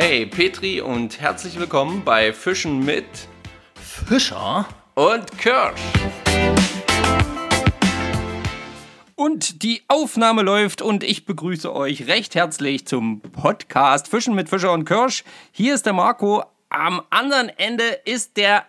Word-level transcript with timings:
Hey 0.00 0.26
Petri 0.26 0.80
und 0.80 1.20
herzlich 1.20 1.58
willkommen 1.58 2.04
bei 2.04 2.32
Fischen 2.32 2.84
mit 2.84 3.04
Fischer 3.74 4.64
und 4.94 5.36
Kirsch. 5.38 5.80
Und 9.16 9.64
die 9.64 9.82
Aufnahme 9.88 10.42
läuft 10.42 10.82
und 10.82 11.02
ich 11.02 11.26
begrüße 11.26 11.74
euch 11.74 12.06
recht 12.06 12.36
herzlich 12.36 12.86
zum 12.86 13.20
Podcast 13.20 14.06
Fischen 14.06 14.36
mit 14.36 14.48
Fischer 14.48 14.70
und 14.70 14.84
Kirsch. 14.84 15.24
Hier 15.50 15.74
ist 15.74 15.84
der 15.84 15.94
Marco. 15.94 16.44
Am 16.68 17.02
anderen 17.10 17.48
Ende 17.48 17.82
ist 18.04 18.36
der 18.36 18.66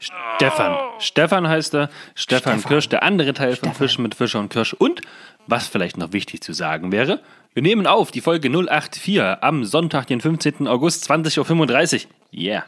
Stefan. 0.00 0.76
Stefan 0.98 1.48
heißt 1.48 1.76
er. 1.76 1.90
Stefan, 2.16 2.54
Stefan. 2.54 2.68
Kirsch, 2.68 2.88
der 2.88 3.04
andere 3.04 3.34
Teil 3.34 3.54
von 3.54 3.72
Fischen 3.72 4.02
mit 4.02 4.16
Fischer 4.16 4.40
und 4.40 4.48
Kirsch. 4.48 4.74
Und 4.74 5.00
was 5.46 5.68
vielleicht 5.68 5.96
noch 5.96 6.12
wichtig 6.12 6.42
zu 6.42 6.52
sagen 6.52 6.90
wäre, 6.90 7.20
wir 7.56 7.62
nehmen 7.62 7.86
auf 7.86 8.10
die 8.10 8.20
Folge 8.20 8.50
084 8.50 9.18
am 9.40 9.64
Sonntag, 9.64 10.08
den 10.08 10.20
15. 10.20 10.68
August, 10.68 11.10
20.35 11.10 12.04
Uhr. 12.04 12.10
Yeah. 12.38 12.66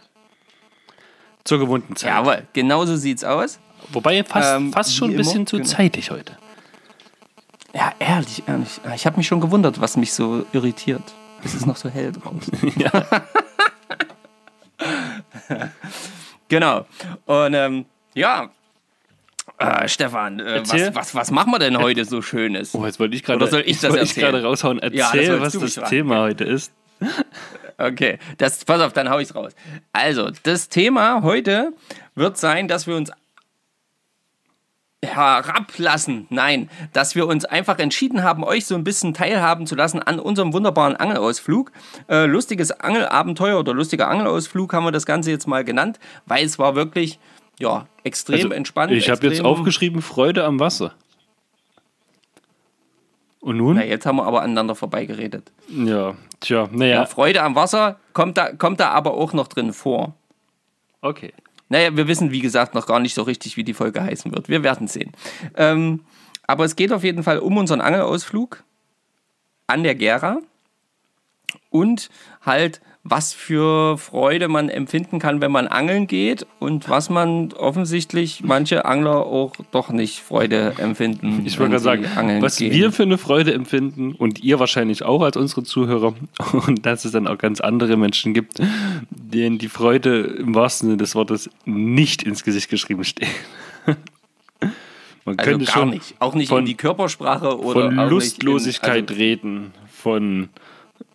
Zur 1.45 1.59
gewohnten 1.59 1.95
Zeit. 1.95 2.11
Jawohl, 2.11 2.47
genauso 2.55 2.97
sieht's 2.97 3.23
aus. 3.23 3.61
Wobei 3.93 4.25
fast, 4.25 4.57
Ähm, 4.57 4.73
fast 4.73 4.97
schon 4.97 5.11
ein 5.11 5.17
bisschen 5.19 5.47
zu 5.47 5.59
genau. 5.59 5.69
zeitig 5.69 6.11
heute. 6.11 6.39
Ja, 7.75 7.93
ehrlich, 7.99 8.45
ehrlich. 8.47 8.81
Ich 8.95 9.05
habe 9.05 9.19
mich 9.19 9.27
schon 9.27 9.43
gewundert, 9.43 9.79
was 9.79 9.99
mich 9.99 10.15
so 10.15 10.47
irritiert. 10.55 11.03
Es 11.45 11.53
ist 11.55 11.67
noch 11.67 11.77
so 11.77 11.91
hell 11.91 12.11
draußen. 12.11 12.59
genau. 16.49 16.87
Und 17.27 17.53
ähm, 17.53 17.85
ja, 18.15 18.49
äh, 19.59 19.89
Stefan, 19.89 20.41
äh, 20.41 20.57
Erzähl. 20.57 20.95
was, 20.95 20.95
was, 20.95 21.15
was 21.15 21.31
machen 21.31 21.51
wir 21.51 21.59
denn 21.59 21.79
heute 21.79 22.05
so 22.05 22.23
Schönes? 22.23 22.75
Oh, 22.75 22.85
jetzt 22.87 23.01
wollte 23.01 23.17
ich 23.17 23.25
gerade 23.25 23.39
Oder 23.43 23.51
soll 23.51 23.63
ich 23.67 23.81
das 23.81 23.95
ich 23.95 24.15
gerade 24.15 24.43
raushauen. 24.43 24.79
Ja, 24.79 24.89
das 24.91 25.15
Erzähl, 25.15 25.41
was 25.41 25.53
das. 25.75 25.91
Thema 25.91 26.21
heute 26.21 26.45
ist. 26.45 26.73
Okay, 27.81 28.19
das, 28.39 28.65
pass 28.65 28.81
auf, 28.81 28.93
dann 28.93 29.09
hau 29.09 29.21
ich's 29.21 29.37
raus. 29.37 29.53
Also, 29.93 30.31
das 30.43 30.69
Thema 30.69 31.23
heute 31.23 31.73
wird 32.17 32.37
sein, 32.37 32.67
dass 32.67 32.89
wir 32.89 32.97
uns 32.97 33.13
herablassen. 35.05 36.27
Nein, 36.29 36.69
dass 36.93 37.15
wir 37.15 37.29
uns 37.29 37.45
einfach 37.45 37.79
entschieden 37.79 38.25
haben, 38.25 38.43
euch 38.43 38.67
so 38.67 38.75
ein 38.75 38.83
bisschen 38.83 39.15
teilhaben 39.15 39.67
zu 39.67 39.77
lassen 39.77 40.03
an 40.03 40.19
unserem 40.19 40.53
wunderbaren 40.53 40.97
Angelausflug. 40.97 41.71
Äh, 42.09 42.27
lustiges 42.27 42.73
Angelabenteuer 42.73 43.61
oder 43.61 43.75
lustiger 43.75 44.09
Angelausflug 44.09 44.73
haben 44.73 44.85
wir 44.85 44.93
das 44.93 45.07
Ganze 45.07 45.31
jetzt 45.31 45.47
mal 45.47 45.63
genannt, 45.63 46.01
weil 46.27 46.45
es 46.45 46.59
war 46.59 46.75
wirklich 46.75 47.21
ja, 47.59 47.87
extrem 48.05 48.53
entspannt. 48.53 48.91
Also, 48.93 48.99
ich 48.99 49.11
habe 49.11 49.27
jetzt 49.27 49.45
aufgeschrieben, 49.45 50.03
Freude 50.03 50.45
am 50.45 50.61
Wasser. 50.61 50.95
Und 53.41 53.57
nun? 53.57 53.77
Na, 53.77 53.85
jetzt 53.85 54.05
haben 54.07 54.17
wir 54.17 54.27
aber 54.27 54.43
aneinander 54.43 54.75
vorbeigeredet. 54.75 55.53
Ja, 55.69 56.15
tja, 56.41 56.63
Ja. 56.65 56.69
naja, 56.73 57.07
Freude 57.07 57.43
am 57.43 57.55
Wasser 57.55 57.99
kommt 58.13 58.37
da, 58.37 58.53
kommt 58.53 58.81
da 58.81 58.91
aber 58.91 59.15
auch 59.15 59.33
noch 59.33 59.49
drin 59.49 59.73
vor. 59.73 60.15
okay. 61.03 61.33
Naja, 61.71 61.95
wir 61.95 62.09
wissen, 62.09 62.31
wie 62.31 62.41
gesagt, 62.41 62.75
noch 62.75 62.87
gar 62.87 62.99
nicht 62.99 63.13
so 63.13 63.21
richtig, 63.21 63.59
wie 63.59 63.63
die 63.63 63.75
Folge 63.75 64.03
heißen 64.03 64.33
wird. 64.35 64.49
Wir 64.49 64.63
werden 64.63 64.89
sehen. 64.89 65.13
Ähm, 65.55 66.01
aber 66.47 66.65
es 66.65 66.77
geht 66.77 66.95
auf 66.95 67.05
jeden 67.05 67.23
Fall 67.23 67.41
um 67.41 67.59
unseren 67.59 67.83
Angelausflug 67.83 68.65
an 69.67 69.83
der 69.83 69.95
Gera 69.95 70.39
und 71.69 72.09
halt, 72.41 72.81
was 73.05 73.33
für 73.33 73.97
Freude 73.97 74.49
man 74.49 74.69
empfinden 74.69 75.19
kann, 75.19 75.41
wenn 75.41 75.51
man 75.53 75.67
angeln 75.67 76.07
geht 76.07 76.47
und 76.59 76.89
was 76.89 77.09
man 77.11 77.53
offensichtlich 77.53 78.43
manche 78.45 78.85
Angler 78.85 79.25
auch 79.25 79.53
doch 79.71 79.91
nicht 79.91 80.21
Freude 80.21 80.75
empfinden. 80.79 81.43
Ich 81.47 81.59
wollte 81.59 81.73
wenn 81.75 81.83
gerade 81.83 82.03
sagen, 82.03 82.07
angeln 82.17 82.43
was 82.43 82.57
gehen. 82.57 82.73
wir 82.73 82.93
für 82.93 83.05
eine 83.05 83.17
Freude 83.17 83.55
empfinden 83.55 84.13
und 84.13 84.43
ihr 84.43 84.59
wahrscheinlich 84.59 85.05
auch 85.05 85.23
als 85.23 85.37
unsere 85.37 85.63
Zuhörer 85.63 86.15
und 86.67 86.85
dass 86.85 87.05
es 87.05 87.13
dann 87.13 87.27
auch 87.27 87.39
ganz 87.39 87.61
andere 87.61 87.97
Menschen 87.97 88.35
gibt, 88.35 88.61
denen 89.11 89.59
die 89.59 89.69
Freude 89.69 90.21
im 90.21 90.55
wahrsten 90.55 90.89
Sinne 90.89 90.99
des 90.99 91.15
Wortes 91.15 91.49
nicht 91.65 92.23
ins 92.25 92.45
Gesicht 92.45 92.69
geschrieben 92.69 93.05
steht. 93.05 93.29
Man 95.25 95.39
also 95.39 95.51
könnte 95.51 95.67
gar 95.67 95.75
schon 95.75 95.91
nicht. 95.91 96.15
Auch 96.21 96.35
nicht 96.35 96.49
von- 96.49 96.61
in 96.61 96.67
die 96.67 96.75
Körpersprache 96.75 97.59
oder 97.59 97.93
von 97.93 98.09
Lustlosigkeit 98.09 98.99
in, 98.99 99.09
also, 99.09 99.15
reden, 99.15 99.73
von 99.93 100.49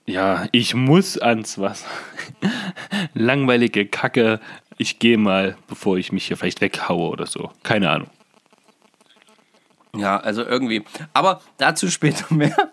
ja, 0.06 0.46
ich 0.52 0.74
muss 0.76 1.18
ans 1.18 1.58
Wasser. 1.58 1.88
Langweilige 3.14 3.86
Kacke, 3.86 4.40
ich 4.78 5.00
gehe 5.00 5.18
mal, 5.18 5.56
bevor 5.68 5.98
ich 5.98 6.12
mich 6.12 6.28
hier 6.28 6.38
vielleicht 6.38 6.62
weghaue 6.62 7.10
oder 7.10 7.26
so. 7.26 7.52
Keine 7.64 7.90
Ahnung. 7.90 8.10
Ja, 9.96 10.18
also 10.20 10.44
irgendwie. 10.44 10.84
Aber 11.14 11.42
dazu 11.58 11.88
später 11.90 12.34
mehr. 12.34 12.72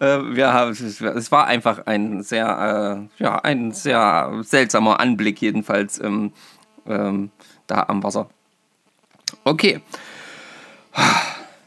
Äh, 0.00 0.18
wir 0.34 0.52
haben, 0.52 0.72
es- 0.72 1.32
war 1.32 1.46
einfach 1.46 1.86
ein 1.86 2.22
sehr, 2.22 3.08
äh, 3.18 3.22
ja, 3.22 3.38
ein 3.38 3.72
sehr 3.72 4.40
seltsamer 4.42 4.98
Anblick 5.00 5.40
jedenfalls 5.40 6.00
ähm, 6.00 6.32
ähm, 6.86 7.30
da 7.68 7.84
am 7.88 8.02
Wasser. 8.02 8.28
Okay. 9.44 9.80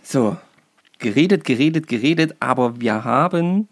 So, 0.03 0.37
geredet, 0.97 1.43
geredet, 1.45 1.87
geredet, 1.87 2.35
aber 2.39 2.79
wir 2.81 3.03
haben 3.03 3.69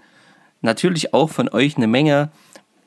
natürlich 0.61 1.13
auch 1.13 1.29
von 1.29 1.49
euch 1.49 1.77
eine 1.77 1.87
Menge 1.87 2.29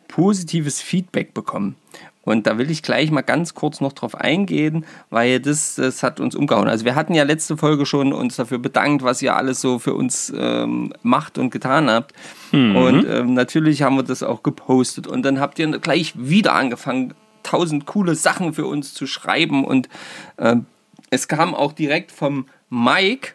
positives 0.08 0.80
Feedback 0.80 1.34
bekommen. 1.34 1.76
Und 2.22 2.46
da 2.46 2.58
will 2.58 2.70
ich 2.70 2.82
gleich 2.82 3.10
mal 3.10 3.22
ganz 3.22 3.54
kurz 3.54 3.80
noch 3.80 3.92
drauf 3.92 4.14
eingehen, 4.14 4.84
weil 5.08 5.40
das, 5.40 5.76
das 5.76 6.02
hat 6.02 6.20
uns 6.20 6.34
umgehauen. 6.34 6.68
Also 6.68 6.84
wir 6.84 6.94
hatten 6.94 7.14
ja 7.14 7.24
letzte 7.24 7.56
Folge 7.56 7.86
schon 7.86 8.12
uns 8.12 8.36
dafür 8.36 8.58
bedankt, 8.58 9.02
was 9.02 9.22
ihr 9.22 9.34
alles 9.34 9.60
so 9.60 9.78
für 9.78 9.94
uns 9.94 10.32
ähm, 10.36 10.92
macht 11.02 11.38
und 11.38 11.50
getan 11.50 11.88
habt. 11.88 12.12
Und 12.52 13.06
ähm, 13.08 13.34
natürlich 13.34 13.82
haben 13.82 13.96
wir 13.96 14.02
das 14.02 14.22
auch 14.22 14.42
gepostet. 14.42 15.06
Und 15.06 15.22
dann 15.22 15.40
habt 15.40 15.58
ihr 15.58 15.66
gleich 15.78 16.12
wieder 16.16 16.54
angefangen, 16.54 17.14
tausend 17.42 17.86
coole 17.86 18.14
Sachen 18.14 18.52
für 18.52 18.66
uns 18.66 18.92
zu 18.92 19.06
schreiben. 19.06 19.64
Und 19.64 19.88
ähm, 20.38 20.66
es 21.08 21.26
kam 21.26 21.54
auch 21.54 21.72
direkt 21.72 22.12
vom 22.12 22.46
Mike 22.68 23.32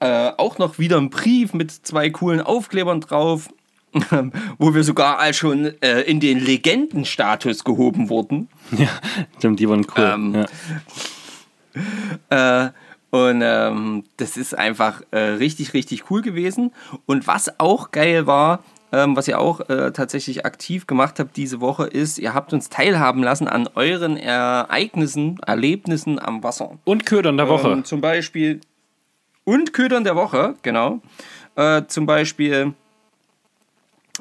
äh, 0.00 0.30
auch 0.36 0.58
noch 0.58 0.78
wieder 0.78 0.98
ein 0.98 1.10
Brief 1.10 1.54
mit 1.54 1.70
zwei 1.70 2.10
coolen 2.10 2.40
Aufklebern 2.40 3.00
drauf, 3.00 3.48
wo 4.58 4.74
wir 4.74 4.84
sogar 4.84 5.18
als 5.18 5.36
schon 5.36 5.72
äh, 5.82 6.02
in 6.02 6.20
den 6.20 6.38
Legendenstatus 6.38 7.64
gehoben 7.64 8.08
wurden. 8.08 8.48
Ja, 8.76 8.88
stimmt, 9.38 9.60
die 9.60 9.68
waren 9.68 9.86
cool. 9.96 10.04
Ähm, 10.04 10.34
ja. 10.34 10.46
Äh, 12.30 12.70
und 13.10 13.40
ähm, 13.42 14.04
das 14.16 14.36
ist 14.36 14.56
einfach 14.56 15.00
äh, 15.12 15.18
richtig, 15.18 15.74
richtig 15.74 16.10
cool 16.10 16.22
gewesen. 16.22 16.72
Und 17.06 17.26
was 17.26 17.58
auch 17.60 17.92
geil 17.92 18.26
war, 18.26 18.64
ähm, 18.92 19.16
was 19.16 19.28
ihr 19.28 19.38
auch 19.38 19.60
äh, 19.68 19.92
tatsächlich 19.92 20.44
aktiv 20.44 20.86
gemacht 20.86 21.18
habt 21.18 21.36
diese 21.36 21.60
Woche, 21.60 21.86
ist, 21.86 22.18
ihr 22.18 22.34
habt 22.34 22.52
uns 22.52 22.68
teilhaben 22.68 23.22
lassen 23.22 23.48
an 23.48 23.68
euren 23.74 24.16
Ereignissen, 24.16 25.38
Erlebnissen 25.46 26.18
am 26.18 26.42
Wasser. 26.42 26.78
Und 26.84 27.06
Ködern 27.06 27.36
der 27.36 27.48
Woche. 27.48 27.68
Ähm, 27.68 27.84
zum 27.84 28.00
Beispiel 28.00 28.60
und 29.48 29.72
Ködern 29.72 30.04
der 30.04 30.14
Woche, 30.14 30.56
genau. 30.60 31.00
Äh, 31.56 31.84
zum 31.88 32.04
Beispiel 32.04 32.74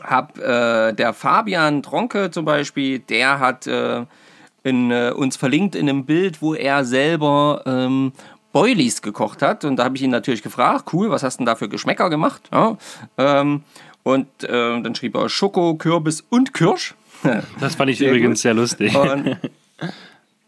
hab 0.01 0.37
äh, 0.37 0.93
der 0.93 1.11
Fabian 1.11 1.83
Tronke 1.83 2.31
zum 2.31 2.45
Beispiel, 2.45 2.99
der 2.99 3.39
hat 3.39 3.67
äh, 3.67 4.05
in, 4.63 4.89
äh, 4.89 5.11
uns 5.13 5.35
verlinkt 5.35 5.75
in 5.75 5.89
einem 5.89 6.05
Bild, 6.05 6.41
wo 6.41 6.53
er 6.53 6.85
selber 6.85 7.61
ähm, 7.65 8.13
Boilies 8.53 9.01
gekocht 9.01 9.41
hat. 9.41 9.65
Und 9.65 9.75
da 9.75 9.83
habe 9.83 9.97
ich 9.97 10.01
ihn 10.01 10.11
natürlich 10.11 10.43
gefragt, 10.43 10.93
cool, 10.93 11.09
was 11.09 11.23
hast 11.23 11.35
du 11.35 11.39
denn 11.39 11.47
da 11.47 11.55
für 11.55 11.67
Geschmäcker 11.67 12.09
gemacht? 12.09 12.43
Ja, 12.53 12.77
ähm, 13.17 13.63
und 14.03 14.27
äh, 14.45 14.81
dann 14.81 14.95
schrieb 14.95 15.15
er 15.15 15.27
Schoko, 15.27 15.75
Kürbis 15.75 16.23
und 16.29 16.53
Kirsch. 16.53 16.95
das 17.59 17.75
fand 17.75 17.91
ich 17.91 17.97
sehr 17.97 18.11
übrigens 18.11 18.39
gut. 18.39 18.43
sehr 18.43 18.53
lustig. 18.53 18.95
Und, 18.95 19.37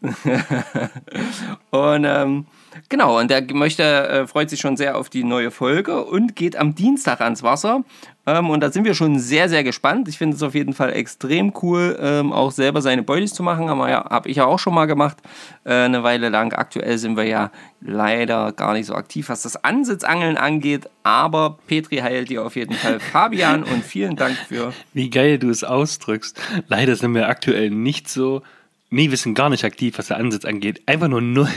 und 1.70 2.04
ähm, 2.06 2.46
genau, 2.90 3.18
und 3.18 3.30
der 3.30 3.42
möchte, 3.54 3.82
äh, 3.82 4.26
freut 4.26 4.50
sich 4.50 4.60
schon 4.60 4.76
sehr 4.76 4.98
auf 4.98 5.08
die 5.08 5.24
neue 5.24 5.50
Folge 5.50 6.04
und 6.04 6.36
geht 6.36 6.56
am 6.56 6.74
Dienstag 6.74 7.22
ans 7.22 7.42
Wasser. 7.42 7.84
Ähm, 8.26 8.50
und 8.50 8.60
da 8.60 8.70
sind 8.70 8.84
wir 8.84 8.94
schon 8.94 9.18
sehr, 9.18 9.48
sehr 9.48 9.64
gespannt. 9.64 10.06
Ich 10.08 10.18
finde 10.18 10.36
es 10.36 10.42
auf 10.42 10.54
jeden 10.54 10.74
Fall 10.74 10.92
extrem 10.92 11.54
cool, 11.62 11.98
ähm, 12.00 12.32
auch 12.32 12.52
selber 12.52 12.82
seine 12.82 13.02
Boilies 13.02 13.32
zu 13.32 13.42
machen. 13.42 13.70
Habe 13.70 13.88
ja, 13.88 14.04
hab 14.04 14.26
ich 14.26 14.36
ja 14.36 14.44
auch 14.44 14.58
schon 14.58 14.74
mal 14.74 14.84
gemacht, 14.84 15.16
äh, 15.64 15.72
eine 15.72 16.02
Weile 16.02 16.28
lang. 16.28 16.52
Aktuell 16.52 16.98
sind 16.98 17.16
wir 17.16 17.24
ja 17.24 17.50
leider 17.80 18.52
gar 18.52 18.74
nicht 18.74 18.86
so 18.86 18.94
aktiv, 18.94 19.30
was 19.30 19.42
das 19.42 19.64
Ansitzangeln 19.64 20.36
angeht. 20.36 20.88
Aber 21.02 21.58
Petri 21.66 21.96
heilt 21.98 22.28
dir 22.28 22.44
auf 22.44 22.56
jeden 22.56 22.74
Fall 22.74 23.00
Fabian 23.12 23.62
und 23.62 23.84
vielen 23.84 24.16
Dank 24.16 24.36
für 24.36 24.74
Wie 24.92 25.08
geil 25.08 25.38
du 25.38 25.48
es 25.48 25.64
ausdrückst. 25.64 26.38
Leider 26.68 26.94
sind 26.96 27.14
wir 27.14 27.28
aktuell 27.28 27.70
nicht 27.70 28.08
so. 28.08 28.42
Nee, 28.90 29.10
wir 29.10 29.16
sind 29.16 29.34
gar 29.34 29.48
nicht 29.48 29.64
aktiv, 29.64 29.96
was 29.98 30.08
der 30.08 30.18
Ansitz 30.18 30.44
angeht. 30.44 30.82
Einfach 30.86 31.08
nur 31.08 31.22
null. 31.22 31.48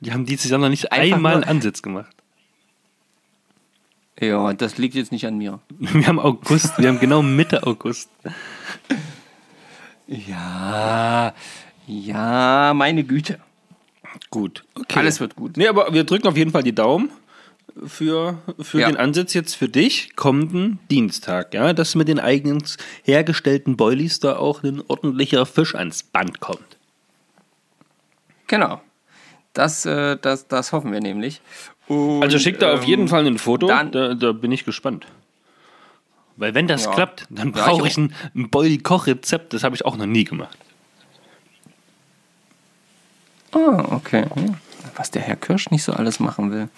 Wir 0.00 0.12
haben 0.14 0.26
dieses 0.26 0.50
Jahr 0.50 0.60
noch 0.60 0.68
nicht 0.68 0.92
Einfach 0.92 1.16
einmal 1.16 1.34
einen 1.34 1.44
Ansitz 1.44 1.82
gemacht. 1.82 2.14
Ja, 4.20 4.52
das 4.52 4.78
liegt 4.78 4.94
jetzt 4.96 5.12
nicht 5.12 5.26
an 5.26 5.38
mir. 5.38 5.60
Wir 5.78 6.06
haben 6.06 6.18
August, 6.18 6.78
wir 6.78 6.88
haben 6.88 6.98
genau 7.00 7.22
Mitte 7.22 7.64
August. 7.66 8.10
Ja, 10.06 11.34
ja, 11.86 12.72
meine 12.74 13.04
Güte. 13.04 13.38
Gut, 14.30 14.64
okay. 14.74 14.98
Alles 14.98 15.20
wird 15.20 15.36
gut. 15.36 15.56
Nee, 15.56 15.68
aber 15.68 15.92
wir 15.92 16.04
drücken 16.04 16.26
auf 16.28 16.36
jeden 16.36 16.50
Fall 16.50 16.62
die 16.62 16.74
Daumen. 16.74 17.10
für, 17.86 18.38
für 18.60 18.80
Ja. 18.80 18.88
den 18.88 18.96
Ansatz 18.96 19.34
jetzt 19.34 19.54
für 19.54 19.68
dich 19.68 20.16
kommenden 20.16 20.80
Dienstag, 20.90 21.54
ja, 21.54 21.72
dass 21.72 21.94
mit 21.94 22.08
den 22.08 22.18
eigens 22.18 22.76
hergestellten 23.04 23.76
Boilies 23.76 24.18
da 24.18 24.36
auch 24.36 24.64
ein 24.64 24.82
ordentlicher 24.88 25.46
Fisch 25.46 25.76
ans 25.76 26.02
Band 26.02 26.40
kommt. 26.40 26.76
Genau. 28.48 28.80
Das, 29.58 29.84
äh, 29.86 30.16
das, 30.16 30.46
das 30.46 30.70
hoffen 30.70 30.92
wir 30.92 31.00
nämlich. 31.00 31.40
Und, 31.88 32.22
Also 32.22 32.38
schick 32.38 32.60
da 32.60 32.74
auf 32.74 32.82
ähm, 32.82 32.88
jeden 32.88 33.08
Fall 33.08 33.26
ein 33.26 33.38
Foto, 33.38 33.66
dann- 33.66 33.90
da, 33.90 34.14
da 34.14 34.30
bin 34.30 34.52
ich 34.52 34.64
gespannt. 34.64 35.06
Weil 36.36 36.54
wenn 36.54 36.68
das 36.68 36.84
Ja. 36.84 36.92
klappt, 36.92 37.26
dann 37.28 37.50
brauche 37.50 37.88
ich 37.88 37.94
ich 37.94 37.98
ein, 37.98 38.14
ein 38.36 38.50
Boilie-Kochrezept, 38.50 39.52
das 39.52 39.64
habe 39.64 39.74
ich 39.74 39.84
auch 39.84 39.96
noch 39.96 40.06
nie 40.06 40.22
gemacht. 40.22 40.56
Ah, 43.50 43.86
okay. 43.90 44.26
Hm. 44.32 44.54
Was 44.94 45.10
der 45.10 45.22
Herr 45.22 45.34
Kirsch 45.34 45.70
nicht 45.72 45.82
so 45.82 45.92
alles 45.92 46.20
machen 46.20 46.52
will. 46.52 46.68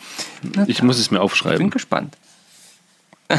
Na, 0.43 0.65
Ich 0.67 0.82
muss 0.82 0.99
es 0.99 1.11
mir 1.11 1.19
bin 1.19 1.25
aufschreiben. 1.25 1.69
gespannt. 1.69 2.17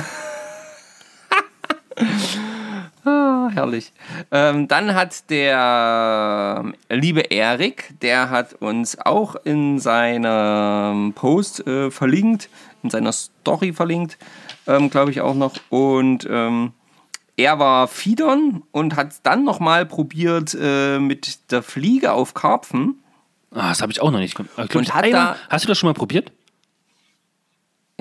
herrlich. 3.54 3.92
Ähm, 4.32 4.68
dann 4.68 4.94
hat 4.96 5.30
der 5.30 6.62
ähm, 6.64 6.76
liebe 6.90 7.22
Erik, 7.22 7.94
der 8.02 8.30
hat 8.30 8.54
uns 8.56 8.98
auch 9.00 9.36
in 9.44 9.80
seinem 9.80 11.14
Post 11.14 11.66
äh, 11.68 11.92
verlinkt, 11.92 12.50
in 12.84 12.90
seiner 12.90 13.12
Story 13.12 13.74
verlinkt, 13.74 14.18
ähm, 14.68 14.90
glaube 14.90 15.12
ich 15.12 15.22
auch 15.22 15.36
noch. 15.36 15.54
Und 15.70 16.28
ähm, 16.30 16.74
er 17.38 17.60
war 17.60 17.88
Fiedern 17.88 18.64
und 18.72 18.96
hat 18.96 19.14
dann 19.24 19.44
nochmal 19.44 19.86
probiert 19.86 20.56
äh, 20.60 21.00
mit 21.00 21.52
der 21.52 21.64
Fliege 21.64 22.12
auf 22.14 22.34
Karpfen. 22.34 22.96
Ah, 23.54 23.70
das 23.70 23.82
habe 23.82 23.92
ich 23.92 24.02
auch 24.02 24.12
noch 24.12 24.20
nicht 24.20 24.36
gemacht. 24.36 24.54
Glaub 24.56 24.76
Und 24.76 24.94
hat 24.94 25.04
einmal- 25.04 25.22
da- 25.34 25.36
hast 25.50 25.66
du 25.66 25.68
das 25.68 25.78
schon 25.78 25.88
mal 25.90 25.94
probiert? 25.94 26.32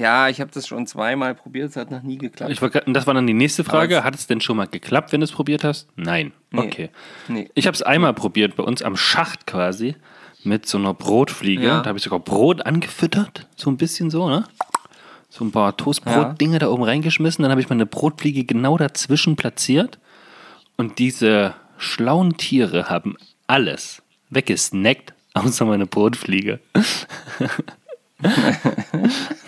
Ja, 0.01 0.31
ich 0.31 0.41
habe 0.41 0.51
das 0.51 0.67
schon 0.67 0.87
zweimal 0.87 1.35
probiert, 1.35 1.71
es 1.71 1.77
hat 1.77 1.91
noch 1.91 2.03
nie 2.03 2.17
geklappt. 2.17 2.51
Ich 2.51 2.63
war, 2.63 2.71
das 2.71 3.07
war 3.07 3.13
dann 3.13 3.27
die 3.27 3.35
nächste 3.35 3.65
Frage. 3.65 4.03
Hat 4.03 4.15
es 4.15 4.27
denn 4.27 4.41
schon 4.41 4.57
mal 4.57 4.67
geklappt, 4.67 5.13
wenn 5.13 5.21
du 5.21 5.25
es 5.25 5.33
probiert 5.33 5.63
hast? 5.63 5.89
Nein. 5.95 6.33
Nee. 6.51 6.61
Okay. 6.61 6.91
Nee. 7.29 7.51
Ich 7.55 7.67
habe 7.67 7.75
es 7.75 7.83
einmal 7.83 8.15
probiert, 8.15 8.57
bei 8.57 8.63
uns 8.63 8.83
am 8.83 8.97
Schacht 8.97 9.47
quasi, 9.47 9.97
mit 10.43 10.67
so 10.67 10.79
einer 10.79 10.95
Brotfliege. 10.95 11.65
Ja. 11.65 11.81
Da 11.83 11.89
habe 11.89 11.99
ich 11.99 12.05
sogar 12.05 12.19
Brot 12.19 12.65
angefüttert, 12.65 13.47
so 13.57 13.71
ein 13.71 13.77
bisschen 13.77 14.09
so, 14.11 14.31
ne? 14.31 14.45
So 15.29 15.45
ein 15.45 15.53
paar 15.53 15.77
Toastbrot-Dinge 15.77 16.59
da 16.59 16.69
oben 16.69 16.83
reingeschmissen. 16.83 17.43
Dann 17.43 17.51
habe 17.51 17.61
ich 17.61 17.69
meine 17.69 17.85
Brotfliege 17.85 18.45
genau 18.45 18.79
dazwischen 18.79 19.37
platziert. 19.37 19.99
Und 20.77 20.99
diese 20.99 21.55
schlauen 21.77 22.39
Tiere 22.39 22.89
haben 22.89 23.17
alles 23.47 24.03
weggesnackt, 24.31 25.13
außer 25.35 25.67
meine 25.67 25.87
Brotfliege. 25.87 26.59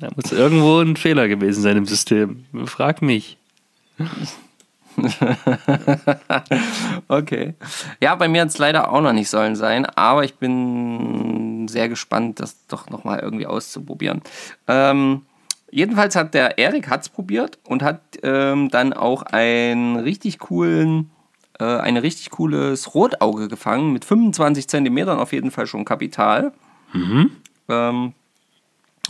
da 0.00 0.08
muss 0.16 0.32
irgendwo 0.32 0.80
ein 0.80 0.96
Fehler 0.96 1.28
gewesen 1.28 1.62
sein 1.62 1.76
im 1.76 1.86
System. 1.86 2.44
Frag 2.66 3.02
mich. 3.02 3.36
Okay. 7.08 7.54
Ja, 8.00 8.14
bei 8.14 8.28
mir 8.28 8.42
hat 8.42 8.48
es 8.48 8.58
leider 8.58 8.92
auch 8.92 9.00
noch 9.00 9.12
nicht 9.12 9.30
sollen 9.30 9.56
sein, 9.56 9.86
aber 9.86 10.24
ich 10.24 10.34
bin 10.34 11.66
sehr 11.68 11.88
gespannt, 11.88 12.40
das 12.40 12.66
doch 12.66 12.90
nochmal 12.90 13.20
irgendwie 13.20 13.46
auszuprobieren. 13.46 14.22
Ähm, 14.68 15.22
jedenfalls 15.70 16.16
hat 16.16 16.34
der 16.34 16.58
Erik 16.58 16.88
hat's 16.90 17.08
probiert 17.08 17.58
und 17.64 17.82
hat 17.82 18.00
ähm, 18.22 18.68
dann 18.70 18.92
auch 18.92 19.22
einen 19.22 19.96
richtig 19.96 20.38
coolen, 20.38 21.10
äh, 21.58 21.64
ein 21.64 21.96
richtig 21.96 22.30
cooles 22.30 22.94
Rotauge 22.94 23.48
gefangen 23.48 23.92
mit 23.92 24.04
25 24.04 24.68
Zentimetern 24.68 25.18
auf 25.18 25.32
jeden 25.32 25.50
Fall 25.50 25.66
schon 25.66 25.84
Kapital. 25.84 26.52
Ähm, 27.68 28.12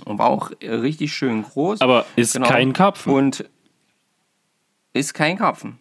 und 0.05 0.19
war 0.19 0.27
auch 0.29 0.51
äh, 0.61 0.73
richtig 0.75 1.13
schön 1.13 1.43
groß. 1.43 1.81
Aber 1.81 2.07
ist 2.17 2.41
kein 2.43 2.73
Karpfen. 2.73 3.13
Und 3.13 3.45
ist 4.93 5.15
kein 5.15 5.39
Karpfen. 5.39 5.79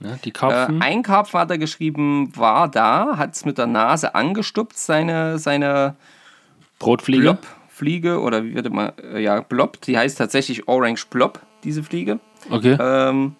Ja, 0.00 0.16
die 0.24 0.30
Äh, 0.30 0.32
Karpfen. 0.32 0.82
ein 0.82 1.02
Karpfen 1.02 1.40
hat 1.40 1.50
er 1.50 1.58
geschrieben, 1.58 2.32
war 2.36 2.68
da, 2.68 3.16
hat 3.16 3.34
es 3.34 3.44
mit 3.44 3.58
der 3.58 3.66
Nase 3.66 4.14
angestupst, 4.14 4.84
seine, 4.84 5.38
seine 5.38 5.96
Brotfliege. 6.78 7.22
Blob-Fliege 7.22 8.20
oder 8.20 8.44
wie 8.44 8.54
wird 8.54 8.72
man, 8.72 8.92
äh, 8.98 9.20
ja, 9.20 9.40
Blob, 9.40 9.80
die 9.82 9.96
heißt 9.96 10.18
tatsächlich 10.18 10.68
Orange 10.68 11.06
Blob, 11.08 11.40
diese 11.62 11.82
Fliege. 11.82 12.18
Okay. 12.50 12.76
Ähm, 12.78 13.36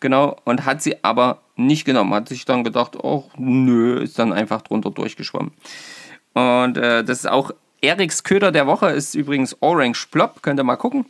genau, 0.00 0.36
und 0.44 0.64
hat 0.64 0.82
sie 0.82 1.02
aber 1.04 1.42
nicht 1.56 1.84
genommen, 1.84 2.14
hat 2.14 2.28
sich 2.28 2.44
dann 2.44 2.64
gedacht, 2.64 2.96
oh, 2.96 3.24
nö, 3.36 4.00
ist 4.02 4.18
dann 4.18 4.32
einfach 4.32 4.62
drunter 4.62 4.90
durchgeschwommen. 4.90 5.52
Und 6.34 6.76
äh, 6.78 7.04
das 7.04 7.20
ist 7.20 7.28
auch 7.28 7.50
Eriks 7.80 8.24
Köder 8.24 8.52
der 8.52 8.66
Woche, 8.66 8.88
ist 8.88 9.14
übrigens 9.14 9.56
Orange 9.60 10.08
Blob, 10.10 10.42
könnt 10.42 10.58
ihr 10.60 10.64
mal 10.64 10.76
gucken. 10.76 11.06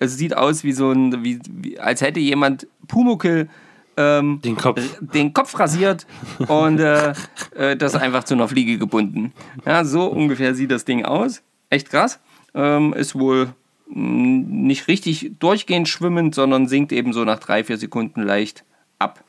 Es 0.00 0.16
sieht 0.16 0.36
aus 0.36 0.64
wie 0.64 0.72
so 0.72 0.90
ein, 0.90 1.24
wie, 1.24 1.40
wie, 1.48 1.78
als 1.78 2.00
hätte 2.00 2.20
jemand 2.20 2.66
Pumuckel 2.88 3.48
ähm, 3.96 4.40
Den 4.42 4.56
Kopf. 4.56 4.80
den 5.00 5.32
Kopf 5.32 5.58
rasiert 5.58 6.06
und 6.48 6.80
äh, 6.80 7.14
äh, 7.54 7.76
das 7.76 7.94
einfach 7.94 8.24
zu 8.24 8.34
einer 8.34 8.48
Fliege 8.48 8.78
gebunden. 8.78 9.32
Ja, 9.64 9.84
so 9.84 10.06
ungefähr 10.06 10.54
sieht 10.54 10.70
das 10.70 10.84
Ding 10.84 11.04
aus. 11.04 11.42
Echt 11.70 11.90
krass. 11.90 12.20
Ähm, 12.54 12.92
ist 12.92 13.14
wohl 13.14 13.52
mh, 13.88 14.46
nicht 14.48 14.88
richtig 14.88 15.32
durchgehend 15.38 15.88
schwimmend, 15.88 16.34
sondern 16.34 16.66
sinkt 16.66 16.92
eben 16.92 17.12
so 17.12 17.24
nach 17.24 17.38
drei, 17.38 17.62
vier 17.62 17.76
Sekunden 17.78 18.22
leicht 18.22 18.64
ab. 18.98 19.22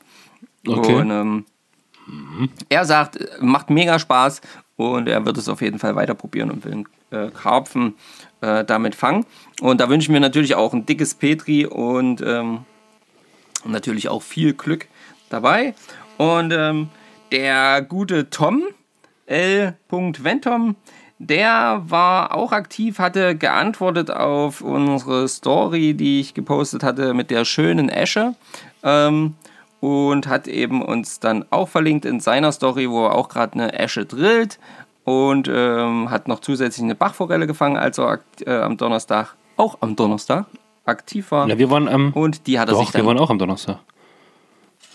Okay. 0.66 0.94
Und 0.94 1.10
ähm, 1.10 1.44
er 2.68 2.84
sagt, 2.84 3.18
macht 3.40 3.70
mega 3.70 3.98
Spaß 3.98 4.40
und 4.76 5.08
er 5.08 5.24
wird 5.24 5.38
es 5.38 5.48
auf 5.48 5.62
jeden 5.62 5.78
Fall 5.78 5.96
weiter 5.96 6.14
probieren 6.14 6.50
und 6.50 6.64
will 6.64 6.72
einen 6.72 6.86
äh, 7.10 7.30
Karpfen 7.30 7.94
äh, 8.40 8.64
damit 8.64 8.94
fangen. 8.94 9.24
Und 9.60 9.80
da 9.80 9.88
wünschen 9.88 10.12
wir 10.12 10.20
natürlich 10.20 10.54
auch 10.54 10.74
ein 10.74 10.86
dickes 10.86 11.14
Petri 11.14 11.66
und 11.66 12.20
ähm, 12.20 12.60
natürlich 13.64 14.08
auch 14.08 14.22
viel 14.22 14.52
Glück 14.54 14.86
dabei. 15.30 15.74
Und 16.18 16.52
ähm, 16.52 16.88
der 17.32 17.82
gute 17.82 18.30
Tom, 18.30 18.62
L. 19.26 19.76
Ventom, 19.90 20.76
der 21.18 21.82
war 21.86 22.34
auch 22.34 22.52
aktiv, 22.52 22.98
hatte 22.98 23.36
geantwortet 23.36 24.10
auf 24.10 24.60
unsere 24.60 25.26
Story, 25.28 25.94
die 25.94 26.20
ich 26.20 26.34
gepostet 26.34 26.82
hatte 26.82 27.14
mit 27.14 27.30
der 27.30 27.44
schönen 27.44 27.88
Esche. 27.88 28.34
Ähm, 28.82 29.34
und 29.80 30.26
hat 30.26 30.48
eben 30.48 30.82
uns 30.82 31.20
dann 31.20 31.44
auch 31.50 31.68
verlinkt 31.68 32.04
in 32.04 32.20
seiner 32.20 32.52
Story, 32.52 32.90
wo 32.90 33.06
er 33.06 33.14
auch 33.14 33.28
gerade 33.28 33.54
eine 33.54 33.72
Esche 33.78 34.04
drillt. 34.06 34.58
Und 35.04 35.48
ähm, 35.48 36.10
hat 36.10 36.26
noch 36.26 36.40
zusätzlich 36.40 36.82
eine 36.82 36.96
Bachforelle 36.96 37.46
gefangen, 37.46 37.76
als 37.76 37.96
er 37.98 38.08
akt- 38.08 38.44
äh, 38.44 38.50
am 38.50 38.76
Donnerstag, 38.76 39.36
auch 39.56 39.78
am 39.80 39.94
Donnerstag, 39.94 40.46
aktiv 40.84 41.30
war. 41.30 41.46
Ja, 41.48 41.56
wir 41.58 41.70
waren 41.70 41.86
am. 41.86 42.12
Und 42.12 42.48
die 42.48 42.58
hat 42.58 42.68
er 42.68 42.74
sich 42.74 42.86
Doch, 42.86 42.92
dann 42.92 43.02
wir 43.02 43.06
waren 43.06 43.18
auch 43.20 43.30
am 43.30 43.38
Donnerstag. 43.38 43.78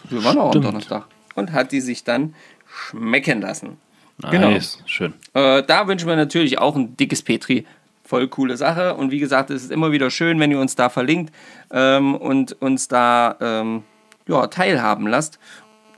wir 0.10 0.22
waren 0.26 0.38
auch 0.38 0.46
am 0.48 0.52
Stimmt. 0.52 0.66
Donnerstag. 0.66 1.06
Und 1.36 1.54
hat 1.54 1.72
die 1.72 1.80
sich 1.80 2.04
dann 2.04 2.36
schmecken 2.68 3.40
lassen. 3.40 3.78
Nice. 4.22 4.84
Schön. 4.86 5.14
Äh, 5.34 5.64
da 5.64 5.88
wünschen 5.88 6.10
wir 6.10 6.18
natürlich 6.18 6.60
auch 6.60 6.76
ein 6.76 6.98
dickes 6.98 7.22
Petri. 7.22 7.66
Voll 8.04 8.28
coole 8.28 8.58
Sache. 8.58 8.96
Und 8.96 9.12
wie 9.12 9.20
gesagt, 9.20 9.50
es 9.50 9.64
ist 9.64 9.72
immer 9.72 9.94
wieder 9.94 10.12
schön, 10.12 10.42
wenn 10.42 10.52
ihr 10.52 10.60
uns 10.60 10.76
da 10.76 10.90
verlinkt 10.90 11.34
ähm, 11.72 12.16
und 12.16 12.62
uns 12.62 12.90
da 12.90 13.38
ähm, 13.40 13.84
ja, 14.28 14.48
teilhaben 14.48 15.08
lasst. 15.08 15.40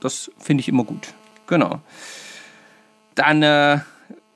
Das 0.00 0.30
finde 0.38 0.60
ich 0.60 0.68
immer 0.68 0.84
gut. 0.84 1.14
Genau. 1.46 1.80
Dann, 3.14 3.42
äh, 3.42 3.78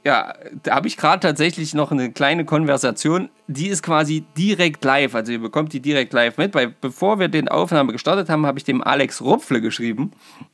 ja, 0.05 0.35
da 0.63 0.77
habe 0.77 0.89
ich 0.89 0.97
gerade 0.97 1.21
tatsächlich 1.21 1.75
noch 1.75 1.91
eine 1.91 2.13
kleine 2.13 2.45
Konversation. 2.45 3.29
Die 3.49 3.69
ist 3.69 3.83
quasi 3.83 4.25
direkt 4.37 4.85
live. 4.85 5.15
Also 5.15 5.33
ihr 5.33 5.41
bekommt 5.41 5.73
die 5.73 5.81
direkt 5.81 6.13
live 6.13 6.39
mit. 6.39 6.55
Weil 6.55 6.75
bevor 6.81 7.19
wir 7.19 7.29
den 7.29 7.49
Aufnahme 7.49 7.93
gestartet 7.93 8.29
haben, 8.29 8.47
habe 8.47 8.59
ich 8.59 8.65
dem 8.65 8.83
Alex 8.83 9.21
Rupfle 9.21 9.61
geschrieben, 9.61 10.13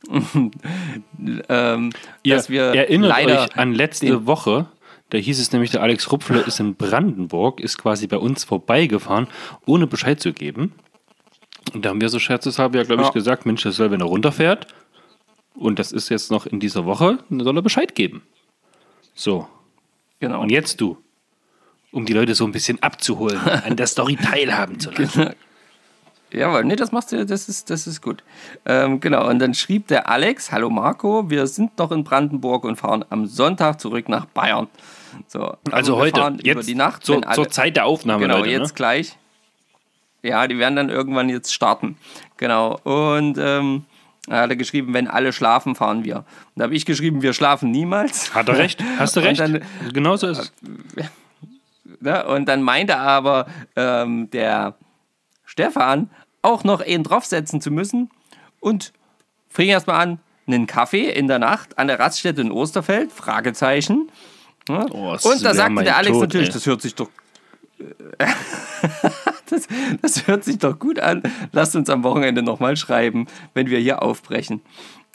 ähm, 1.49 1.91
Ihr 2.23 2.35
dass 2.35 2.49
wir 2.49 2.63
erinnert 2.63 3.09
leider 3.09 3.43
euch 3.43 3.57
an 3.57 3.73
letzte 3.73 4.25
Woche. 4.25 4.67
Da 5.11 5.19
hieß 5.19 5.39
es 5.39 5.51
nämlich, 5.51 5.71
der 5.71 5.83
Alex 5.83 6.11
Rupfle 6.11 6.39
ist 6.41 6.59
in 6.59 6.75
Brandenburg, 6.75 7.59
ist 7.59 7.77
quasi 7.77 8.07
bei 8.07 8.17
uns 8.17 8.43
vorbeigefahren, 8.43 9.27
ohne 9.65 9.85
Bescheid 9.85 10.19
zu 10.19 10.33
geben. 10.33 10.73
Und 11.73 11.83
da 11.85 11.89
haben 11.89 12.01
wir 12.01 12.09
so 12.09 12.19
scherzeshalber 12.19 12.77
ja, 12.77 12.83
glaube 12.83 13.01
ich, 13.01 13.07
Ja. 13.09 13.13
gesagt, 13.13 13.45
Mensch, 13.45 13.63
das 13.63 13.75
soll, 13.75 13.91
wenn 13.91 14.01
er 14.01 14.07
runterfährt. 14.07 14.67
Und 15.55 15.79
das 15.79 15.91
ist 15.91 16.09
jetzt 16.09 16.31
noch 16.31 16.45
in 16.45 16.59
dieser 16.59 16.85
Woche, 16.85 17.19
dann 17.29 17.39
soll 17.43 17.57
er 17.57 17.61
Bescheid 17.61 17.95
geben. 17.95 18.21
So, 19.13 19.47
Genau. 20.19 20.41
und 20.41 20.51
jetzt 20.51 20.81
du. 20.81 20.97
Um 21.91 22.05
die 22.05 22.11
Leute 22.13 22.35
so 22.35 22.43
ein 22.45 22.51
bisschen 22.51 22.81
abzuholen, 22.83 23.39
an 23.65 23.77
der 23.77 23.87
Story 23.87 24.17
teilhaben 24.17 24.79
zu 24.79 24.91
lassen. 24.91 25.29
Jawohl, 26.33 26.65
nee, 26.65 26.75
das 26.75 26.91
machst 26.91 27.13
du, 27.13 27.25
das 27.25 27.47
ist, 27.47 27.69
das 27.69 27.87
ist 27.87 28.01
gut. 28.01 28.21
Ähm, 28.65 28.99
genau, 28.99 29.29
und 29.29 29.39
dann 29.39 29.53
schrieb 29.53 29.87
der 29.87 30.09
Alex, 30.09 30.51
hallo 30.51 30.69
Marco, 30.69 31.29
wir 31.29 31.47
sind 31.47 31.77
noch 31.77 31.91
in 31.93 32.03
Brandenburg 32.03 32.65
und 32.65 32.75
fahren 32.75 33.05
am 33.09 33.25
Sonntag 33.27 33.79
zurück 33.79 34.09
nach 34.09 34.25
Bayern. 34.25 34.67
So, 35.27 35.55
Also 35.71 35.93
wir 35.93 35.97
heute, 35.97 36.19
jetzt 36.43 36.55
über 36.55 36.63
die 36.63 36.75
Nacht, 36.75 37.05
zur, 37.05 37.21
zur 37.31 37.49
Zeit 37.49 37.77
der 37.77 37.85
Aufnahme, 37.85 38.23
Genau, 38.23 38.39
Leute. 38.39 38.49
jetzt 38.49 38.69
ne? 38.71 38.73
gleich. 38.75 39.17
Ja, 40.25 40.47
die 40.47 40.57
werden 40.57 40.75
dann 40.75 40.89
irgendwann 40.89 41.29
jetzt 41.29 41.53
starten. 41.53 41.97
Genau, 42.37 42.79
und 42.83 43.37
ähm, 43.37 43.85
er 44.27 44.41
hatte 44.41 44.57
geschrieben, 44.57 44.93
wenn 44.93 45.07
alle 45.07 45.31
schlafen, 45.33 45.75
fahren 45.75 46.03
wir. 46.03 46.17
Und 46.17 46.25
da 46.55 46.63
habe 46.63 46.75
ich 46.75 46.85
geschrieben, 46.85 47.21
wir 47.21 47.33
schlafen 47.33 47.69
niemals. 47.71 48.33
Hat 48.33 48.49
er 48.49 48.57
recht? 48.57 48.83
Hast 48.97 49.15
du 49.15 49.19
recht? 49.19 49.39
dann- 49.39 49.61
genau 49.93 50.15
so 50.15 50.27
ist 50.27 50.39
es. 50.39 50.53
Ne? 52.01 52.25
Und 52.25 52.45
dann 52.47 52.61
meinte 52.61 52.97
aber 52.97 53.47
ähm, 53.75 54.29
der 54.31 54.75
Stefan 55.45 56.09
auch 56.41 56.63
noch 56.63 56.81
einen 56.81 57.03
draufsetzen 57.03 57.61
zu 57.61 57.71
müssen 57.71 58.09
und 58.59 58.91
fing 59.49 59.69
erstmal 59.69 60.01
an, 60.01 60.19
einen 60.45 60.67
Kaffee 60.67 61.09
in 61.09 61.27
der 61.27 61.39
Nacht 61.39 61.77
an 61.79 61.87
der 61.87 61.97
Raststätte 61.99 62.41
in 62.41 62.51
Osterfeld, 62.51 63.11
Fragezeichen. 63.11 64.09
Ne? 64.67 64.85
Oh, 64.91 65.13
und 65.23 65.43
da 65.43 65.53
sagte 65.53 65.83
der 65.83 65.97
Alex 65.97 66.11
Tod, 66.13 66.21
natürlich, 66.23 66.49
ey. 66.49 66.53
das 66.53 66.65
hört 66.65 66.81
sich 66.81 66.95
doch 66.95 67.09
das, 69.49 69.67
das 70.01 70.27
hört 70.27 70.43
sich 70.43 70.57
doch 70.57 70.79
gut 70.79 70.99
an. 70.99 71.23
Lasst 71.51 71.75
uns 71.75 71.89
am 71.89 72.03
Wochenende 72.03 72.41
nochmal 72.41 72.77
schreiben, 72.77 73.27
wenn 73.53 73.69
wir 73.69 73.79
hier 73.79 74.01
aufbrechen. 74.01 74.61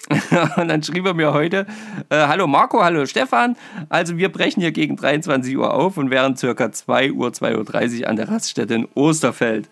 Und 0.57 0.69
dann 0.69 0.83
schrieb 0.83 1.05
er 1.05 1.15
mir 1.15 1.33
heute, 1.33 1.67
äh, 2.09 2.27
hallo 2.27 2.47
Marco, 2.47 2.83
hallo 2.83 3.05
Stefan. 3.07 3.57
Also 3.89 4.17
wir 4.17 4.31
brechen 4.31 4.61
hier 4.61 4.73
gegen 4.73 4.97
23 4.97 5.57
Uhr 5.57 5.75
auf 5.75 5.99
und 5.99 6.11
wären 6.11 6.37
circa 6.37 6.73
2 6.73 7.13
Uhr, 7.13 7.29
2.30 7.29 8.01
Uhr 8.01 8.09
an 8.09 8.17
der 8.17 8.29
Raststätte 8.29 8.75
in 8.75 8.89
Osterfeld. 8.95 9.69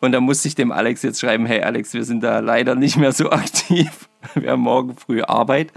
Und 0.00 0.12
da 0.12 0.20
musste 0.20 0.48
ich 0.48 0.54
dem 0.54 0.72
Alex 0.72 1.02
jetzt 1.02 1.20
schreiben, 1.20 1.46
hey 1.46 1.62
Alex, 1.62 1.92
wir 1.92 2.04
sind 2.04 2.22
da 2.22 2.38
leider 2.40 2.74
nicht 2.74 2.96
mehr 2.96 3.12
so 3.12 3.30
aktiv. 3.30 4.09
Wir 4.34 4.50
haben 4.52 4.60
morgen 4.62 4.96
früh 4.96 5.22
Arbeit 5.22 5.72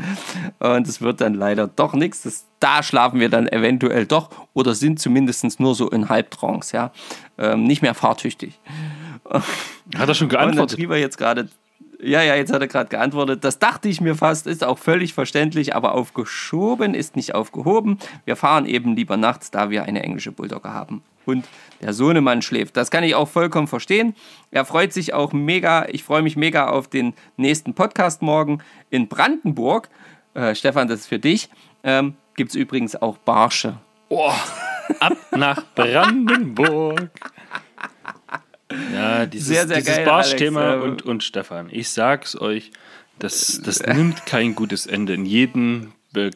und 0.59 0.87
es 0.87 1.01
wird 1.01 1.21
dann 1.21 1.33
leider 1.33 1.67
doch 1.67 1.93
nichts. 1.93 2.23
Das- 2.23 2.45
Da 2.59 2.81
schlafen 2.83 3.19
wir 3.19 3.29
dann 3.29 3.47
eventuell 3.47 4.05
doch 4.05 4.29
oder 4.53 4.73
sind 4.75 4.99
zumindest 4.99 5.59
nur 5.59 5.75
so 5.75 5.89
in 5.89 6.09
Halbtrance, 6.09 6.75
ja. 6.75 6.91
Ähm, 7.37 7.63
nicht 7.63 7.81
mehr 7.81 7.93
fahrtüchtig. 7.93 8.59
Hat 9.29 9.43
er 10.07 10.13
schon 10.13 10.27
Und 10.27 10.33
dann 10.33 10.41
geantwortet? 10.47 10.77
schrieb 10.77 10.89
er 10.91 10.97
jetzt 10.97 11.17
gerade, 11.17 11.49
ja, 12.01 12.21
ja, 12.21 12.35
jetzt 12.35 12.51
hat 12.51 12.59
er 12.61 12.67
gerade 12.67 12.89
geantwortet. 12.89 13.45
Das 13.45 13.59
dachte 13.59 13.87
ich 13.87 14.01
mir 14.01 14.15
fast, 14.15 14.45
ist 14.45 14.63
auch 14.65 14.77
völlig 14.77 15.13
verständlich, 15.13 15.73
aber 15.73 15.93
aufgeschoben 15.93 16.93
ist 16.95 17.15
nicht 17.15 17.33
aufgehoben. 17.33 17.97
Wir 18.25 18.35
fahren 18.35 18.65
eben 18.65 18.95
lieber 18.95 19.15
nachts, 19.15 19.51
da 19.51 19.69
wir 19.69 19.83
eine 19.85 20.03
englische 20.03 20.33
Bulldogge 20.33 20.73
haben. 20.73 21.01
Und 21.25 21.45
der 21.83 21.93
Sohnemann 21.93 22.41
schläft. 22.41 22.77
Das 22.77 22.91
kann 22.91 23.03
ich 23.03 23.13
auch 23.13 23.27
vollkommen 23.27 23.67
verstehen. 23.67 24.15
Er 24.51 24.65
freut 24.65 24.93
sich 24.93 25.13
auch 25.13 25.33
mega. 25.33 25.85
Ich 25.89 26.03
freue 26.03 26.21
mich 26.21 26.35
mega 26.35 26.69
auf 26.69 26.87
den 26.87 27.13
nächsten 27.37 27.73
Podcast 27.73 28.21
morgen 28.21 28.63
in 28.89 29.07
Brandenburg. 29.09 29.89
Äh, 30.33 30.55
Stefan, 30.55 30.87
das 30.87 31.01
ist 31.01 31.07
für 31.07 31.19
dich. 31.19 31.49
Ähm, 31.83 32.15
Gibt 32.35 32.51
es 32.51 32.55
übrigens 32.55 32.95
auch 32.95 33.17
Barsche. 33.17 33.77
Oh, 34.09 34.31
ab 34.99 35.17
nach 35.31 35.63
Brandenburg. 35.75 37.09
Ja, 38.93 39.25
dieses, 39.25 39.47
Sehr, 39.49 39.67
sehr 39.67 39.77
dieses 39.77 39.97
geil, 39.97 40.05
Barsch-Thema 40.05 40.75
und, 40.75 41.03
und 41.03 41.23
Stefan. 41.23 41.67
Ich 41.69 41.89
sag's 41.89 42.39
euch, 42.39 42.71
das, 43.19 43.61
das 43.63 43.81
nimmt 43.85 44.25
kein 44.25 44.55
gutes 44.55 44.87
Ende. 44.87 45.13
In 45.13 45.25
jedem 45.25 45.93
äh, 46.15 46.31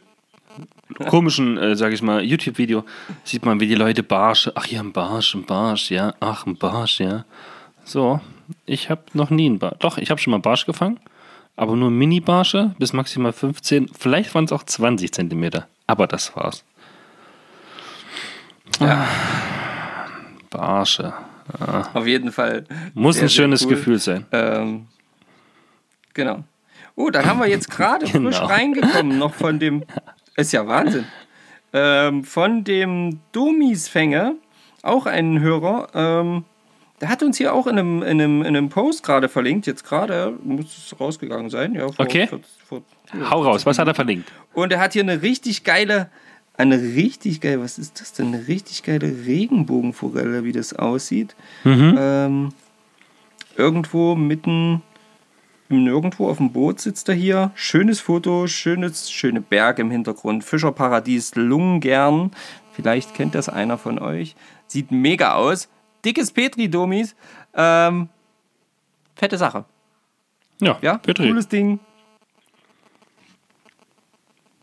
komischen, 1.10 1.58
äh, 1.58 1.76
sag 1.76 1.94
ich 1.94 2.02
mal, 2.02 2.24
YouTube-Video 2.24 2.84
sieht 3.24 3.46
man, 3.46 3.60
wie 3.60 3.68
die 3.68 3.76
Leute 3.76 4.04
Barsch, 4.04 4.50
ach 4.56 4.68
ja, 4.68 4.80
ein 4.82 4.94
Barsch, 4.94 5.36
ein 5.36 5.46
Barsch, 5.46 5.92
ja, 5.92 6.14
ach, 6.20 6.46
ein 6.46 6.58
Barsch, 6.58 7.00
ja. 7.00 7.26
So, 7.84 8.20
ich 8.66 8.90
habe 8.90 9.02
noch 9.14 9.30
nie 9.30 9.46
einen 9.48 9.60
Barsch. 9.60 9.78
Doch, 9.80 9.98
ich 9.98 10.10
habe 10.10 10.20
schon 10.20 10.32
mal 10.32 10.40
Barsch 10.40 10.66
gefangen, 10.66 11.00
aber 11.56 11.76
nur 11.76 11.90
Mini-Barsche 11.92 12.76
bis 12.80 12.94
maximal 12.94 13.34
15, 13.34 13.90
vielleicht 13.98 14.34
waren 14.36 14.46
es 14.46 14.52
auch 14.52 14.64
20 14.64 15.12
Zentimeter. 15.14 15.68
Aber 15.88 16.08
das 16.08 16.36
war's. 16.36 16.64
Ja. 18.80 19.08
Barsche. 20.50 21.14
Auf 21.94 22.06
jeden 22.06 22.32
Fall. 22.32 22.66
Muss 22.94 23.16
sehr, 23.16 23.26
ein 23.26 23.30
schönes 23.30 23.64
cool. 23.64 23.70
Gefühl 23.70 24.00
sein. 24.00 24.26
Ähm, 24.32 24.88
genau. 26.14 26.44
Oh, 26.96 27.10
dann 27.10 27.26
haben 27.26 27.40
wir 27.40 27.48
jetzt 27.48 27.70
gerade 27.70 28.06
frisch 28.08 28.14
Genau. 28.38 28.46
reingekommen, 28.48 29.18
noch 29.18 29.34
von 29.34 29.60
dem, 29.60 29.84
ist 30.38 30.54
ja 30.54 30.66
Wahnsinn, 30.68 31.06
ähm, 31.74 32.24
von 32.24 32.64
dem 32.64 33.20
Domisfänger, 33.34 34.36
auch 34.84 35.06
einen 35.06 35.40
Hörer, 35.42 35.90
ähm, 35.94 36.46
der 37.02 37.10
hat 37.10 37.22
uns 37.22 37.38
hier 37.38 37.54
auch 37.54 37.68
in 37.68 37.78
einem, 37.78 38.02
in 38.02 38.22
einem, 38.22 38.42
in 38.42 38.48
einem 38.48 38.70
Post 38.70 39.04
gerade 39.04 39.30
verlinkt, 39.30 39.68
jetzt 39.68 39.84
gerade, 39.84 40.34
muss 40.44 40.66
es 40.78 41.00
rausgegangen 41.00 41.50
sein, 41.50 41.76
ja. 41.76 41.88
Vor, 41.92 42.06
Okay. 42.06 42.28
Vor, 42.28 42.40
vor, 42.66 42.82
Hau 43.30 43.44
raus, 43.44 43.66
was 43.66 43.78
hat 43.78 43.88
er 43.88 43.94
verlinkt? 43.96 44.32
und 44.54 44.72
er 44.72 44.80
hat 44.80 44.94
hier 44.94 45.04
eine 45.04 45.22
richtig 45.22 45.64
geile, 45.64 46.10
eine 46.58 46.82
richtig 46.82 47.40
geile, 47.42 47.62
was 47.62 47.78
ist 47.78 48.02
das 48.02 48.14
denn? 48.14 48.34
Eine 48.34 48.48
richtig 48.48 48.82
geile 48.84 49.26
Regenbogenforelle, 49.28 50.44
wie 50.44 50.52
das 50.52 50.74
aussieht. 50.74 51.36
Ähm, 51.64 52.50
irgendwo 53.56 54.16
mitten 54.16 54.82
Nirgendwo 55.70 56.30
auf 56.30 56.38
dem 56.38 56.52
Boot 56.54 56.80
sitzt 56.80 57.10
er 57.10 57.16
hier. 57.16 57.52
Schönes 57.56 58.00
Foto, 58.00 58.48
schönes, 58.48 59.12
schöne 59.12 59.42
Berge 59.42 59.82
im 59.82 59.92
Hintergrund. 59.92 60.44
Fischerparadies 60.46 61.36
Lungern. 61.36 62.32
Vielleicht 62.72 63.14
kennt 63.14 63.36
das 63.36 63.50
einer 63.50 63.78
von 63.78 64.00
euch. 64.00 64.36
Sieht 64.68 64.92
mega 64.92 65.34
aus. 65.34 65.68
Dickes 66.06 66.32
Petri-Domis. 66.32 67.16
Ähm, 67.54 68.08
fette 69.16 69.38
Sache. 69.38 69.66
Ja, 70.62 70.78
Ja, 70.82 70.98
Petri. 71.00 71.28
cooles 71.28 71.48
Ding. 71.50 71.80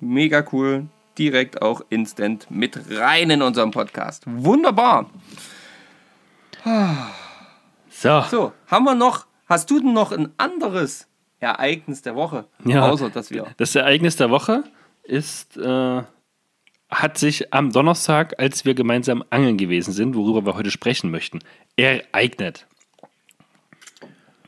Mega 0.01 0.45
cool. 0.53 0.87
Direkt 1.19 1.61
auch 1.63 1.83
instant 1.91 2.47
mit 2.51 2.79
rein 2.91 3.31
in 3.31 3.43
unserem 3.43 3.71
Podcast. 3.71 4.23
Wunderbar. 4.27 5.11
So, 7.91 8.23
So, 8.31 8.53
haben 8.69 8.85
wir 8.85 8.95
noch, 8.95 9.27
hast 9.47 9.71
du 9.71 9.81
denn 9.81 9.93
noch 9.93 10.13
ein 10.13 10.33
anderes 10.37 11.07
Ereignis 11.41 12.03
der 12.03 12.15
Woche? 12.17 12.47
Ja. 12.65 12.89
Außer, 12.89 13.11
dass 13.11 13.31
wir. 13.31 13.47
das 13.57 13.75
Ereignis 13.75 14.17
der 14.17 14.31
Woche 14.31 14.65
ist, 15.03 15.57
äh, 15.57 16.03
hat 16.91 17.19
sich 17.19 17.53
am 17.53 17.73
Donnerstag, 17.73 18.35
als 18.39 18.65
wir 18.65 18.75
gemeinsam 18.75 19.25
angeln 19.31 19.57
gewesen 19.57 19.93
sind, 19.93 20.15
worüber 20.15 20.47
wir 20.47 20.55
heute 20.55 20.71
sprechen 20.71 21.11
möchten, 21.11 21.41
ereignet. 21.77 22.67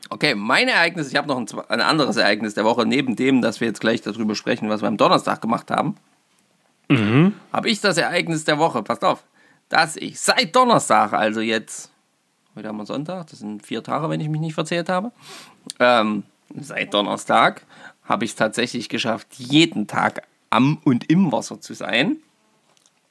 Okay, 0.09 0.35
mein 0.35 0.69
Ereignis, 0.69 1.09
ich 1.09 1.17
habe 1.17 1.27
noch 1.27 1.37
ein, 1.37 1.47
ein 1.67 1.81
anderes 1.81 2.15
Ereignis 2.15 2.53
der 2.53 2.63
Woche, 2.63 2.85
neben 2.85 3.15
dem, 3.15 3.41
dass 3.41 3.59
wir 3.59 3.67
jetzt 3.67 3.81
gleich 3.81 4.01
darüber 4.01 4.35
sprechen, 4.35 4.69
was 4.69 4.81
wir 4.81 4.87
am 4.87 4.97
Donnerstag 4.97 5.41
gemacht 5.41 5.69
haben. 5.69 5.95
Habe 7.51 7.69
ich 7.69 7.81
das 7.81 7.97
Ereignis 7.97 8.45
der 8.45 8.59
Woche, 8.59 8.81
passt 8.81 9.03
auf, 9.03 9.25
dass 9.67 9.97
ich 9.97 10.19
seit 10.19 10.55
Donnerstag, 10.55 11.11
also 11.11 11.41
jetzt, 11.41 11.91
Heute 12.57 12.69
haben 12.69 12.77
wir 12.77 12.87
Sonntag, 12.87 13.27
das 13.27 13.37
sind 13.37 13.63
vier 13.63 13.83
Tage, 13.83 14.09
wenn 14.09 14.19
ich 14.19 14.29
mich 14.29 14.41
nicht 14.41 14.55
verzählt 14.55 14.89
habe. 14.89 15.11
Ähm, 15.79 16.23
seit 16.59 16.91
Donnerstag 16.91 17.61
habe 18.03 18.25
ich 18.25 18.31
es 18.31 18.35
tatsächlich 18.35 18.89
geschafft, 18.89 19.27
jeden 19.37 19.85
Tag 19.85 20.23
am 20.49 20.79
und 20.83 21.07
im 21.11 21.31
Wasser 21.31 21.61
zu 21.61 21.75
sein. 21.75 22.17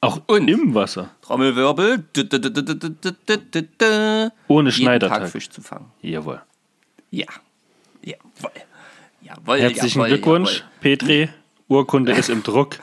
Auch 0.01 0.21
und 0.27 0.49
im 0.49 0.75
Wasser. 0.75 1.11
Trommelwirbel. 1.23 2.03
Ohne 4.49 4.73
Schneidertag. 4.73 5.21
Tag 5.21 5.29
Fisch 5.29 5.49
zu 5.49 5.61
fangen. 5.63 5.93
Jawohl. 6.03 6.43
Ja. 7.13 7.27
Jawohl. 8.03 8.51
jawohl 9.23 9.61
Herzlichen 9.61 10.01
jawohl, 10.01 10.09
Glückwunsch, 10.09 10.57
jawohl. 10.59 10.71
Petri. 10.81 11.29
Urkunde 11.69 12.11
ist 12.15 12.31
im 12.31 12.43
Druck. 12.43 12.81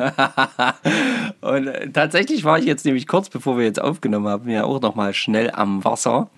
Und 1.40 1.66
äh, 1.68 1.90
tatsächlich 1.90 2.44
war 2.44 2.58
ich 2.58 2.64
jetzt 2.64 2.84
nämlich 2.84 3.06
kurz 3.06 3.28
bevor 3.28 3.56
wir 3.58 3.64
jetzt 3.64 3.80
aufgenommen 3.80 4.28
haben, 4.28 4.48
ja 4.50 4.64
auch 4.64 4.80
noch 4.80 4.94
mal 4.94 5.14
schnell 5.14 5.50
am 5.50 5.84
Wasser 5.84 6.30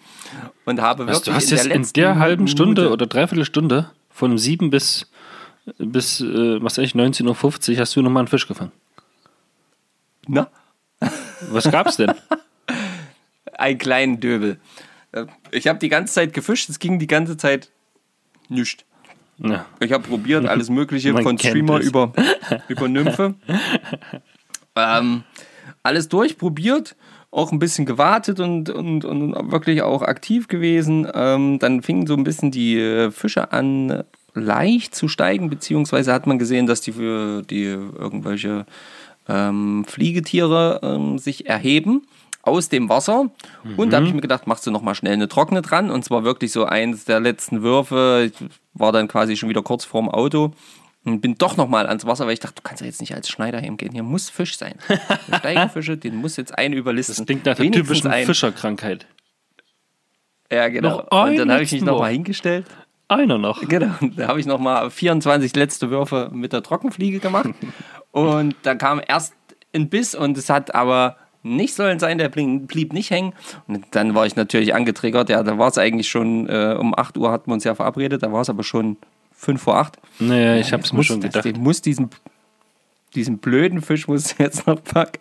und 0.64 0.80
habe 0.80 1.06
Was, 1.06 1.18
wirklich 1.18 1.24
du 1.26 1.32
hast 1.34 1.50
in 1.50 1.56
jetzt 1.72 1.96
der 1.96 2.10
in 2.10 2.14
der 2.14 2.18
halben 2.20 2.48
Stunde 2.48 2.82
Minute- 2.82 2.92
oder 2.92 3.06
dreiviertel 3.06 3.44
Stunde 3.44 3.90
von 4.10 4.38
7 4.38 4.70
bis, 4.70 5.10
bis 5.78 6.20
äh, 6.20 6.62
was 6.62 6.78
ich, 6.78 6.92
19.50 6.92 7.72
Uhr 7.72 7.78
hast 7.80 7.96
du 7.96 8.02
nochmal 8.02 8.20
einen 8.22 8.28
Fisch 8.28 8.46
gefangen. 8.46 8.72
na, 10.28 10.48
Was 11.50 11.70
gab's 11.70 11.96
denn? 11.96 12.12
einen 13.54 13.78
kleinen 13.78 14.20
Döbel. 14.20 14.60
Äh, 15.12 15.26
Ich 15.50 15.66
habe 15.66 15.78
die 15.78 15.88
ganze 15.88 16.14
Zeit 16.14 16.32
gefischt, 16.32 16.68
es 16.68 16.78
ging 16.78 16.98
die 16.98 17.06
ganze 17.06 17.36
Zeit 17.36 17.70
nichts. 18.48 18.84
Ja. 19.44 19.66
Ich 19.80 19.92
habe 19.92 20.06
probiert, 20.06 20.46
alles 20.46 20.70
Mögliche 20.70 21.12
von 21.12 21.38
Streamer 21.38 21.80
es. 21.80 21.86
über, 21.86 22.12
über 22.68 22.88
Nymphe. 22.88 23.34
ähm, 24.76 25.24
alles 25.82 26.08
durchprobiert, 26.08 26.96
auch 27.30 27.50
ein 27.50 27.58
bisschen 27.58 27.86
gewartet 27.86 28.40
und, 28.40 28.70
und, 28.70 29.04
und 29.04 29.52
wirklich 29.52 29.82
auch 29.82 30.02
aktiv 30.02 30.48
gewesen. 30.48 31.08
Ähm, 31.12 31.58
dann 31.58 31.82
fingen 31.82 32.06
so 32.06 32.14
ein 32.14 32.24
bisschen 32.24 32.50
die 32.50 32.78
äh, 32.78 33.10
Fische 33.10 33.52
an, 33.52 34.04
leicht 34.34 34.94
zu 34.94 35.08
steigen, 35.08 35.50
beziehungsweise 35.50 36.12
hat 36.12 36.26
man 36.26 36.38
gesehen, 36.38 36.66
dass 36.66 36.80
die, 36.80 36.92
für 36.92 37.42
die 37.42 37.64
irgendwelche 37.64 38.66
ähm, 39.28 39.84
Fliegetiere 39.86 40.80
ähm, 40.82 41.18
sich 41.18 41.46
erheben 41.46 42.02
aus 42.42 42.68
dem 42.68 42.88
Wasser. 42.88 43.30
Und 43.76 43.90
da 43.90 43.98
habe 43.98 44.06
ich 44.06 44.14
mir 44.14 44.20
gedacht, 44.20 44.46
machst 44.46 44.66
du 44.66 44.70
noch 44.70 44.82
mal 44.82 44.94
schnell 44.94 45.12
eine 45.12 45.28
trockene 45.28 45.62
dran. 45.62 45.90
Und 45.90 46.04
zwar 46.04 46.24
wirklich 46.24 46.52
so 46.52 46.64
eins 46.64 47.04
der 47.04 47.20
letzten 47.20 47.62
Würfe. 47.62 48.30
Ich 48.32 48.48
war 48.74 48.92
dann 48.92 49.08
quasi 49.08 49.36
schon 49.36 49.48
wieder 49.48 49.62
kurz 49.62 49.84
vorm 49.84 50.08
Auto. 50.08 50.52
Und 51.04 51.20
bin 51.20 51.36
doch 51.36 51.56
noch 51.56 51.68
mal 51.68 51.86
ans 51.86 52.06
Wasser, 52.06 52.26
weil 52.26 52.34
ich 52.34 52.40
dachte, 52.40 52.56
du 52.56 52.62
kannst 52.62 52.80
ja 52.80 52.86
jetzt 52.86 53.00
nicht 53.00 53.14
als 53.14 53.28
Schneider 53.28 53.58
hingehen. 53.58 53.92
Hier 53.92 54.04
muss 54.04 54.30
Fisch 54.30 54.56
sein. 54.56 54.74
Der 55.28 55.38
Steigenfische, 55.38 55.96
den 55.96 56.16
muss 56.16 56.36
jetzt 56.36 56.56
ein 56.56 56.72
überlisten. 56.72 57.16
Das 57.16 57.26
klingt 57.26 57.44
nach 57.44 57.56
der 57.56 57.64
Wenigstens 57.64 57.88
typischen 57.88 58.10
ein. 58.10 58.26
Fischerkrankheit. 58.26 59.06
Ja, 60.50 60.68
genau. 60.68 61.00
Und 61.10 61.36
dann 61.38 61.50
habe 61.50 61.62
ich 61.62 61.72
mich 61.72 61.80
letzten 61.80 61.86
noch 61.86 61.98
mal 61.98 62.06
Wurf. 62.06 62.12
hingestellt. 62.12 62.66
Einer 63.08 63.38
noch. 63.38 63.66
Genau, 63.68 63.94
da 64.16 64.28
habe 64.28 64.38
ich 64.38 64.46
noch 64.46 64.58
mal 64.58 64.90
24 64.90 65.56
letzte 65.56 65.90
Würfe 65.90 66.30
mit 66.32 66.52
der 66.52 66.62
Trockenfliege 66.62 67.18
gemacht. 67.18 67.50
und 68.12 68.54
da 68.62 68.74
kam 68.74 69.00
erst 69.06 69.34
ein 69.74 69.88
Biss 69.88 70.14
und 70.14 70.38
es 70.38 70.50
hat 70.50 70.74
aber 70.74 71.16
nicht 71.42 71.74
sollen 71.74 71.98
sein, 71.98 72.18
der 72.18 72.28
blieb 72.28 72.92
nicht 72.92 73.10
hängen. 73.10 73.32
Und 73.66 73.84
dann 73.92 74.14
war 74.14 74.26
ich 74.26 74.36
natürlich 74.36 74.74
angetriggert. 74.74 75.28
Ja, 75.28 75.42
da 75.42 75.58
war 75.58 75.68
es 75.68 75.78
eigentlich 75.78 76.08
schon, 76.08 76.48
äh, 76.48 76.76
um 76.78 76.96
8 76.96 77.18
Uhr 77.18 77.30
hatten 77.30 77.50
wir 77.50 77.54
uns 77.54 77.64
ja 77.64 77.74
verabredet, 77.74 78.22
da 78.22 78.32
war 78.32 78.42
es 78.42 78.50
aber 78.50 78.62
schon 78.62 78.96
5 79.34 79.60
vor 79.60 79.76
8. 79.76 79.98
Naja, 80.20 80.56
ich 80.56 80.72
habe 80.72 80.82
es 80.82 80.92
mir 80.92 81.02
schon 81.02 81.20
gedacht. 81.20 81.44
Ich 81.44 81.56
muss 81.56 81.82
diesen, 81.82 82.10
diesen 83.14 83.38
blöden 83.38 83.82
Fisch 83.82 84.06
muss 84.06 84.34
jetzt 84.38 84.66
noch 84.66 84.82
packen. 84.82 85.20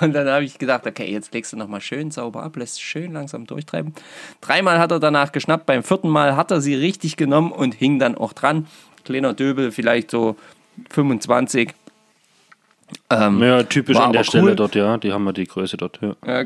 Und 0.00 0.12
dann 0.12 0.28
habe 0.28 0.44
ich 0.44 0.58
gedacht, 0.58 0.86
okay, 0.86 1.10
jetzt 1.10 1.32
legst 1.32 1.52
du 1.52 1.56
nochmal 1.56 1.80
schön 1.80 2.10
sauber 2.10 2.42
ab, 2.42 2.56
lässt 2.56 2.82
schön 2.82 3.12
langsam 3.12 3.46
durchtreiben. 3.46 3.94
Dreimal 4.40 4.78
hat 4.78 4.90
er 4.90 4.98
danach 4.98 5.30
geschnappt, 5.30 5.66
beim 5.66 5.84
vierten 5.84 6.08
Mal 6.08 6.36
hat 6.36 6.50
er 6.50 6.60
sie 6.60 6.74
richtig 6.74 7.16
genommen 7.16 7.52
und 7.52 7.74
hing 7.74 7.98
dann 7.98 8.16
auch 8.16 8.32
dran. 8.32 8.66
Kleiner 9.04 9.34
Döbel, 9.34 9.70
vielleicht 9.70 10.10
so 10.10 10.36
25. 10.90 11.74
Ähm, 13.10 13.42
ja, 13.42 13.62
typisch 13.62 13.96
an 13.96 14.12
der 14.12 14.22
cool. 14.22 14.26
Stelle 14.26 14.56
dort, 14.56 14.74
ja. 14.74 14.96
Die 14.98 15.12
haben 15.12 15.24
wir 15.24 15.32
die 15.32 15.46
Größe 15.46 15.76
dort, 15.76 16.00
ja. 16.00 16.14
ja 16.26 16.44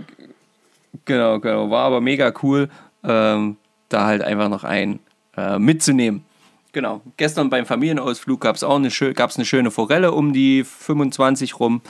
genau, 1.04 1.38
genau. 1.40 1.70
War 1.70 1.84
aber 1.84 2.00
mega 2.00 2.32
cool, 2.42 2.68
ähm, 3.04 3.56
da 3.88 4.06
halt 4.06 4.22
einfach 4.22 4.48
noch 4.48 4.64
einen 4.64 5.00
äh, 5.36 5.58
mitzunehmen. 5.58 6.24
Genau. 6.72 7.00
Gestern 7.16 7.50
beim 7.50 7.66
Familienausflug 7.66 8.40
gab 8.40 8.56
es 8.56 8.62
auch 8.62 8.76
eine, 8.76 8.90
gab's 9.14 9.36
eine 9.36 9.44
schöne 9.44 9.70
Forelle 9.70 10.12
um 10.12 10.32
die 10.32 10.64
25 10.64 11.58
rum. 11.58 11.80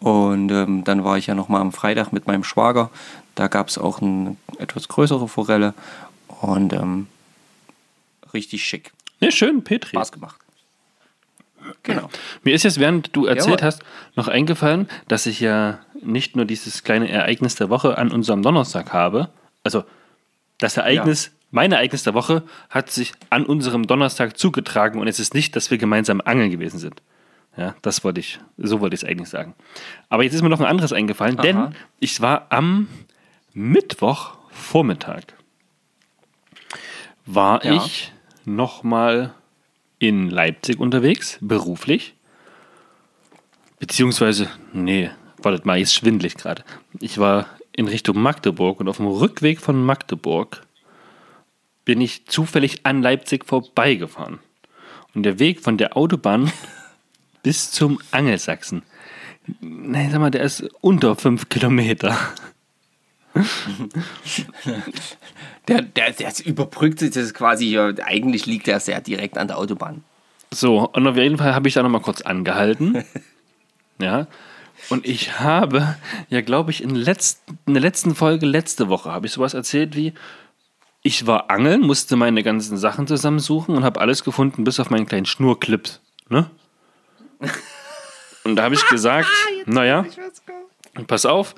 Und 0.00 0.50
ähm, 0.50 0.84
dann 0.84 1.04
war 1.04 1.18
ich 1.18 1.26
ja 1.26 1.34
nochmal 1.34 1.60
am 1.60 1.72
Freitag 1.72 2.12
mit 2.12 2.26
meinem 2.26 2.44
Schwager. 2.44 2.90
Da 3.34 3.48
gab 3.48 3.68
es 3.68 3.78
auch 3.78 4.00
eine 4.00 4.36
etwas 4.58 4.88
größere 4.88 5.28
Forelle. 5.28 5.74
Und 6.40 6.72
ähm, 6.72 7.06
richtig 8.32 8.64
schick. 8.64 8.92
Ja, 9.20 9.30
schön, 9.30 9.62
Petri. 9.62 9.90
Spaß 9.90 10.12
gemacht. 10.12 10.39
Genau. 11.82 12.08
Mir 12.42 12.54
ist 12.54 12.62
jetzt, 12.62 12.78
während 12.78 13.14
du 13.14 13.26
erzählt 13.26 13.60
ja, 13.60 13.66
hast, 13.66 13.82
noch 14.16 14.28
eingefallen, 14.28 14.88
dass 15.08 15.26
ich 15.26 15.40
ja 15.40 15.80
nicht 16.02 16.36
nur 16.36 16.44
dieses 16.44 16.82
kleine 16.82 17.08
Ereignis 17.08 17.54
der 17.54 17.70
Woche 17.70 17.98
an 17.98 18.10
unserem 18.10 18.42
Donnerstag 18.42 18.92
habe. 18.92 19.30
Also 19.64 19.84
das 20.58 20.76
Ereignis, 20.76 21.26
ja. 21.26 21.32
mein 21.50 21.72
Ereignis 21.72 22.02
der 22.02 22.14
Woche 22.14 22.42
hat 22.68 22.90
sich 22.90 23.12
an 23.30 23.44
unserem 23.44 23.86
Donnerstag 23.86 24.38
zugetragen 24.38 25.00
und 25.00 25.08
es 25.08 25.20
ist 25.20 25.34
nicht, 25.34 25.56
dass 25.56 25.70
wir 25.70 25.78
gemeinsam 25.78 26.20
angeln 26.24 26.50
gewesen 26.50 26.78
sind. 26.78 27.02
Ja, 27.56 27.74
das 27.82 28.04
wollte 28.04 28.20
ich, 28.20 28.38
so 28.56 28.80
wollte 28.80 28.94
ich 28.94 29.02
es 29.02 29.08
eigentlich 29.08 29.28
sagen. 29.28 29.54
Aber 30.08 30.22
jetzt 30.22 30.34
ist 30.34 30.42
mir 30.42 30.48
noch 30.48 30.60
ein 30.60 30.66
anderes 30.66 30.92
eingefallen, 30.92 31.38
Aha. 31.38 31.42
denn 31.42 31.74
ich 31.98 32.20
war 32.20 32.46
am 32.50 32.88
Mittwochvormittag 33.52 35.22
war 37.26 37.64
ja. 37.64 37.74
ich 37.74 38.12
nochmal 38.44 39.34
in 40.00 40.30
Leipzig 40.30 40.80
unterwegs, 40.80 41.38
beruflich. 41.40 42.14
Beziehungsweise, 43.78 44.48
nee, 44.72 45.10
wartet 45.38 45.64
mal, 45.66 45.78
jetzt 45.78 45.94
schwindlig 45.94 46.34
gerade. 46.34 46.64
Ich 46.98 47.18
war 47.18 47.46
in 47.76 47.86
Richtung 47.86 48.20
Magdeburg 48.20 48.80
und 48.80 48.88
auf 48.88 48.96
dem 48.96 49.06
Rückweg 49.06 49.60
von 49.60 49.80
Magdeburg 49.80 50.66
bin 51.84 52.00
ich 52.00 52.26
zufällig 52.26 52.84
an 52.84 53.02
Leipzig 53.02 53.44
vorbeigefahren. 53.44 54.40
Und 55.14 55.22
der 55.22 55.38
Weg 55.38 55.60
von 55.60 55.76
der 55.76 55.96
Autobahn 55.96 56.50
bis 57.42 57.70
zum 57.70 58.00
Angelsachsen, 58.10 58.82
nee, 59.60 60.08
sag 60.10 60.20
mal, 60.20 60.30
der 60.30 60.42
ist 60.42 60.62
unter 60.80 61.14
fünf 61.14 61.48
Kilometer. 61.48 62.16
der, 65.68 65.82
der, 65.82 66.12
der 66.12 66.32
überbrückt 66.44 66.98
sich 66.98 67.10
das 67.10 67.32
quasi, 67.34 67.78
eigentlich 67.78 68.46
liegt 68.46 68.68
er 68.68 68.80
sehr 68.80 69.00
direkt 69.00 69.38
an 69.38 69.48
der 69.48 69.58
Autobahn. 69.58 70.02
So, 70.52 70.88
und 70.88 71.06
auf 71.06 71.16
jeden 71.16 71.38
Fall 71.38 71.54
habe 71.54 71.68
ich 71.68 71.74
da 71.74 71.82
nochmal 71.82 72.00
kurz 72.00 72.22
angehalten. 72.22 73.04
ja. 74.00 74.26
Und 74.88 75.06
ich 75.06 75.38
habe, 75.38 75.96
ja, 76.28 76.40
glaube 76.40 76.70
ich, 76.70 76.82
in, 76.82 76.94
letzt, 76.94 77.42
in 77.66 77.74
der 77.74 77.82
letzten 77.82 78.14
Folge, 78.14 78.46
letzte 78.46 78.88
Woche, 78.88 79.12
habe 79.12 79.26
ich 79.26 79.32
sowas 79.32 79.54
erzählt 79.54 79.94
wie, 79.94 80.14
ich 81.02 81.26
war 81.26 81.50
angeln, 81.50 81.82
musste 81.82 82.16
meine 82.16 82.42
ganzen 82.42 82.76
Sachen 82.76 83.06
zusammensuchen 83.06 83.76
und 83.76 83.84
habe 83.84 84.00
alles 84.00 84.24
gefunden, 84.24 84.64
bis 84.64 84.80
auf 84.80 84.90
meinen 84.90 85.06
kleinen 85.06 85.26
Schnurclip. 85.26 85.88
Ne? 86.28 86.50
Und 88.44 88.56
da 88.56 88.62
habe 88.64 88.74
ich 88.74 88.86
gesagt, 88.88 89.28
naja, 89.66 90.04
pass 91.06 91.26
auf, 91.26 91.54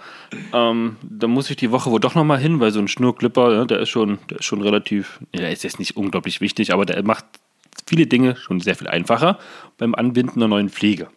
ähm, 0.52 0.96
da 1.02 1.26
muss 1.26 1.50
ich 1.50 1.56
die 1.56 1.70
Woche 1.70 1.90
wohl 1.90 2.00
doch 2.00 2.14
nochmal 2.14 2.38
hin, 2.38 2.60
weil 2.60 2.70
so 2.70 2.80
ein 2.80 2.88
Schnurklipper, 2.88 3.52
ja, 3.54 3.64
der 3.64 3.80
ist 3.80 3.90
schon, 3.90 4.18
der 4.30 4.38
ist 4.38 4.44
schon 4.44 4.62
relativ, 4.62 5.20
ja, 5.34 5.48
ist 5.48 5.64
jetzt 5.64 5.78
nicht 5.78 5.96
unglaublich 5.96 6.40
wichtig, 6.40 6.72
aber 6.72 6.84
der 6.84 7.02
macht 7.02 7.24
viele 7.86 8.06
Dinge 8.06 8.36
schon 8.36 8.60
sehr 8.60 8.74
viel 8.74 8.88
einfacher 8.88 9.38
beim 9.78 9.94
Anbinden 9.94 10.40
einer 10.40 10.48
neuen 10.48 10.68
Pflege. 10.68 11.08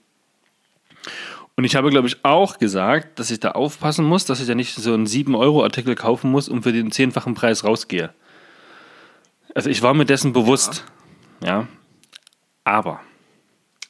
Und 1.57 1.63
ich 1.63 1.75
habe, 1.75 1.89
glaube 1.89 2.07
ich, 2.07 2.23
auch 2.25 2.57
gesagt, 2.57 3.17
dass 3.17 3.31
ich 3.31 3.39
da 3.39 3.51
aufpassen 3.51 4.05
muss, 4.05 4.25
dass 4.25 4.41
ich 4.41 4.47
ja 4.47 4.55
nicht 4.55 4.75
so 4.75 4.93
einen 4.93 5.05
7-Euro-Artikel 5.05 5.95
kaufen 5.95 6.29
muss 6.29 6.49
und 6.49 6.63
für 6.63 6.73
den 6.73 6.91
zehnfachen 6.91 7.33
Preis 7.33 7.63
rausgehe. 7.63 8.13
Also 9.53 9.69
ich 9.69 9.81
war 9.81 9.93
mir 9.93 10.05
dessen 10.05 10.33
bewusst. 10.33 10.83
Ja. 11.41 11.47
ja. 11.47 11.67
Aber. 12.65 12.99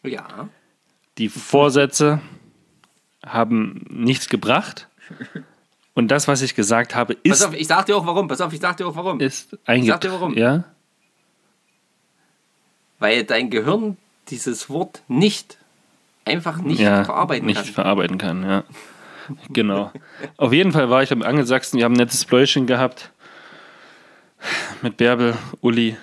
Ja. 0.03 0.49
Die 1.17 1.29
Vorsätze 1.29 2.21
haben 3.25 3.85
nichts 3.89 4.29
gebracht. 4.29 4.87
Und 5.93 6.09
das, 6.09 6.27
was 6.27 6.41
ich 6.41 6.55
gesagt 6.55 6.95
habe, 6.95 7.13
ist. 7.23 7.29
Pass 7.29 7.41
auf, 7.43 7.53
ich 7.53 7.67
sag 7.67 7.85
dir 7.85 7.95
auch 7.95 8.05
warum. 8.05 8.27
Pass 8.27 8.41
auf, 8.41 8.53
ich 8.53 8.59
sag 8.59 8.77
dir 8.77 8.87
auch 8.87 8.95
warum. 8.95 9.19
Ist 9.19 9.57
eingetragen. 9.65 9.81
Ich 9.81 9.87
sag 9.87 10.01
dir 10.01 10.11
warum. 10.11 10.37
Ja. 10.37 10.63
Weil 12.99 13.23
dein 13.23 13.49
Gehirn 13.49 13.97
dieses 14.29 14.69
Wort 14.69 15.03
nicht 15.07 15.57
einfach 16.25 16.57
nicht 16.57 16.79
ja, 16.79 17.03
verarbeiten 17.03 17.45
nicht 17.45 17.55
kann. 17.55 17.65
Nicht 17.65 17.75
verarbeiten 17.75 18.17
kann, 18.17 18.43
ja. 18.43 18.63
genau. 19.49 19.91
Auf 20.37 20.53
jeden 20.53 20.71
Fall 20.71 20.89
war 20.89 21.03
ich 21.03 21.09
beim 21.09 21.21
Angelsachsen. 21.21 21.77
Wir 21.77 21.85
haben 21.85 21.93
ein 21.93 21.97
nettes 21.97 22.25
Bläuschen 22.25 22.67
gehabt. 22.67 23.11
Mit 24.81 24.97
Bärbel, 24.97 25.35
Uli 25.61 25.97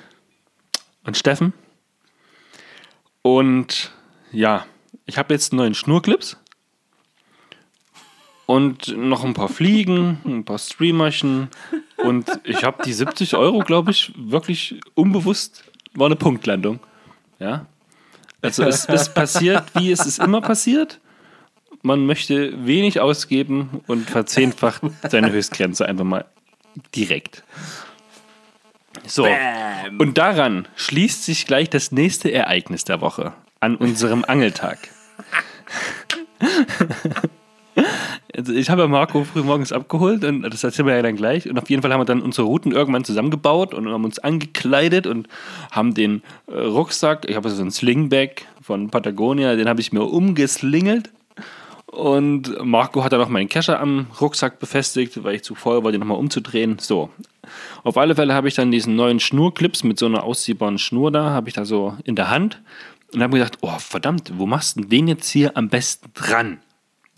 und 1.05 1.17
Steffen. 1.17 1.53
Und 3.23 3.93
ja, 4.33 4.67
ich 5.07 5.19
habe 5.19 5.35
jetzt 5.35 5.53
einen 5.53 5.59
neuen 5.59 5.75
Schnurclips 5.75 6.39
und 8.47 8.97
noch 8.97 9.25
ein 9.25 9.35
paar 9.35 9.49
Fliegen, 9.49 10.19
ein 10.25 10.45
paar 10.45 10.59
Streamerchen. 10.59 11.49
Und 11.97 12.29
ich 12.45 12.65
habe 12.65 12.83
die 12.83 12.93
70 12.93 13.35
Euro, 13.37 13.61
glaube 13.61 13.91
ich, 13.91 14.13
wirklich 14.17 14.81
unbewusst, 14.95 15.65
war 15.95 16.07
eine 16.07 16.17
Punktlandung. 16.17 16.81
Ja. 17.39 17.67
Also 18.41 18.65
es 18.65 18.85
ist 18.87 19.15
passiert, 19.15 19.65
wie 19.75 19.93
es 19.93 20.05
ist 20.05 20.19
immer 20.19 20.41
passiert. 20.41 21.01
Man 21.83 22.07
möchte 22.07 22.67
wenig 22.67 23.01
ausgeben 23.01 23.83
und 23.87 24.11
verzehnfacht 24.11 24.83
seine 25.09 25.33
Höchstgrenze 25.33 25.87
einfach 25.87 26.05
mal 26.05 26.25
direkt. 26.95 27.45
So. 29.07 29.25
Bam. 29.25 29.99
Und 29.99 30.19
daran 30.19 30.69
schließt 30.77 31.25
sich 31.25 31.47
gleich 31.47 31.71
das 31.71 31.93
nächste 31.93 32.33
Ereignis 32.33 32.85
der 32.85 33.01
Woche 33.01 33.33
an 33.61 33.77
unserem 33.77 34.25
Angeltag. 34.25 34.79
Also 38.35 38.53
ich 38.53 38.71
habe 38.71 38.83
ja 38.83 38.89
Marco 38.89 39.25
früh 39.25 39.43
morgens 39.43 39.73
abgeholt 39.73 40.25
und 40.25 40.43
das 40.43 40.65
erzählen 40.65 40.87
wir 40.87 40.97
ja 40.97 41.03
dann 41.03 41.17
gleich. 41.17 41.49
Und 41.49 41.59
auf 41.59 41.69
jeden 41.69 41.83
Fall 41.83 41.93
haben 41.93 42.01
wir 42.01 42.07
dann 42.07 42.23
unsere 42.23 42.47
Routen 42.47 42.73
irgendwann 42.73 43.05
zusammengebaut 43.05 43.75
und 43.75 43.89
haben 43.89 44.05
uns 44.05 44.19
angekleidet 44.19 45.07
und 45.07 45.29
haben 45.71 45.93
den 45.93 46.23
äh, 46.47 46.59
Rucksack, 46.59 47.29
ich 47.29 47.37
habe 47.37 47.51
so 47.51 47.61
einen 47.61 47.71
Slingbag 47.71 48.47
von 48.63 48.91
Patagonia, 48.91 49.55
den 49.55 49.69
habe 49.69 49.81
ich 49.81 49.93
mir 49.93 50.05
umgeslingelt. 50.05 51.11
Und 51.87 52.65
Marco 52.65 53.05
hat 53.05 53.13
dann 53.13 53.21
noch 53.21 53.29
meinen 53.29 53.51
Kescher 53.51 53.79
am 53.79 54.07
Rucksack 54.19 54.59
befestigt, 54.59 55.23
weil 55.23 55.35
ich 55.35 55.45
zu 55.45 55.55
voll 55.55 55.85
war, 55.85 55.93
den 55.93 56.01
nochmal 56.01 56.17
umzudrehen. 56.17 56.79
So. 56.79 57.11
Auf 57.85 57.99
alle 57.99 58.15
Fälle 58.15 58.33
habe 58.33 58.49
ich 58.49 58.55
dann 58.55 58.71
diesen 58.71 58.97
neuen 58.97 59.21
Schnurclips 59.21 59.85
mit 59.85 59.99
so 59.99 60.07
einer 60.07 60.25
ausziehbaren 60.25 60.79
Schnur 60.79 61.13
da, 61.13 61.31
habe 61.31 61.51
ich 61.51 61.55
da 61.55 61.67
so 61.67 61.99
in 62.05 62.17
der 62.17 62.31
Hand 62.31 62.63
und 63.13 63.23
habe 63.23 63.37
gedacht, 63.37 63.59
oh 63.61 63.79
verdammt, 63.79 64.33
wo 64.39 64.47
machst 64.47 64.79
du 64.79 64.85
den 64.85 65.07
jetzt 65.07 65.29
hier 65.29 65.55
am 65.55 65.69
besten 65.69 66.11
dran? 66.15 66.61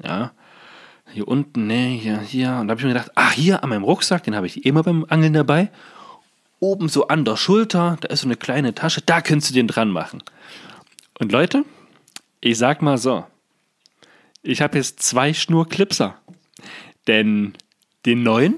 Ja 0.02 0.32
hier 1.14 1.28
unten, 1.28 1.68
ne, 1.68 1.90
hier, 1.90 2.18
hier. 2.18 2.56
Und 2.60 2.66
da 2.66 2.72
habe 2.72 2.80
ich 2.80 2.84
mir 2.84 2.92
gedacht, 2.92 3.12
ah, 3.14 3.30
hier 3.30 3.62
an 3.62 3.70
meinem 3.70 3.84
Rucksack, 3.84 4.24
den 4.24 4.34
habe 4.34 4.46
ich 4.48 4.66
immer 4.66 4.82
beim 4.82 5.06
Angeln 5.08 5.32
dabei. 5.32 5.70
Oben 6.58 6.88
so 6.88 7.06
an 7.06 7.24
der 7.24 7.36
Schulter, 7.36 7.96
da 8.00 8.08
ist 8.08 8.22
so 8.22 8.26
eine 8.26 8.36
kleine 8.36 8.74
Tasche, 8.74 9.00
da 9.00 9.20
könntest 9.20 9.50
du 9.50 9.54
den 9.54 9.68
dran 9.68 9.90
machen. 9.90 10.22
Und 11.20 11.30
Leute, 11.30 11.64
ich 12.40 12.58
sag 12.58 12.82
mal 12.82 12.98
so, 12.98 13.24
ich 14.42 14.60
habe 14.60 14.76
jetzt 14.76 15.02
zwei 15.02 15.32
Schnurklipser. 15.32 16.16
Denn 17.06 17.54
den 18.06 18.22
neuen 18.22 18.56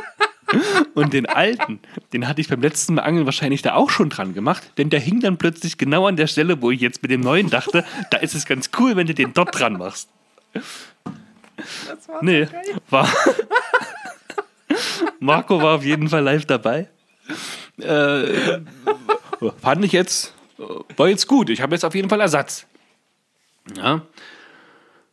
und 0.94 1.12
den 1.12 1.26
alten, 1.26 1.78
den 2.12 2.26
hatte 2.26 2.40
ich 2.40 2.48
beim 2.48 2.62
letzten 2.62 2.94
Mal 2.94 3.02
Angeln 3.02 3.26
wahrscheinlich 3.26 3.62
da 3.62 3.74
auch 3.74 3.90
schon 3.90 4.10
dran 4.10 4.34
gemacht, 4.34 4.72
denn 4.76 4.90
der 4.90 4.98
hing 4.98 5.20
dann 5.20 5.36
plötzlich 5.36 5.78
genau 5.78 6.06
an 6.06 6.16
der 6.16 6.26
Stelle, 6.26 6.60
wo 6.62 6.70
ich 6.70 6.80
jetzt 6.80 7.02
mit 7.02 7.10
dem 7.10 7.20
neuen 7.20 7.48
dachte, 7.48 7.84
da 8.10 8.18
ist 8.18 8.34
es 8.34 8.44
ganz 8.44 8.70
cool, 8.78 8.96
wenn 8.96 9.06
du 9.06 9.14
den 9.14 9.34
dort 9.34 9.58
dran 9.58 9.74
machst. 9.74 10.08
Das 11.88 12.08
war 12.08 12.24
nee, 12.24 12.48
war. 12.88 13.08
Marco 15.20 15.60
war 15.60 15.76
auf 15.76 15.84
jeden 15.84 16.08
Fall 16.08 16.22
live 16.22 16.46
dabei. 16.46 16.88
Äh, 17.78 18.60
fand 19.60 19.84
ich 19.84 19.92
jetzt, 19.92 20.34
war 20.96 21.08
jetzt 21.08 21.26
gut. 21.26 21.50
Ich 21.50 21.60
habe 21.60 21.74
jetzt 21.74 21.84
auf 21.84 21.94
jeden 21.94 22.08
Fall 22.08 22.20
Ersatz. 22.20 22.66
Ja. 23.76 24.02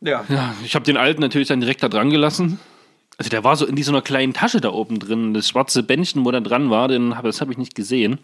Ja. 0.00 0.24
Ja, 0.28 0.54
ich 0.64 0.74
habe 0.74 0.84
den 0.84 0.96
alten 0.96 1.20
natürlich 1.20 1.48
dann 1.48 1.60
direkt 1.60 1.82
da 1.82 1.88
dran 1.88 2.10
gelassen. 2.10 2.60
Also 3.16 3.30
der 3.30 3.42
war 3.42 3.56
so 3.56 3.66
in 3.66 3.82
so 3.82 3.90
einer 3.90 4.02
kleinen 4.02 4.32
Tasche 4.32 4.60
da 4.60 4.70
oben 4.70 5.00
drin. 5.00 5.34
Das 5.34 5.48
schwarze 5.48 5.82
Bändchen, 5.82 6.24
wo 6.24 6.30
der 6.30 6.40
dran 6.40 6.70
war, 6.70 6.88
den 6.88 7.16
hab, 7.16 7.24
das 7.24 7.40
habe 7.40 7.50
ich 7.50 7.58
nicht 7.58 7.74
gesehen. 7.74 8.20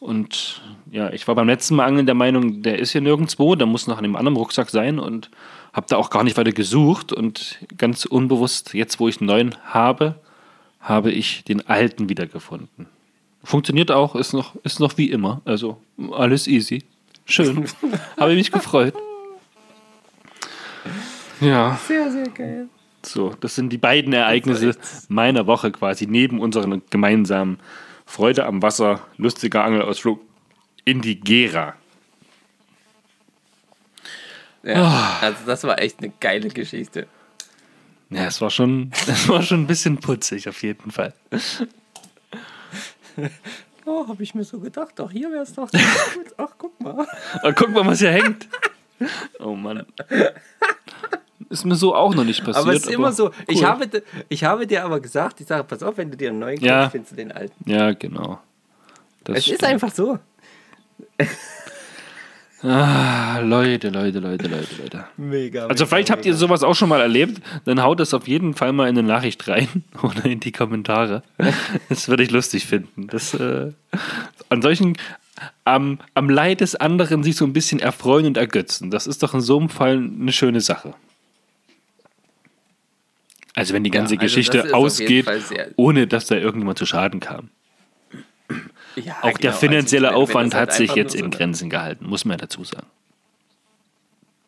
Und 0.00 0.60
ja, 0.90 1.10
ich 1.12 1.26
war 1.28 1.34
beim 1.34 1.46
letzten 1.46 1.76
Mal 1.76 1.86
angeln 1.86 2.06
der 2.06 2.16
Meinung, 2.16 2.62
der 2.62 2.78
ist 2.78 2.90
hier 2.90 3.00
nirgendwo, 3.00 3.54
der 3.54 3.66
muss 3.66 3.86
noch 3.86 3.96
an 3.96 4.02
dem 4.02 4.16
anderen 4.16 4.36
Rucksack 4.36 4.70
sein 4.70 4.98
und 4.98 5.30
habe 5.74 5.86
da 5.88 5.96
auch 5.96 6.08
gar 6.08 6.24
nicht 6.24 6.38
weiter 6.38 6.52
gesucht. 6.52 7.12
Und 7.12 7.58
ganz 7.76 8.06
unbewusst, 8.06 8.72
jetzt 8.72 8.98
wo 9.00 9.08
ich 9.08 9.20
einen 9.20 9.26
neuen 9.26 9.56
habe, 9.66 10.14
habe 10.80 11.10
ich 11.10 11.44
den 11.44 11.68
alten 11.68 12.08
wiedergefunden. 12.08 12.86
Funktioniert 13.42 13.90
auch, 13.90 14.14
ist 14.14 14.32
noch, 14.32 14.54
ist 14.62 14.80
noch 14.80 14.96
wie 14.96 15.10
immer. 15.10 15.42
Also 15.44 15.82
alles 16.12 16.46
easy. 16.46 16.84
Schön. 17.26 17.66
habe 18.18 18.32
ich 18.32 18.38
mich 18.38 18.52
gefreut. 18.52 18.94
Ja. 21.40 21.78
Sehr, 21.86 22.10
sehr 22.10 22.28
geil. 22.28 22.68
So, 23.02 23.34
das 23.40 23.54
sind 23.54 23.70
die 23.70 23.78
beiden 23.78 24.14
Ereignisse 24.14 24.76
meiner 25.08 25.46
Woche 25.46 25.70
quasi, 25.72 26.06
neben 26.06 26.40
unserem 26.40 26.80
gemeinsamen 26.88 27.58
Freude 28.06 28.46
am 28.46 28.62
Wasser, 28.62 29.00
lustiger 29.18 29.64
Angelausflug 29.64 30.20
in 30.86 31.02
die 31.02 31.20
Gera. 31.20 31.74
Ja, 34.64 35.18
also 35.20 35.38
das 35.46 35.62
war 35.64 35.78
echt 35.78 35.98
eine 36.00 36.12
geile 36.20 36.48
Geschichte. 36.48 37.06
Ja, 38.10 38.24
es 38.26 38.40
war 38.40 38.50
schon, 38.50 38.90
es 39.06 39.28
war 39.28 39.42
schon 39.42 39.62
ein 39.62 39.66
bisschen 39.66 39.98
putzig 39.98 40.48
auf 40.48 40.62
jeden 40.62 40.90
Fall. 40.90 41.12
Oh, 43.86 44.08
habe 44.08 44.22
ich 44.22 44.34
mir 44.34 44.44
so 44.44 44.58
gedacht. 44.58 44.98
Auch 45.00 45.10
hier 45.10 45.30
wäre 45.30 45.42
es 45.42 45.52
doch 45.52 45.70
gut. 45.70 45.80
Ach, 46.38 46.48
guck 46.56 46.80
mal. 46.80 46.90
Aber 46.92 47.06
Ah, 47.42 47.52
guck 47.52 47.68
mal, 47.70 47.84
was 47.86 47.98
hier 47.98 48.10
hängt. 48.12 48.48
Oh 49.38 49.54
Mann. 49.54 49.84
Ist 51.50 51.66
mir 51.66 51.74
so 51.74 51.94
auch 51.94 52.14
noch 52.14 52.24
nicht 52.24 52.40
passiert. 52.42 52.56
Aber 52.64 52.72
es 52.72 52.84
ist 52.86 52.90
immer 52.90 53.12
so. 53.12 53.30
Ich, 53.46 53.58
cool. 53.60 53.66
habe, 53.66 54.02
ich 54.30 54.42
habe 54.44 54.66
dir 54.66 54.84
aber 54.84 55.00
gesagt, 55.00 55.40
ich 55.42 55.46
sage, 55.46 55.64
pass 55.64 55.82
auf, 55.82 55.98
wenn 55.98 56.10
du 56.10 56.16
dir 56.16 56.30
einen 56.30 56.38
neuen 56.38 56.56
kaufst, 56.56 56.66
Ja. 56.66 56.88
findest 56.90 57.12
du 57.12 57.16
den 57.16 57.30
alten. 57.30 57.70
Ja, 57.70 57.92
genau. 57.92 58.40
Das 59.24 59.36
Es 59.38 59.48
ist 59.48 59.56
stimmt. 59.56 59.64
einfach 59.64 59.92
so. 59.94 60.18
Ah, 62.64 63.40
Leute, 63.40 63.90
Leute, 63.90 64.20
Leute, 64.20 64.48
Leute, 64.48 64.74
Leute. 64.82 65.04
Mega. 65.18 65.66
Also 65.66 65.84
vielleicht 65.84 66.10
habt 66.10 66.24
ihr 66.24 66.32
sowas 66.34 66.62
auch 66.62 66.74
schon 66.74 66.88
mal 66.88 67.02
erlebt, 67.02 67.42
dann 67.66 67.82
haut 67.82 68.00
es 68.00 68.14
auf 68.14 68.26
jeden 68.26 68.54
Fall 68.54 68.72
mal 68.72 68.88
in 68.88 68.96
eine 68.96 69.06
Nachricht 69.06 69.46
rein 69.48 69.84
oder 70.02 70.24
in 70.24 70.40
die 70.40 70.50
Kommentare. 70.50 71.22
Das 71.90 72.08
würde 72.08 72.22
ich 72.22 72.30
lustig 72.30 72.64
finden. 72.64 73.06
Das, 73.08 73.34
äh, 73.34 73.70
an 74.48 74.62
solchen, 74.62 74.96
am, 75.66 75.98
am 76.14 76.30
Leid 76.30 76.62
des 76.62 76.74
anderen 76.74 77.22
sich 77.22 77.36
so 77.36 77.44
ein 77.44 77.52
bisschen 77.52 77.80
erfreuen 77.80 78.24
und 78.24 78.38
ergötzen. 78.38 78.90
Das 78.90 79.06
ist 79.06 79.22
doch 79.22 79.34
in 79.34 79.42
so 79.42 79.58
einem 79.58 79.68
Fall 79.68 79.98
eine 79.98 80.32
schöne 80.32 80.62
Sache. 80.62 80.94
Also 83.54 83.74
wenn 83.74 83.84
die 83.84 83.90
ganze 83.90 84.14
also 84.14 84.22
das 84.22 84.32
Geschichte 84.32 84.74
ausgeht, 84.74 85.26
ohne 85.76 86.06
dass 86.06 86.26
da 86.26 86.36
irgendjemand 86.36 86.78
zu 86.78 86.86
Schaden 86.86 87.20
kam. 87.20 87.50
Ja, 88.96 89.16
Auch 89.22 89.32
der 89.32 89.50
genau, 89.50 89.52
finanzielle 89.54 90.08
also, 90.08 90.20
wenn- 90.20 90.28
wenn 90.28 90.30
Aufwand 90.30 90.54
halt 90.54 90.70
hat 90.70 90.76
sich 90.76 90.94
jetzt 90.94 91.14
in 91.14 91.30
Grenzen 91.30 91.68
gehalten, 91.70 92.06
muss 92.06 92.24
man 92.24 92.38
ja 92.38 92.42
dazu 92.42 92.64
sagen. 92.64 92.86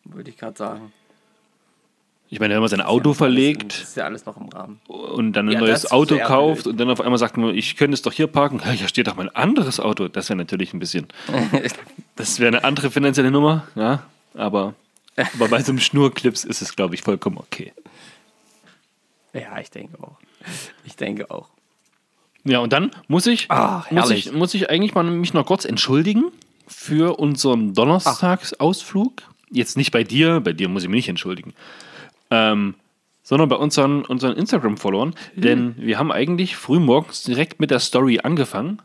Würde 0.05 0.31
ich 0.31 0.37
gerade 0.37 0.57
sagen. 0.57 0.93
Ich 2.29 2.41
meine, 2.41 2.55
wenn 2.55 2.61
man 2.61 2.69
sein 2.69 2.81
Auto 2.81 3.11
Das 3.11 3.19
verlegt, 3.19 3.73
ist 3.75 3.97
ja 3.97 4.05
alles 4.05 4.27
noch 4.27 4.37
im 4.37 4.49
Rahmen. 4.49 4.81
und 4.89 5.33
dann 5.35 5.49
ein 5.49 5.53
Ja, 5.53 5.61
neues 5.61 5.91
Auto 5.93 6.19
kauft 6.19 6.65
blöd. 6.65 6.73
und 6.73 6.79
dann 6.81 6.91
auf 6.91 7.01
einmal 7.01 7.19
sagt 7.19 7.37
man, 7.37 7.55
ich 7.55 7.77
könnte 7.77 7.95
es 7.95 8.03
doch 8.03 8.13
hier 8.13 8.27
parken. 8.27 8.61
Ja, 8.65 8.71
hier 8.73 8.89
steht 8.89 9.07
doch 9.07 9.15
mein 9.15 9.29
anderes 9.35 9.79
Auto. 9.79 10.09
Das 10.09 10.29
wäre 10.29 10.37
natürlich 10.37 10.73
ein 10.75 10.79
bisschen. 10.81 11.07
Das 12.17 12.39
wäre 12.41 12.49
eine 12.49 12.65
andere 12.65 12.91
finanzielle 12.91 13.31
Nummer, 13.31 13.69
ja. 13.75 14.03
Aber, 14.35 14.75
aber 15.35 15.49
bei 15.49 15.63
so 15.63 15.71
einem 15.71 15.79
Schnurclips 15.81 16.45
ist 16.45 16.63
es, 16.63 16.75
glaube 16.75 16.95
ich, 16.95 17.03
vollkommen 17.03 17.37
okay. 17.39 17.73
Ja, 19.35 19.59
ich 19.61 19.71
denke 19.71 20.03
auch. 20.03 20.17
Ich 20.85 20.97
denke 20.97 21.31
auch. 21.31 21.49
Ja, 22.47 22.61
und 22.61 22.73
dann 22.73 22.93
muss 23.09 23.27
ich, 23.27 23.47
Ach, 23.49 23.91
muss 23.91 24.11
ich, 24.11 24.33
muss 24.33 24.55
ich 24.55 24.71
eigentlich 24.71 24.95
mal 24.95 25.03
mich 25.03 25.35
noch 25.35 25.45
kurz 25.45 25.65
entschuldigen 25.65 26.27
für 26.69 27.19
unseren 27.19 27.75
Donnerstagsausflug. 27.75 29.23
Jetzt 29.51 29.77
nicht 29.77 29.91
bei 29.91 30.05
dir, 30.05 30.41
bei 30.41 30.53
dir 30.53 30.69
muss 30.69 30.85
ich 30.85 30.89
mich 30.89 30.99
nicht 30.99 31.09
entschuldigen. 31.09 31.55
Ähm, 32.31 32.75
sondern 33.25 33.49
bei 33.49 33.57
unseren, 33.57 34.05
unseren 34.05 34.37
Instagram-Followern. 34.37 35.15
Denn 35.35 35.75
wir 35.77 35.99
haben 35.99 36.13
eigentlich 36.13 36.57
früh 36.57 36.79
morgens 36.79 37.25
direkt 37.25 37.59
mit 37.59 37.73
der 37.73 37.81
Story 37.81 38.21
angefangen. 38.23 38.81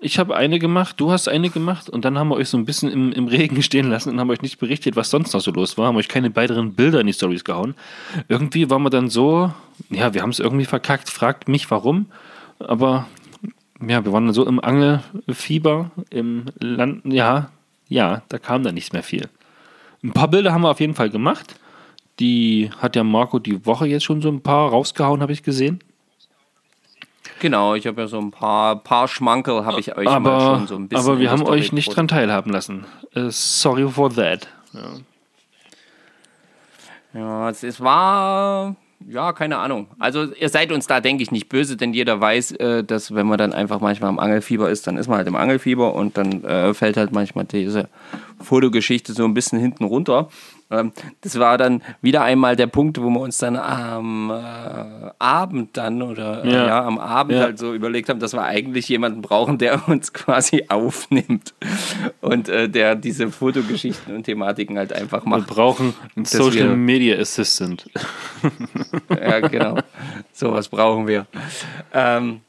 Ich 0.00 0.18
habe 0.20 0.36
eine 0.36 0.60
gemacht, 0.60 0.94
du 0.98 1.10
hast 1.10 1.28
eine 1.28 1.50
gemacht 1.50 1.90
und 1.90 2.04
dann 2.04 2.16
haben 2.16 2.28
wir 2.28 2.36
euch 2.36 2.48
so 2.48 2.56
ein 2.56 2.64
bisschen 2.64 2.90
im, 2.90 3.12
im 3.12 3.26
Regen 3.26 3.60
stehen 3.64 3.90
lassen 3.90 4.10
und 4.10 4.20
haben 4.20 4.30
euch 4.30 4.42
nicht 4.42 4.60
berichtet, 4.60 4.94
was 4.94 5.10
sonst 5.10 5.32
noch 5.34 5.40
so 5.40 5.50
los 5.50 5.76
war, 5.76 5.88
haben 5.88 5.96
euch 5.96 6.08
keine 6.08 6.34
weiteren 6.36 6.74
Bilder 6.74 7.00
in 7.00 7.08
die 7.08 7.12
Stories 7.12 7.44
gehauen. 7.44 7.74
Irgendwie 8.28 8.70
waren 8.70 8.82
wir 8.82 8.90
dann 8.90 9.10
so, 9.10 9.52
ja, 9.90 10.14
wir 10.14 10.22
haben 10.22 10.30
es 10.30 10.38
irgendwie 10.38 10.64
verkackt, 10.64 11.10
fragt 11.10 11.48
mich 11.48 11.70
warum, 11.70 12.06
aber 12.60 13.06
ja, 13.86 14.04
wir 14.04 14.12
waren 14.12 14.26
dann 14.26 14.34
so 14.34 14.46
im 14.46 14.62
Angelfieber, 14.62 15.90
im 16.10 16.46
Land, 16.58 17.02
ja, 17.04 17.50
ja, 17.88 18.22
da 18.28 18.38
kam 18.38 18.62
dann 18.62 18.74
nichts 18.74 18.92
mehr 18.92 19.02
viel. 19.02 19.28
Ein 20.02 20.12
paar 20.12 20.28
Bilder 20.28 20.52
haben 20.52 20.62
wir 20.62 20.70
auf 20.70 20.80
jeden 20.80 20.94
Fall 20.94 21.10
gemacht. 21.10 21.56
Die 22.18 22.70
hat 22.78 22.96
ja 22.96 23.04
Marco 23.04 23.38
die 23.38 23.64
Woche 23.66 23.86
jetzt 23.86 24.04
schon 24.04 24.20
so 24.20 24.28
ein 24.28 24.42
paar 24.42 24.70
rausgehauen, 24.70 25.22
habe 25.22 25.32
ich 25.32 25.42
gesehen. 25.42 25.80
Genau, 27.40 27.74
ich 27.74 27.86
habe 27.86 28.02
ja 28.02 28.06
so 28.06 28.18
ein 28.18 28.30
paar, 28.30 28.76
paar 28.76 29.08
Schmankerl, 29.08 29.64
habe 29.64 29.80
ich 29.80 29.96
euch 29.96 30.04
mal 30.04 30.16
Aber, 30.16 30.56
schon 30.58 30.66
so 30.66 30.76
ein 30.76 30.88
bisschen. 30.88 31.08
aber 31.08 31.18
wir 31.18 31.30
haben 31.30 31.42
euch 31.44 31.72
nicht 31.72 31.94
dran 31.96 32.06
teilhaben 32.06 32.52
lassen. 32.52 32.84
Äh, 33.14 33.30
sorry 33.30 33.88
for 33.88 34.12
that. 34.14 34.46
Ja, 37.14 37.48
es, 37.48 37.62
es 37.62 37.80
war. 37.80 38.76
Ja, 39.06 39.32
keine 39.32 39.58
Ahnung. 39.58 39.88
Also 39.98 40.32
ihr 40.34 40.48
seid 40.50 40.72
uns 40.72 40.86
da, 40.86 41.00
denke 41.00 41.22
ich, 41.22 41.30
nicht 41.30 41.48
böse, 41.48 41.76
denn 41.76 41.94
jeder 41.94 42.20
weiß, 42.20 42.52
äh, 42.52 42.84
dass 42.84 43.14
wenn 43.14 43.26
man 43.26 43.38
dann 43.38 43.52
einfach 43.52 43.80
manchmal 43.80 44.10
im 44.10 44.18
Angelfieber 44.18 44.70
ist, 44.70 44.86
dann 44.86 44.96
ist 44.98 45.08
man 45.08 45.18
halt 45.18 45.26
im 45.26 45.36
Angelfieber 45.36 45.94
und 45.94 46.18
dann 46.18 46.44
äh, 46.44 46.74
fällt 46.74 46.96
halt 46.96 47.12
manchmal 47.12 47.46
diese 47.46 47.88
Fotogeschichte 48.40 49.12
so 49.12 49.24
ein 49.24 49.34
bisschen 49.34 49.58
hinten 49.58 49.84
runter. 49.84 50.28
Ähm, 50.70 50.92
das 51.22 51.38
war 51.38 51.58
dann 51.58 51.82
wieder 52.00 52.22
einmal 52.22 52.54
der 52.56 52.68
Punkt, 52.68 53.00
wo 53.02 53.10
wir 53.10 53.20
uns 53.20 53.38
dann 53.38 53.56
am 53.56 54.30
äh, 54.30 55.10
Abend 55.18 55.76
dann 55.76 56.00
oder 56.02 56.44
äh, 56.44 56.52
Ja. 56.52 56.66
ja. 56.66 56.84
am 56.84 56.98
Abend 56.98 57.32
Ja. 57.34 57.40
halt 57.42 57.58
so 57.58 57.74
überlegt 57.74 58.08
haben, 58.08 58.20
dass 58.20 58.32
wir 58.34 58.42
eigentlich 58.44 58.88
jemanden 58.88 59.20
brauchen, 59.22 59.58
der 59.58 59.88
uns 59.88 60.12
quasi 60.12 60.66
aufnimmt 60.68 61.54
und 62.20 62.48
äh, 62.48 62.68
der 62.68 62.94
diese 62.94 63.30
Fotogeschichten 63.30 64.14
und 64.14 64.22
Thematiken 64.24 64.78
halt 64.78 64.92
einfach 64.92 65.24
Wir 65.24 65.30
macht. 65.30 65.48
brauchen 65.48 65.94
einen 66.14 66.24
Social 66.24 66.68
wir- 66.70 66.76
Media 66.76 67.18
Assistant. 67.18 67.88
Ja, 69.10 69.40
genau. 69.40 69.76
Sowas 70.32 70.68
brauchen 70.68 71.06
wir. 71.06 71.26
Ähm, 71.92 72.40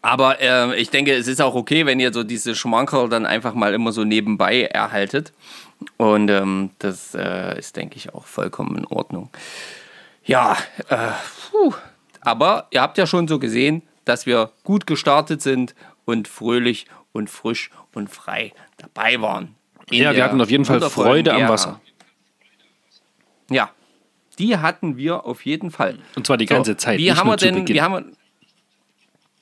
aber 0.00 0.40
äh, 0.40 0.80
ich 0.80 0.90
denke, 0.90 1.12
es 1.14 1.28
ist 1.28 1.40
auch 1.40 1.54
okay, 1.54 1.86
wenn 1.86 2.00
ihr 2.00 2.12
so 2.12 2.24
diese 2.24 2.54
Schmankerl 2.54 3.08
dann 3.08 3.26
einfach 3.26 3.54
mal 3.54 3.74
immer 3.74 3.92
so 3.92 4.04
nebenbei 4.04 4.62
erhaltet. 4.62 5.32
Und 5.96 6.28
ähm, 6.30 6.70
das 6.78 7.14
äh, 7.14 7.58
ist, 7.58 7.76
denke 7.76 7.96
ich, 7.96 8.14
auch 8.14 8.26
vollkommen 8.26 8.76
in 8.76 8.86
Ordnung. 8.86 9.30
Ja, 10.24 10.56
äh, 10.88 11.08
puh. 11.50 11.74
aber 12.20 12.68
ihr 12.70 12.80
habt 12.80 12.98
ja 12.98 13.06
schon 13.06 13.26
so 13.26 13.38
gesehen, 13.38 13.82
dass 14.04 14.26
wir 14.26 14.50
gut 14.64 14.86
gestartet 14.86 15.42
sind 15.42 15.74
und 16.04 16.28
fröhlich 16.28 16.86
und 17.12 17.28
frisch 17.28 17.70
und 17.94 18.08
frei 18.08 18.52
dabei 18.76 19.20
waren. 19.20 19.54
Ja, 19.90 20.14
wir 20.14 20.24
hatten 20.24 20.40
auf 20.40 20.50
jeden 20.50 20.64
Fall 20.64 20.80
Freude 20.82 21.34
am. 21.34 21.48
Wasser. 21.48 21.80
Ja, 23.50 23.70
die 24.38 24.56
hatten 24.56 24.96
wir 24.96 25.26
auf 25.26 25.44
jeden 25.44 25.70
Fall. 25.70 25.98
Und 26.16 26.26
zwar 26.26 26.36
die 26.36 26.46
ganze 26.46 26.76
Zeit. 26.76 26.98
Wie 26.98 27.12
haben 27.12 27.28
wir 27.28 27.36
denn, 27.36 27.68
wie 27.68 27.82
haben 27.82 27.92
wir, 27.92 28.04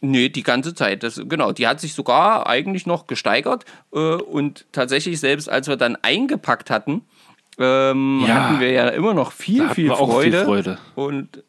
Nee, 0.02 0.28
die 0.30 0.42
ganze 0.42 0.74
Zeit. 0.74 1.02
Das, 1.02 1.20
genau, 1.26 1.52
die 1.52 1.66
hat 1.68 1.80
sich 1.80 1.92
sogar 1.94 2.46
eigentlich 2.46 2.86
noch 2.86 3.06
gesteigert. 3.06 3.64
Äh, 3.92 3.98
und 3.98 4.64
tatsächlich, 4.72 5.20
selbst 5.20 5.48
als 5.48 5.68
wir 5.68 5.76
dann 5.76 5.96
eingepackt 5.96 6.70
hatten, 6.70 7.02
ähm, 7.58 8.24
Ja. 8.26 8.34
hatten 8.44 8.60
wir 8.60 8.70
ja 8.72 8.88
immer 8.88 9.12
noch 9.12 9.32
viel, 9.32 9.68
viel 9.70 9.90
Freude. 9.90 10.38
viel 10.38 10.44
Freude. 10.44 10.78
Und 10.94 11.42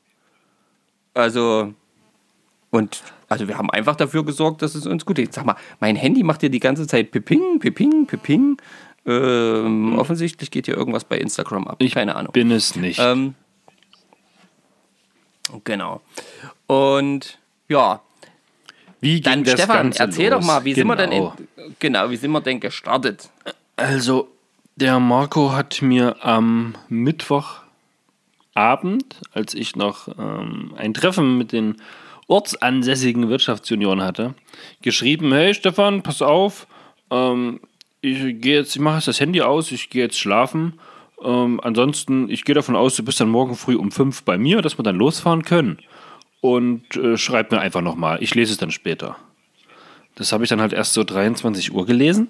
also, 1.14 1.74
und 2.72 3.04
also 3.30 3.48
wir 3.48 3.58
haben 3.58 3.70
einfach 3.70 3.96
dafür 3.96 4.26
gesorgt, 4.26 4.62
dass 4.62 4.76
es 4.76 4.86
uns 4.86 5.06
gut 5.06 5.16
geht. 5.16 5.34
Sag 5.34 5.46
mal, 5.46 5.56
mein 5.80 5.96
Handy 5.96 6.24
macht 6.24 6.42
hier 6.42 6.50
die 6.50 6.60
ganze 6.60 6.88
Zeit 6.88 7.12
Piping, 7.12 7.60
Piping, 7.60 8.06
Piping. 8.06 8.58
Ähm, 9.06 9.98
Offensichtlich 9.98 10.52
geht 10.52 10.66
hier 10.66 10.76
irgendwas 10.78 11.06
bei 11.06 11.18
Instagram 11.18 11.68
ab. 11.68 11.78
ich 11.80 11.94
Keine 11.94 12.16
Ahnung. 12.16 12.34
bin 12.34 12.52
es 12.52 12.76
nicht. 12.76 13.00
Ähm, 13.00 13.36
genau. 15.64 16.02
Und 16.68 17.40
ja, 17.68 18.02
wie 19.02 19.16
ging 19.16 19.24
dann 19.24 19.44
das 19.44 19.54
Stefan, 19.54 19.78
Ganze 19.78 20.00
erzähl 20.04 20.30
los? 20.32 20.40
doch 20.40 20.48
mal, 20.48 20.64
wie 20.64 20.74
sind 20.74 20.88
wir 20.88 20.96
denn 20.96 21.10
Genau. 21.10 21.36
in, 21.58 21.76
genau, 21.80 22.10
wie 22.10 22.16
sind 22.16 22.32
wir 22.32 22.42
denn 22.42 22.60
gestartet? 22.60 23.30
Also, 23.76 24.30
der 24.76 25.00
Marco 25.00 25.52
hat 25.52 25.82
mir 25.82 26.16
am 26.26 26.76
Mittwochabend, 28.56 29.16
als 29.34 29.54
ich 29.54 29.76
noch 29.76 30.08
ähm, 30.18 30.74
ein 30.78 30.94
Treffen 30.94 31.38
mit 31.38 31.52
den 31.52 31.76
ortsansässigen 32.28 33.30
Wirtschaftsjunioren 33.30 34.02
hatte, 34.02 34.34
geschrieben: 34.82 35.32
Hey 35.34 35.54
Stefan, 35.54 36.02
pass 36.04 36.22
auf, 36.22 36.68
ähm, 37.10 37.60
ich 38.02 38.20
gehe 38.42 38.58
jetzt, 38.60 38.76
ich 38.76 38.82
mache 38.82 38.96
jetzt 38.98 39.08
das 39.08 39.20
Handy 39.20 39.42
aus, 39.42 39.72
ich 39.72 39.90
gehe 39.90 40.04
jetzt 40.04 40.18
schlafen. 40.20 40.80
Ähm, 41.24 41.60
ansonsten, 41.64 42.30
ich 42.30 42.46
gehe 42.46 42.56
davon 42.56 42.76
aus, 42.76 42.96
du 42.96 43.04
bist 43.04 43.20
dann 43.20 43.30
morgen 43.30 43.56
früh 43.56 43.76
um 43.76 43.92
fünf 43.92 44.24
bei 44.24 44.38
mir, 44.40 44.62
dass 44.64 44.80
wir 44.80 44.84
dann 44.84 44.96
losfahren 44.96 45.44
können. 45.44 45.78
Und 46.42 46.96
äh, 46.96 47.18
schreib 47.18 47.52
mir 47.52 47.60
einfach 47.60 47.82
nochmal. 47.82 48.22
Ich 48.22 48.36
lese 48.36 48.52
es 48.52 48.58
dann 48.58 48.72
später. 48.72 49.16
Das 50.16 50.32
habe 50.32 50.44
ich 50.44 50.50
dann 50.50 50.60
halt 50.60 50.74
erst 50.74 50.94
so 50.94 51.04
23 51.04 51.72
Uhr 51.72 51.86
gelesen. 51.86 52.28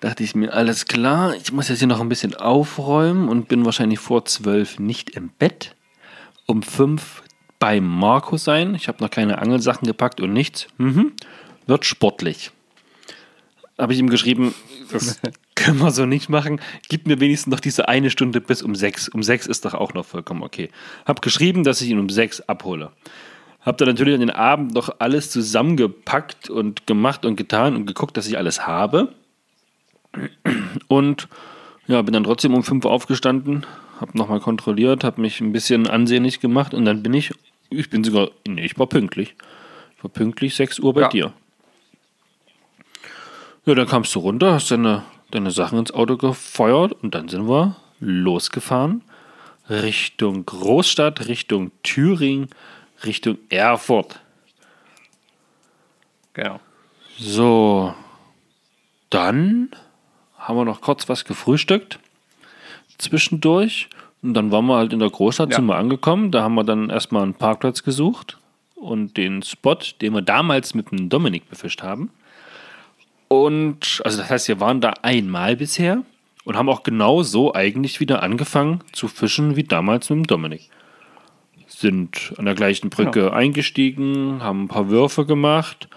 Dachte 0.00 0.22
ich 0.22 0.34
mir, 0.34 0.52
alles 0.52 0.86
klar, 0.86 1.34
ich 1.34 1.52
muss 1.52 1.68
jetzt 1.68 1.78
hier 1.78 1.88
noch 1.88 2.00
ein 2.00 2.08
bisschen 2.08 2.34
aufräumen 2.34 3.28
und 3.28 3.48
bin 3.48 3.64
wahrscheinlich 3.64 4.00
vor 4.00 4.24
zwölf 4.24 4.78
nicht 4.78 5.10
im 5.10 5.30
Bett. 5.30 5.74
Um 6.46 6.62
fünf 6.62 7.22
bei 7.58 7.80
Marco 7.80 8.36
sein. 8.36 8.74
Ich 8.74 8.88
habe 8.88 9.02
noch 9.02 9.10
keine 9.10 9.38
Angelsachen 9.38 9.86
gepackt 9.86 10.20
und 10.20 10.32
nichts. 10.32 10.66
Mhm. 10.76 11.12
Wird 11.66 11.86
sportlich. 11.86 12.50
Habe 13.78 13.94
ich 13.94 13.98
ihm 13.98 14.10
geschrieben, 14.10 14.54
das 14.92 15.20
können 15.54 15.78
wir 15.78 15.90
so 15.90 16.06
nicht 16.06 16.28
machen. 16.28 16.60
Gib 16.88 17.06
mir 17.06 17.20
wenigstens 17.20 17.50
noch 17.50 17.60
diese 17.60 17.88
eine 17.88 18.10
Stunde 18.10 18.40
bis 18.40 18.62
um 18.62 18.74
sechs. 18.74 19.08
Um 19.08 19.22
sechs 19.22 19.46
ist 19.46 19.64
doch 19.64 19.74
auch 19.74 19.94
noch 19.94 20.04
vollkommen 20.04 20.42
okay. 20.42 20.70
Hab 21.06 21.22
geschrieben, 21.22 21.64
dass 21.64 21.80
ich 21.80 21.90
ihn 21.90 21.98
um 21.98 22.08
sechs 22.08 22.40
abhole. 22.42 22.90
Hab 23.60 23.78
dann 23.78 23.88
natürlich 23.88 24.14
an 24.14 24.20
den 24.20 24.30
Abend 24.30 24.74
noch 24.74 24.96
alles 24.98 25.30
zusammengepackt 25.30 26.50
und 26.50 26.86
gemacht 26.86 27.24
und 27.24 27.36
getan 27.36 27.74
und 27.76 27.86
geguckt, 27.86 28.16
dass 28.16 28.26
ich 28.26 28.36
alles 28.36 28.66
habe. 28.66 29.14
Und 30.88 31.28
ja, 31.86 32.00
bin 32.02 32.12
dann 32.12 32.24
trotzdem 32.24 32.54
um 32.54 32.62
fünf 32.62 32.84
aufgestanden, 32.84 33.66
hab 34.00 34.14
nochmal 34.14 34.40
kontrolliert, 34.40 35.04
hab 35.04 35.18
mich 35.18 35.40
ein 35.40 35.52
bisschen 35.52 35.86
ansehnlich 35.86 36.40
gemacht 36.40 36.74
und 36.74 36.84
dann 36.84 37.02
bin 37.02 37.14
ich, 37.14 37.32
ich 37.70 37.90
bin 37.90 38.04
sogar, 38.04 38.30
nee, 38.46 38.64
ich 38.64 38.78
war 38.78 38.86
pünktlich. 38.86 39.34
Ich 39.96 40.04
war 40.04 40.10
pünktlich 40.10 40.54
6 40.54 40.78
Uhr 40.80 40.92
bei 40.94 41.02
Ja. 41.02 41.08
dir. 41.08 41.32
Ja, 43.66 43.74
dann 43.74 43.86
kamst 43.86 44.14
du 44.14 44.18
runter, 44.20 44.52
hast 44.52 44.70
deine, 44.70 45.04
deine 45.30 45.50
Sachen 45.50 45.78
ins 45.78 45.92
Auto 45.92 46.16
gefeuert 46.16 46.92
und 46.92 47.14
dann 47.14 47.28
sind 47.28 47.48
wir 47.48 47.76
losgefahren 48.00 49.02
Richtung 49.70 50.44
Großstadt, 50.44 51.26
Richtung 51.28 51.70
Thüringen, 51.82 52.48
Richtung 53.04 53.38
Erfurt. 53.48 54.20
Genau. 56.34 56.60
So, 57.18 57.94
dann 59.08 59.70
haben 60.36 60.56
wir 60.58 60.64
noch 60.64 60.80
kurz 60.80 61.08
was 61.08 61.24
gefrühstückt 61.24 61.98
zwischendurch 62.98 63.88
und 64.22 64.34
dann 64.34 64.50
waren 64.50 64.66
wir 64.66 64.76
halt 64.76 64.92
in 64.92 64.98
der 64.98 65.10
Großstadt, 65.10 65.50
Ja. 65.50 65.56
sind 65.56 65.66
wir 65.66 65.76
angekommen. 65.76 66.30
Da 66.30 66.42
haben 66.42 66.54
wir 66.54 66.64
dann 66.64 66.90
erstmal 66.90 67.22
einen 67.22 67.34
Parkplatz 67.34 67.82
gesucht 67.82 68.38
und 68.74 69.16
den 69.16 69.42
Spot, 69.42 69.78
den 70.00 70.12
wir 70.12 70.22
damals 70.22 70.74
mit 70.74 70.90
dem 70.90 71.08
Dominik 71.08 71.48
befischt 71.48 71.82
haben. 71.82 72.10
Und 73.28 74.00
also 74.04 74.18
das 74.18 74.30
heißt, 74.30 74.48
wir 74.48 74.60
waren 74.60 74.80
da 74.80 74.94
einmal 75.02 75.56
bisher 75.56 76.02
und 76.44 76.56
haben 76.56 76.68
auch 76.68 76.82
genau 76.82 77.22
so 77.22 77.54
eigentlich 77.54 78.00
wieder 78.00 78.22
angefangen 78.22 78.80
zu 78.92 79.08
fischen 79.08 79.56
wie 79.56 79.64
damals 79.64 80.10
mit 80.10 80.18
dem 80.18 80.26
Dominik. 80.26 80.70
Sind 81.66 82.32
an 82.36 82.44
der 82.44 82.54
gleichen 82.54 82.90
Brücke 82.90 83.32
eingestiegen, 83.32 84.42
haben 84.42 84.64
ein 84.64 84.68
paar 84.68 84.90
Würfe 84.90 85.26
gemacht. 85.26 85.88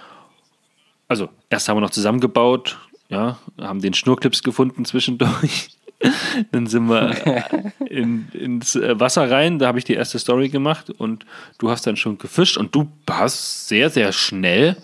Also 1.08 1.30
erst 1.50 1.70
haben 1.70 1.78
wir 1.78 1.82
noch 1.82 1.92
zusammengebaut, 1.92 2.78
ja, 3.10 3.38
haben 3.60 3.82
den 3.82 3.94
Schnurclips 3.94 4.44
gefunden 4.44 4.86
zwischendurch. 4.86 5.70
Dann 6.52 6.68
sind 6.68 6.88
wir 6.90 7.46
in, 7.90 8.28
ins 8.34 8.76
äh, 8.76 9.00
Wasser 9.00 9.30
rein, 9.30 9.58
da 9.58 9.68
habe 9.68 9.80
ich 9.80 9.86
die 9.86 9.96
erste 9.96 10.20
Story 10.20 10.50
gemacht 10.50 10.92
und 10.92 11.26
du 11.58 11.72
hast 11.72 11.88
dann 11.88 11.96
schon 11.96 12.20
gefischt 12.20 12.58
und 12.58 12.76
du 12.76 12.88
hast 13.10 13.68
sehr, 13.68 13.90
sehr 13.90 14.12
schnell 14.12 14.78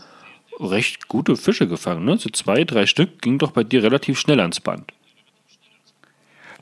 recht 0.59 1.07
gute 1.07 1.35
Fische 1.35 1.67
gefangen. 1.67 2.05
Ne? 2.05 2.17
So 2.17 2.29
zwei, 2.29 2.63
drei 2.63 2.85
Stück 2.85 3.21
ging 3.21 3.37
doch 3.39 3.51
bei 3.51 3.63
dir 3.63 3.83
relativ 3.83 4.19
schnell 4.19 4.39
ans 4.39 4.59
Band. 4.59 4.91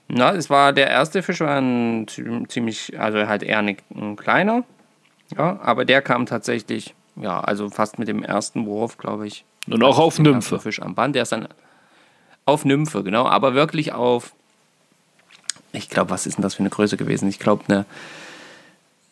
Na, 0.07 0.33
es 0.33 0.49
war 0.49 0.73
der 0.73 0.89
erste 0.89 1.23
Fisch, 1.23 1.39
war 1.39 1.57
ein 1.59 2.07
zi- 2.07 2.43
ziemlich, 2.47 2.99
also 2.99 3.27
halt 3.27 3.43
eher 3.43 3.59
ein, 3.59 3.77
ein 3.95 4.15
kleiner. 4.17 4.63
Ja, 5.37 5.59
aber 5.61 5.85
der 5.85 6.01
kam 6.01 6.25
tatsächlich, 6.25 6.93
ja, 7.15 7.39
also 7.39 7.69
fast 7.69 7.97
mit 7.99 8.09
dem 8.09 8.21
ersten 8.21 8.65
Wurf, 8.65 8.97
glaube 8.97 9.27
ich. 9.27 9.45
Und 9.67 9.81
auch 9.83 9.99
auf 9.99 10.19
Nymphe. 10.19 10.59
Fisch 10.59 10.81
am 10.81 10.95
Band, 10.95 11.15
der 11.15 11.23
ist 11.23 11.31
dann 11.31 11.47
auf 12.45 12.65
Nymphe, 12.65 13.03
genau, 13.03 13.25
aber 13.27 13.53
wirklich 13.53 13.93
auf, 13.93 14.33
ich 15.71 15.89
glaube, 15.89 16.09
was 16.09 16.25
ist 16.25 16.35
denn 16.37 16.41
das 16.43 16.55
für 16.55 16.59
eine 16.61 16.69
Größe 16.71 16.97
gewesen? 16.97 17.29
Ich 17.29 17.39
glaube, 17.39 17.63
eine 17.69 17.85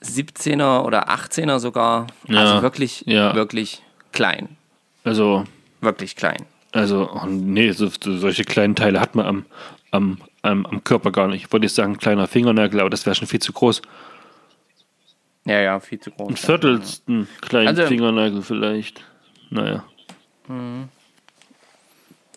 17er 0.03 0.83
oder 0.83 1.09
18er 1.09 1.59
sogar. 1.59 2.07
Ja, 2.27 2.39
Also 2.41 2.61
wirklich, 2.61 3.03
ja. 3.05 3.33
wirklich 3.35 3.81
klein. 4.11 4.57
Also, 5.03 5.45
Wirklich 5.81 6.15
klein. 6.15 6.45
also, 6.71 7.09
oh 7.13 7.25
nee, 7.25 7.71
so, 7.71 7.87
so, 7.87 8.17
solche 8.17 8.43
kleinen 8.43 8.75
Teile 8.75 8.99
hat 8.99 9.15
man 9.15 9.25
am, 9.25 9.45
am, 9.91 10.17
am, 10.41 10.65
am 10.65 10.83
Körper 10.83 11.11
gar 11.11 11.27
nicht. 11.27 11.45
Ich 11.45 11.51
wollte 11.53 11.65
jetzt 11.65 11.75
sagen, 11.75 11.97
kleiner 11.97 12.27
Fingernagel, 12.27 12.79
aber 12.81 12.89
das 12.89 13.05
wäre 13.05 13.15
schon 13.15 13.27
viel 13.27 13.39
zu 13.39 13.53
groß. 13.53 13.81
Ja, 15.45 15.59
ja, 15.61 15.79
viel 15.79 15.99
zu 15.99 16.11
groß. 16.11 16.29
Ein 16.29 16.37
viertelsten 16.37 17.27
kleinen 17.41 17.69
Also- 17.69 17.85
Fingernagel 17.85 18.41
vielleicht. 18.41 19.01
Naja. 19.49 19.83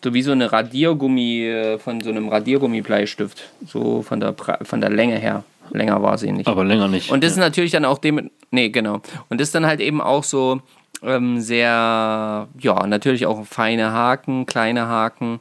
So 0.03 0.13
wie 0.13 0.21
so 0.21 0.31
eine 0.31 0.51
Radiergummi 0.51 1.45
äh, 1.45 1.79
von 1.79 2.01
so 2.01 2.09
einem 2.09 2.27
Radiergummibleistift. 2.29 3.43
So 3.65 4.01
von 4.01 4.19
der, 4.19 4.35
von 4.63 4.81
der 4.81 4.89
Länge 4.89 5.17
her. 5.17 5.43
Länger 5.71 6.01
war 6.01 6.17
sie 6.17 6.31
nicht. 6.31 6.47
Aber 6.47 6.65
länger 6.65 6.87
nicht. 6.89 7.09
Und 7.11 7.23
das 7.23 7.31
ist 7.33 7.37
natürlich 7.37 7.71
dann 7.71 7.85
auch 7.85 7.97
dem. 7.99 8.29
Nee, 8.51 8.69
genau. 8.69 9.01
Und 9.29 9.39
das 9.39 9.47
ist 9.49 9.55
dann 9.55 9.65
halt 9.65 9.79
eben 9.79 10.01
auch 10.01 10.23
so 10.23 10.61
ähm, 11.01 11.41
sehr, 11.41 12.47
ja, 12.59 12.87
natürlich 12.87 13.25
auch 13.25 13.45
feine 13.45 13.91
Haken, 13.91 14.45
kleine 14.45 14.87
Haken. 14.87 15.39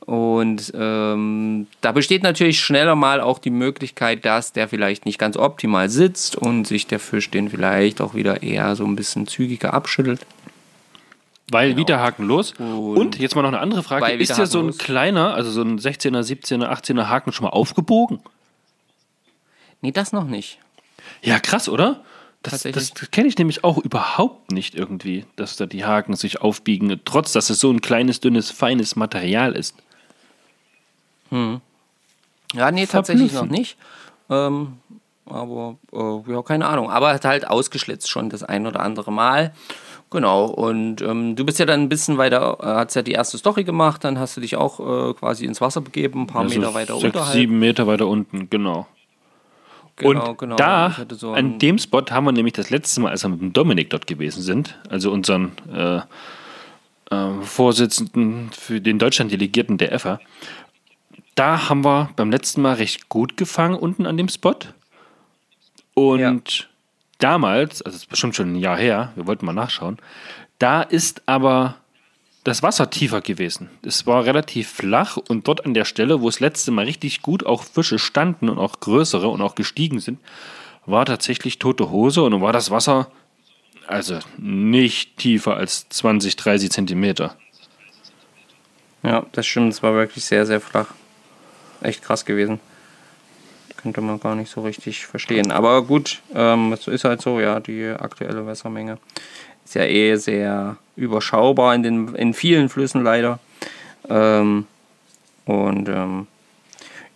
Und 0.00 0.72
ähm, 0.74 1.66
da 1.80 1.92
besteht 1.92 2.22
natürlich 2.22 2.60
schneller 2.60 2.94
mal 2.96 3.20
auch 3.20 3.38
die 3.38 3.50
Möglichkeit, 3.50 4.24
dass 4.24 4.52
der 4.52 4.68
vielleicht 4.68 5.04
nicht 5.06 5.18
ganz 5.18 5.36
optimal 5.36 5.88
sitzt 5.90 6.36
und 6.36 6.66
sich 6.66 6.86
der 6.86 6.98
Fisch 6.98 7.30
den 7.30 7.50
vielleicht 7.50 8.00
auch 8.00 8.14
wieder 8.14 8.42
eher 8.42 8.74
so 8.76 8.84
ein 8.84 8.96
bisschen 8.96 9.26
zügiger 9.26 9.74
abschüttelt. 9.74 10.24
Weil 11.50 11.76
wieder 11.76 12.00
Haken 12.00 12.24
los. 12.26 12.54
Und- 12.58 12.96
Und 12.96 13.18
jetzt 13.18 13.34
mal 13.36 13.42
noch 13.42 13.48
eine 13.48 13.60
andere 13.60 13.82
Frage. 13.82 14.10
Ist 14.12 14.38
ja 14.38 14.46
so 14.46 14.60
ein 14.60 14.66
los. 14.66 14.78
kleiner, 14.78 15.34
also 15.34 15.50
so 15.50 15.60
ein 15.62 15.78
16er, 15.78 16.22
17er, 16.22 16.70
18er 16.70 17.08
Haken 17.08 17.32
schon 17.32 17.44
mal 17.44 17.50
aufgebogen? 17.50 18.20
Nee, 19.82 19.90
das 19.92 20.12
noch 20.12 20.24
nicht. 20.24 20.58
Ja, 21.20 21.38
krass, 21.40 21.68
oder? 21.68 22.00
Das, 22.42 22.62
das 22.62 22.92
kenne 23.12 23.28
ich 23.28 23.38
nämlich 23.38 23.62
auch 23.62 23.78
überhaupt 23.78 24.50
nicht 24.50 24.74
irgendwie, 24.74 25.24
dass 25.36 25.56
da 25.56 25.66
die 25.66 25.84
Haken 25.84 26.16
sich 26.16 26.40
aufbiegen, 26.40 27.00
trotz 27.04 27.32
dass 27.32 27.50
es 27.50 27.60
so 27.60 27.70
ein 27.70 27.80
kleines, 27.80 28.18
dünnes, 28.20 28.50
feines 28.50 28.96
Material 28.96 29.54
ist. 29.54 29.76
Ja, 32.54 32.70
nee, 32.70 32.86
tatsächlich 32.86 33.32
noch 33.32 33.46
nicht. 33.46 33.76
Ähm, 34.28 34.74
aber, 35.24 35.76
äh, 35.92 36.32
ja, 36.32 36.42
keine 36.42 36.66
Ahnung. 36.66 36.90
Aber 36.90 37.12
hat 37.14 37.24
halt 37.24 37.48
ausgeschlitzt 37.48 38.10
schon 38.10 38.28
das 38.28 38.42
ein 38.42 38.66
oder 38.66 38.80
andere 38.80 39.12
Mal. 39.12 39.52
Genau, 40.10 40.44
und 40.44 41.00
ähm, 41.00 41.36
du 41.36 41.44
bist 41.46 41.58
ja 41.58 41.64
dann 41.64 41.80
ein 41.80 41.88
bisschen 41.88 42.18
weiter, 42.18 42.58
äh, 42.60 42.66
hast 42.66 42.94
ja 42.96 43.00
die 43.02 43.12
erste 43.12 43.38
Story 43.38 43.64
gemacht, 43.64 44.04
dann 44.04 44.18
hast 44.18 44.36
du 44.36 44.42
dich 44.42 44.56
auch 44.56 44.78
äh, 44.78 45.14
quasi 45.14 45.46
ins 45.46 45.62
Wasser 45.62 45.80
begeben, 45.80 46.22
ein 46.22 46.26
paar 46.26 46.42
Also 46.42 46.58
Meter 46.58 46.74
weiter 46.74 46.94
sechs, 46.94 47.04
unterhalb. 47.04 47.32
sieben 47.32 47.58
Meter 47.58 47.86
weiter 47.86 48.06
unten, 48.06 48.50
genau. 48.50 48.86
Genau, 49.96 50.30
und 50.30 50.38
genau. 50.38 50.56
da, 50.56 50.96
so 51.10 51.32
an 51.32 51.58
dem 51.58 51.78
Spot 51.78 52.04
haben 52.10 52.24
wir 52.24 52.32
nämlich 52.32 52.54
das 52.54 52.70
letzte 52.70 53.00
Mal, 53.00 53.10
als 53.10 53.24
wir 53.24 53.28
mit 53.28 53.40
dem 53.40 53.52
Dominik 53.52 53.90
dort 53.90 54.06
gewesen 54.06 54.42
sind, 54.42 54.78
also 54.88 55.12
unseren 55.12 55.52
äh, 55.72 56.00
äh, 57.10 57.42
Vorsitzenden 57.42 58.50
für 58.52 58.80
den 58.80 58.98
Deutschland-Delegierten 58.98 59.78
der 59.78 59.92
EFA, 59.92 60.18
da 61.34 61.68
haben 61.68 61.84
wir 61.84 62.10
beim 62.16 62.30
letzten 62.30 62.62
Mal 62.62 62.74
recht 62.74 63.08
gut 63.08 63.36
gefangen 63.36 63.76
unten 63.76 64.06
an 64.06 64.16
dem 64.16 64.28
Spot. 64.28 64.56
Und 65.94 66.68
damals, 67.18 67.82
also 67.82 67.96
es 67.96 68.02
ist 68.02 68.08
bestimmt 68.08 68.34
schon 68.34 68.52
ein 68.52 68.56
Jahr 68.56 68.78
her, 68.78 69.12
wir 69.14 69.26
wollten 69.26 69.46
mal 69.46 69.52
nachschauen, 69.52 69.98
da 70.58 70.82
ist 70.82 71.22
aber 71.26 71.76
das 72.44 72.62
Wasser 72.62 72.90
tiefer 72.90 73.20
gewesen. 73.20 73.70
Es 73.82 74.06
war 74.06 74.24
relativ 74.24 74.68
flach 74.68 75.16
und 75.16 75.46
dort 75.46 75.64
an 75.64 75.74
der 75.74 75.84
Stelle, 75.84 76.20
wo 76.20 76.26
das 76.26 76.40
letzte 76.40 76.70
Mal 76.70 76.86
richtig 76.86 77.22
gut 77.22 77.46
auch 77.46 77.64
Fische 77.64 77.98
standen 77.98 78.48
und 78.48 78.58
auch 78.58 78.80
größere 78.80 79.28
und 79.28 79.40
auch 79.40 79.54
gestiegen 79.54 80.00
sind, 80.00 80.18
war 80.86 81.06
tatsächlich 81.06 81.58
tote 81.58 81.90
Hose 81.90 82.22
und 82.22 82.40
war 82.40 82.52
das 82.52 82.70
Wasser 82.70 83.08
also 83.86 84.18
nicht 84.38 85.16
tiefer 85.18 85.56
als 85.56 85.88
20, 85.88 86.36
30 86.36 86.70
Zentimeter. 86.70 87.36
Ja, 89.02 89.26
das 89.32 89.46
stimmt, 89.46 89.72
es 89.72 89.82
war 89.82 89.94
wirklich 89.94 90.24
sehr, 90.24 90.46
sehr 90.46 90.60
flach. 90.60 90.86
Echt 91.80 92.02
krass 92.02 92.24
gewesen. 92.24 92.60
Könnte 93.76 94.00
man 94.00 94.20
gar 94.20 94.36
nicht 94.36 94.50
so 94.50 94.62
richtig 94.62 95.06
verstehen. 95.06 95.50
Aber 95.50 95.82
gut, 95.82 96.22
ähm, 96.34 96.72
ist 96.72 97.04
halt 97.04 97.20
so, 97.20 97.40
ja, 97.40 97.58
die 97.58 97.86
aktuelle 97.86 98.46
Wassermenge 98.46 98.98
ist 99.72 99.76
ja 99.76 99.84
eh 99.84 100.16
sehr 100.16 100.76
überschaubar 100.96 101.74
in, 101.74 101.82
den, 101.82 102.14
in 102.14 102.34
vielen 102.34 102.68
Flüssen 102.68 103.02
leider. 103.02 103.38
Ähm, 104.08 104.66
und 105.46 105.88
ähm, 105.88 106.26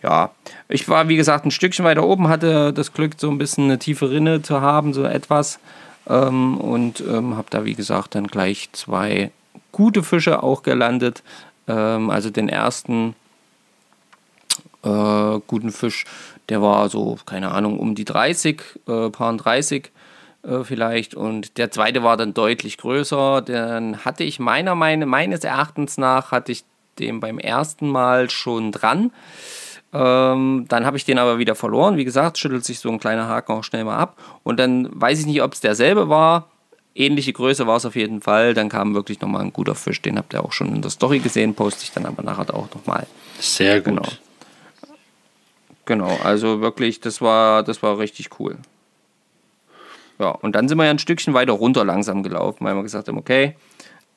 ja, 0.01 0.31
ich 0.67 0.89
war 0.89 1.07
wie 1.07 1.17
gesagt 1.17 1.45
ein 1.45 1.51
Stückchen 1.51 1.85
weiter 1.85 2.03
oben, 2.03 2.29
hatte 2.29 2.73
das 2.73 2.93
Glück, 2.93 3.13
so 3.17 3.29
ein 3.29 3.37
bisschen 3.37 3.65
eine 3.65 3.77
tiefe 3.77 4.09
Rinne 4.09 4.41
zu 4.41 4.61
haben, 4.61 4.93
so 4.93 5.03
etwas. 5.03 5.59
Ähm, 6.09 6.57
und 6.57 7.01
ähm, 7.01 7.37
habe 7.37 7.47
da 7.51 7.63
wie 7.63 7.75
gesagt 7.75 8.15
dann 8.15 8.25
gleich 8.25 8.69
zwei 8.71 9.29
gute 9.71 10.01
Fische 10.01 10.41
auch 10.41 10.63
gelandet. 10.63 11.21
Ähm, 11.67 12.09
also 12.09 12.31
den 12.31 12.49
ersten 12.49 13.13
äh, 14.83 15.39
guten 15.45 15.71
Fisch. 15.71 16.05
Der 16.49 16.63
war 16.63 16.89
so, 16.89 17.19
keine 17.27 17.51
Ahnung, 17.51 17.77
um 17.77 17.93
die 17.93 18.05
30, 18.05 18.63
äh, 18.87 19.09
paar 19.11 19.37
30 19.37 19.91
äh, 20.43 20.63
vielleicht. 20.63 21.15
Und 21.15 21.57
der 21.57 21.71
zweite 21.71 22.03
war 22.03 22.17
dann 22.17 22.33
deutlich 22.33 22.77
größer. 22.77 23.41
Dann 23.41 24.05
hatte 24.05 24.23
ich 24.23 24.39
meiner 24.39 24.75
Meinung, 24.75 25.09
meines 25.09 25.43
Erachtens 25.43 25.97
nach, 25.97 26.31
hatte 26.31 26.51
ich 26.51 26.63
den 26.99 27.19
beim 27.19 27.39
ersten 27.39 27.89
Mal 27.89 28.29
schon 28.29 28.71
dran. 28.71 29.11
Ähm, 29.93 30.65
dann 30.67 30.85
habe 30.85 30.97
ich 30.97 31.05
den 31.05 31.19
aber 31.19 31.37
wieder 31.37 31.55
verloren. 31.55 31.97
Wie 31.97 32.05
gesagt, 32.05 32.37
schüttelt 32.37 32.65
sich 32.65 32.79
so 32.79 32.89
ein 32.89 32.99
kleiner 32.99 33.27
Haken 33.27 33.53
auch 33.53 33.63
schnell 33.63 33.83
mal 33.83 33.97
ab. 33.97 34.17
Und 34.43 34.59
dann 34.59 34.89
weiß 34.91 35.19
ich 35.19 35.25
nicht, 35.25 35.41
ob 35.41 35.53
es 35.53 35.61
derselbe 35.61 36.09
war. 36.09 36.49
Ähnliche 36.93 37.31
Größe 37.31 37.67
war 37.67 37.77
es 37.77 37.85
auf 37.85 37.95
jeden 37.95 38.21
Fall. 38.21 38.53
Dann 38.53 38.69
kam 38.69 38.95
wirklich 38.95 39.21
nochmal 39.21 39.43
ein 39.43 39.53
guter 39.53 39.75
Fisch. 39.75 40.01
Den 40.01 40.17
habt 40.17 40.33
ihr 40.33 40.43
auch 40.43 40.51
schon 40.51 40.75
in 40.75 40.81
der 40.81 40.91
Story 40.91 41.19
gesehen. 41.19 41.53
Poste 41.53 41.83
ich 41.83 41.91
dann 41.91 42.05
aber 42.05 42.23
nachher 42.23 42.53
auch 42.53 42.67
nochmal. 42.73 43.05
Sehr 43.39 43.81
gut. 43.81 43.85
Genau. 43.85 44.09
Genau, 45.85 46.19
also 46.21 46.59
wirklich, 46.59 46.99
das 46.99 47.21
war, 47.21 47.63
das 47.63 47.81
war 47.81 47.97
richtig 47.97 48.39
cool. 48.39 48.57
Ja, 50.19 50.29
und 50.29 50.55
dann 50.55 50.67
sind 50.67 50.77
wir 50.77 50.85
ja 50.85 50.91
ein 50.91 50.99
Stückchen 50.99 51.33
weiter 51.33 51.53
runter 51.53 51.85
langsam 51.85 52.23
gelaufen, 52.23 52.65
weil 52.65 52.75
wir 52.75 52.83
gesagt 52.83 53.07
haben, 53.07 53.17
okay, 53.17 53.55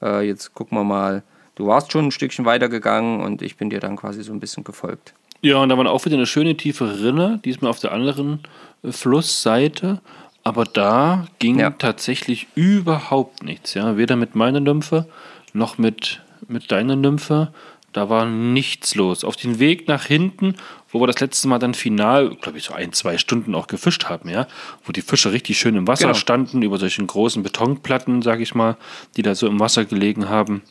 äh, 0.02 0.26
jetzt 0.26 0.54
gucken 0.54 0.78
wir 0.78 0.84
mal, 0.84 1.22
du 1.56 1.66
warst 1.66 1.92
schon 1.92 2.06
ein 2.06 2.10
Stückchen 2.10 2.44
weiter 2.46 2.68
gegangen 2.68 3.20
und 3.20 3.42
ich 3.42 3.56
bin 3.56 3.68
dir 3.70 3.80
dann 3.80 3.96
quasi 3.96 4.22
so 4.22 4.32
ein 4.32 4.40
bisschen 4.40 4.64
gefolgt. 4.64 5.12
Ja, 5.42 5.56
und 5.58 5.68
da 5.70 5.76
war 5.78 5.90
auch 5.90 6.04
wieder 6.04 6.16
eine 6.16 6.26
schöne 6.26 6.56
tiefe 6.56 7.00
Rinne, 7.02 7.40
diesmal 7.44 7.70
auf 7.70 7.80
der 7.80 7.92
anderen 7.92 8.40
äh, 8.82 8.92
Flussseite. 8.92 10.00
Aber 10.42 10.64
da 10.64 11.26
ging 11.38 11.58
Ja. 11.58 11.70
tatsächlich 11.70 12.46
überhaupt 12.54 13.42
nichts. 13.42 13.74
Ja? 13.74 13.96
Weder 13.98 14.16
mit 14.16 14.34
meiner 14.34 14.60
Nymphe 14.60 15.06
noch 15.52 15.76
mit, 15.78 16.22
mit 16.48 16.70
deiner 16.72 16.96
Nymphe. 16.96 17.52
Da 17.92 18.08
war 18.08 18.24
nichts 18.24 18.94
los. 18.94 19.24
Auf 19.24 19.34
den 19.36 19.58
Weg 19.58 19.88
nach 19.88 20.04
hinten, 20.04 20.54
wo 20.90 21.00
wir 21.00 21.08
das 21.08 21.18
letzte 21.18 21.48
Mal 21.48 21.58
dann 21.58 21.74
final, 21.74 22.36
glaube 22.36 22.58
ich, 22.58 22.64
so 22.64 22.72
ein, 22.74 22.92
zwei 22.92 23.18
Stunden 23.18 23.54
auch 23.54 23.66
gefischt 23.66 24.04
haben, 24.04 24.28
ja, 24.28 24.46
wo 24.84 24.92
die 24.92 25.02
Fische 25.02 25.32
richtig 25.32 25.58
schön 25.58 25.74
im 25.74 25.88
Wasser 25.88 26.04
Genau. 26.06 26.14
standen, 26.14 26.62
über 26.62 26.78
solchen 26.78 27.06
großen 27.08 27.42
Betonplatten, 27.42 28.22
sage 28.22 28.42
ich 28.44 28.54
mal, 28.54 28.76
die 29.16 29.22
da 29.22 29.34
so 29.34 29.48
im 29.48 29.58
Wasser 29.58 29.84
gelegen 29.84 30.28
haben. 30.28 30.62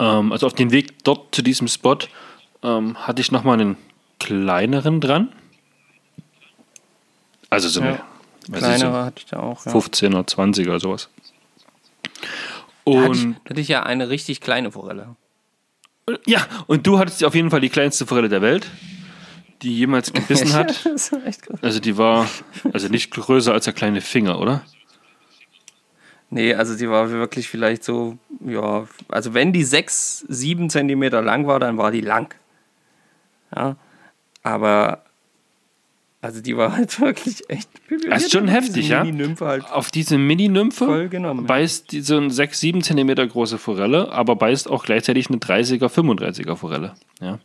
Ähm, 0.00 0.32
also 0.32 0.46
auf 0.46 0.54
den 0.54 0.72
Weg 0.72 1.04
dort 1.04 1.32
zu 1.34 1.42
diesem 1.42 1.68
Spot 1.68 1.98
ähm, 2.64 2.96
hatte 3.06 3.20
ich 3.22 3.30
nochmal 3.30 3.60
einen 3.60 3.76
kleineren 4.18 5.00
dran. 5.00 5.32
Also 7.48 7.68
so 7.68 7.80
eine 7.80 7.90
Ja. 7.90 7.94
ich, 8.40 8.46
so 8.46 8.52
Kleinere 8.58 9.04
hatte 9.04 9.18
ich 9.18 9.26
da 9.26 9.38
auch. 9.40 9.64
Ja. 9.64 9.70
15 9.72 10.14
oder 10.14 10.26
20 10.26 10.66
oder 10.68 10.80
sowas. 10.80 11.08
Da 12.84 12.92
hatte, 13.02 13.12
ich, 13.18 13.24
Und 13.24 13.36
da 13.44 13.50
hatte 13.50 13.60
ich 13.60 13.68
ja 13.68 13.82
eine 13.84 14.08
richtig 14.08 14.40
kleine 14.40 14.70
Forelle. 14.72 15.14
Ja, 16.24 16.46
und 16.66 16.86
du 16.86 16.98
hattest 16.98 17.24
auf 17.24 17.34
jeden 17.34 17.50
Fall 17.50 17.60
die 17.60 17.68
kleinste 17.68 18.06
Forelle 18.06 18.28
der 18.28 18.42
Welt, 18.42 18.66
die 19.62 19.76
jemals 19.76 20.12
gebissen 20.12 20.52
hat. 20.54 20.84
das 20.86 21.12
war 21.12 21.24
echt 21.26 21.42
krass. 21.42 21.58
Also 21.62 21.80
die 21.80 21.96
war 21.96 22.28
also 22.72 22.88
nicht 22.88 23.10
größer 23.10 23.52
als 23.52 23.64
der 23.64 23.74
kleine 23.74 24.00
Finger, 24.00 24.38
oder? 24.38 24.62
Nee, 26.28 26.54
also 26.54 26.76
die 26.76 26.88
war 26.90 27.10
wirklich 27.10 27.48
vielleicht 27.48 27.84
so, 27.84 28.18
ja, 28.44 28.86
also 29.08 29.32
wenn 29.32 29.52
die 29.52 29.62
6, 29.62 30.26
7 30.28 30.70
Zentimeter 30.70 31.22
lang 31.22 31.46
war, 31.46 31.60
dann 31.60 31.78
war 31.78 31.92
die 31.92 32.00
lang. 32.00 32.34
Ja, 33.54 33.76
aber, 34.42 35.04
also 36.26 36.40
die 36.42 36.56
war 36.56 36.76
halt 36.76 37.00
wirklich 37.00 37.48
echt. 37.48 37.68
Das 38.08 38.24
ist 38.24 38.32
schon 38.32 38.48
heftig, 38.48 38.88
ja? 38.88 39.04
Halt 39.40 39.70
Auf 39.70 39.90
diese 39.90 40.18
Mini-Nymphe 40.18 41.08
ja. 41.12 41.32
beißt 41.32 41.92
die 41.92 42.00
so 42.02 42.16
eine 42.18 42.30
6, 42.30 42.60
7 42.60 42.82
Zentimeter 42.82 43.26
große 43.26 43.58
Forelle, 43.58 44.12
aber 44.12 44.36
beißt 44.36 44.68
auch 44.68 44.84
gleichzeitig 44.84 45.28
eine 45.28 45.38
30er, 45.38 45.88
35er 45.88 46.56
Forelle. 46.56 46.94
Ja. 47.20 47.38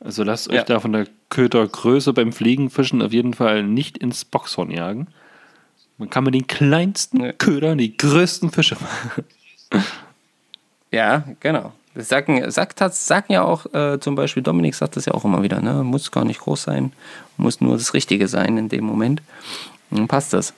Also 0.00 0.22
lasst 0.22 0.48
euch 0.48 0.56
Ja. 0.56 0.62
da 0.64 0.78
von 0.80 0.92
der 0.92 1.06
Ködergröße 1.30 2.12
beim 2.12 2.32
Fliegenfischen 2.32 3.02
auf 3.02 3.12
jeden 3.12 3.34
Fall 3.34 3.64
nicht 3.64 3.98
ins 3.98 4.24
Boxhorn 4.24 4.70
jagen. 4.70 5.08
Man 5.96 6.08
kann 6.10 6.22
mit 6.24 6.34
den 6.34 6.46
kleinsten 6.46 7.18
Nee. 7.18 7.32
Ködern 7.36 7.78
die 7.78 7.96
größten 7.96 8.52
Fische 8.52 8.76
machen. 8.76 9.24
Ja, 10.92 11.24
genau. 11.40 11.72
Das 11.98 12.08
sagen, 12.08 12.48
sagt, 12.52 12.78
sagen 12.94 13.32
ja 13.32 13.42
auch, 13.42 13.66
äh, 13.74 13.98
zum 13.98 14.14
Beispiel 14.14 14.40
Dominik 14.42 14.76
sagt 14.76 14.94
das 14.96 15.06
ja 15.06 15.14
auch 15.14 15.24
immer 15.24 15.42
wieder, 15.42 15.60
ne? 15.60 15.82
muss 15.82 16.12
gar 16.12 16.24
nicht 16.24 16.38
groß 16.38 16.62
sein, 16.62 16.92
muss 17.36 17.60
nur 17.60 17.76
das 17.76 17.92
Richtige 17.92 18.28
sein 18.28 18.56
in 18.56 18.68
dem 18.68 18.84
Moment. 18.84 19.20
Dann 19.90 20.06
passt 20.06 20.32
das. 20.32 20.54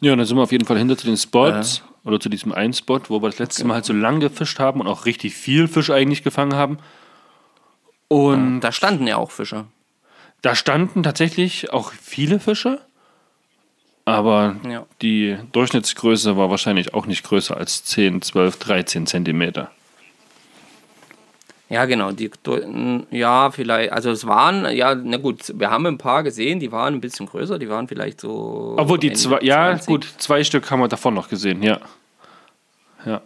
Ja, 0.00 0.12
und 0.12 0.18
dann 0.18 0.26
sind 0.26 0.36
wir 0.36 0.42
auf 0.44 0.52
jeden 0.52 0.64
Fall 0.64 0.78
hinter 0.78 0.96
zu 0.96 1.06
den 1.06 1.16
Spots 1.16 1.82
oder 2.04 2.20
zu 2.20 2.28
diesem 2.28 2.52
einen 2.52 2.72
Spot, 2.74 3.00
wo 3.08 3.20
wir 3.20 3.28
das 3.30 3.40
letzte 3.40 3.64
Mal 3.64 3.74
halt 3.74 3.84
so 3.84 3.92
lang 3.92 4.20
gefischt 4.20 4.60
haben 4.60 4.80
und 4.80 4.86
auch 4.86 5.04
richtig 5.04 5.34
viel 5.34 5.66
Fisch 5.66 5.90
eigentlich 5.90 6.22
gefangen 6.22 6.54
haben. 6.54 6.78
Und 8.08 8.60
Da 8.60 8.70
standen 8.70 9.06
ja 9.08 9.16
auch 9.16 9.32
Fische. 9.32 9.64
da 10.42 10.54
standen 10.54 11.02
tatsächlich 11.02 11.72
auch 11.72 11.90
viele 11.92 12.38
Fische, 12.38 12.80
aber 14.04 14.56
Ja. 14.68 14.86
die 15.00 15.36
Durchschnittsgröße 15.52 16.36
war 16.36 16.50
wahrscheinlich 16.50 16.94
auch 16.94 17.06
nicht 17.06 17.24
größer 17.24 17.56
als 17.56 17.84
10, 17.84 18.22
12, 18.22 18.58
13 18.58 19.06
Zentimeter. 19.06 19.70
Ja, 21.72 21.86
genau. 21.86 22.12
Die, 22.12 22.30
ja, 23.10 23.50
vielleicht, 23.50 23.92
also 23.92 24.10
es 24.10 24.26
waren, 24.26 24.70
ja, 24.76 24.94
na 24.94 25.16
gut, 25.16 25.58
wir 25.58 25.70
haben 25.70 25.86
ein 25.86 25.96
paar 25.96 26.22
gesehen, 26.22 26.60
die 26.60 26.70
waren 26.70 26.92
ein 26.92 27.00
bisschen 27.00 27.24
größer, 27.24 27.58
die 27.58 27.70
waren 27.70 27.88
vielleicht 27.88 28.20
so. 28.20 28.74
Obwohl 28.76 28.98
die 28.98 29.06
Ende 29.06 29.18
zwei, 29.18 29.40
ja 29.40 29.68
20, 29.70 29.86
gut, 29.86 30.06
zwei 30.18 30.44
Stück 30.44 30.70
haben 30.70 30.80
wir 30.80 30.88
davon 30.88 31.14
noch 31.14 31.30
gesehen, 31.30 31.62
ja. 31.62 31.80
Ja. 33.06 33.22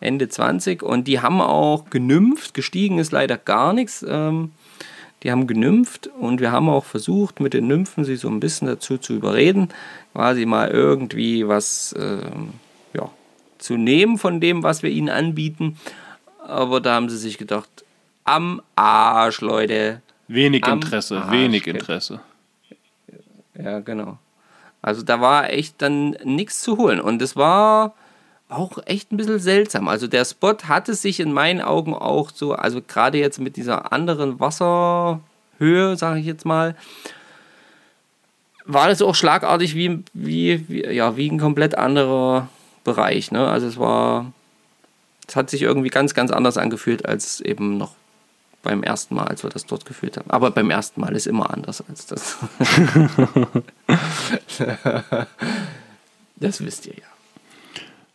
Ende 0.00 0.28
20 0.28 0.82
und 0.82 1.06
die 1.06 1.20
haben 1.20 1.40
auch 1.40 1.88
genümpft, 1.88 2.54
gestiegen 2.54 2.98
ist 2.98 3.12
leider 3.12 3.36
gar 3.36 3.72
nichts. 3.72 4.04
Ähm, 4.06 4.50
die 5.22 5.30
haben 5.30 5.46
genümpft 5.46 6.08
und 6.08 6.40
wir 6.40 6.50
haben 6.50 6.68
auch 6.68 6.84
versucht, 6.84 7.38
mit 7.38 7.54
den 7.54 7.68
Nymphen 7.68 8.04
sie 8.04 8.16
so 8.16 8.28
ein 8.28 8.40
bisschen 8.40 8.66
dazu 8.66 8.98
zu 8.98 9.14
überreden, 9.14 9.68
quasi 10.12 10.44
mal 10.44 10.70
irgendwie 10.72 11.46
was 11.46 11.94
ähm, 11.96 12.54
ja, 12.94 13.08
zu 13.58 13.76
nehmen 13.76 14.18
von 14.18 14.40
dem, 14.40 14.64
was 14.64 14.82
wir 14.82 14.90
ihnen 14.90 15.08
anbieten. 15.08 15.78
Aber 16.46 16.80
da 16.80 16.94
haben 16.94 17.08
sie 17.08 17.18
sich 17.18 17.38
gedacht, 17.38 17.68
am 18.24 18.62
Arsch, 18.76 19.40
Leute. 19.40 20.00
Wenig 20.28 20.64
Am 20.64 20.74
Interesse, 20.74 21.18
Arsch, 21.18 21.32
wenig. 21.32 21.66
Interesse. 21.66 22.20
Ja, 23.54 23.80
genau. 23.80 24.18
Also 24.82 25.02
da 25.02 25.20
war 25.20 25.50
echt 25.50 25.82
dann 25.82 26.10
nichts 26.24 26.60
zu 26.60 26.76
holen. 26.76 27.00
Und 27.00 27.20
es 27.20 27.34
war 27.36 27.94
auch 28.48 28.78
echt 28.86 29.10
ein 29.10 29.16
bisschen 29.16 29.40
seltsam. 29.40 29.88
Also 29.88 30.06
der 30.06 30.24
Spot 30.24 30.56
hatte 30.68 30.94
sich 30.94 31.18
in 31.18 31.32
meinen 31.32 31.60
Augen 31.60 31.94
auch 31.94 32.30
so, 32.32 32.52
also 32.52 32.80
gerade 32.80 33.18
jetzt 33.18 33.40
mit 33.40 33.56
dieser 33.56 33.92
anderen 33.92 34.38
Wasserhöhe, 34.38 35.96
sage 35.96 36.20
ich 36.20 36.26
jetzt 36.26 36.44
mal, 36.44 36.76
war 38.64 38.88
das 38.88 39.02
auch 39.02 39.14
schlagartig 39.14 39.74
wie, 39.74 40.04
wie, 40.12 40.68
wie, 40.68 40.86
ja, 40.86 41.16
wie 41.16 41.30
ein 41.30 41.38
komplett 41.38 41.76
anderer 41.76 42.48
Bereich. 42.84 43.32
Ne? 43.32 43.48
Also 43.48 43.66
es 43.66 43.78
war, 43.78 44.32
es 45.26 45.36
hat 45.36 45.50
sich 45.50 45.62
irgendwie 45.62 45.88
ganz, 45.88 46.14
ganz 46.14 46.30
anders 46.30 46.56
angefühlt 46.56 47.06
als 47.06 47.40
eben 47.40 47.76
noch 47.76 47.94
beim 48.62 48.82
ersten 48.82 49.14
Mal, 49.14 49.28
als 49.28 49.42
wir 49.44 49.50
das 49.50 49.66
dort 49.66 49.84
gefühlt 49.84 50.16
haben. 50.16 50.30
Aber 50.30 50.50
beim 50.50 50.70
ersten 50.70 51.00
Mal 51.00 51.14
ist 51.14 51.26
immer 51.26 51.50
anders 51.50 51.84
als 51.88 52.06
das. 52.06 52.36
das 56.36 56.64
wisst 56.64 56.86
ihr 56.86 56.94
ja. 56.94 57.06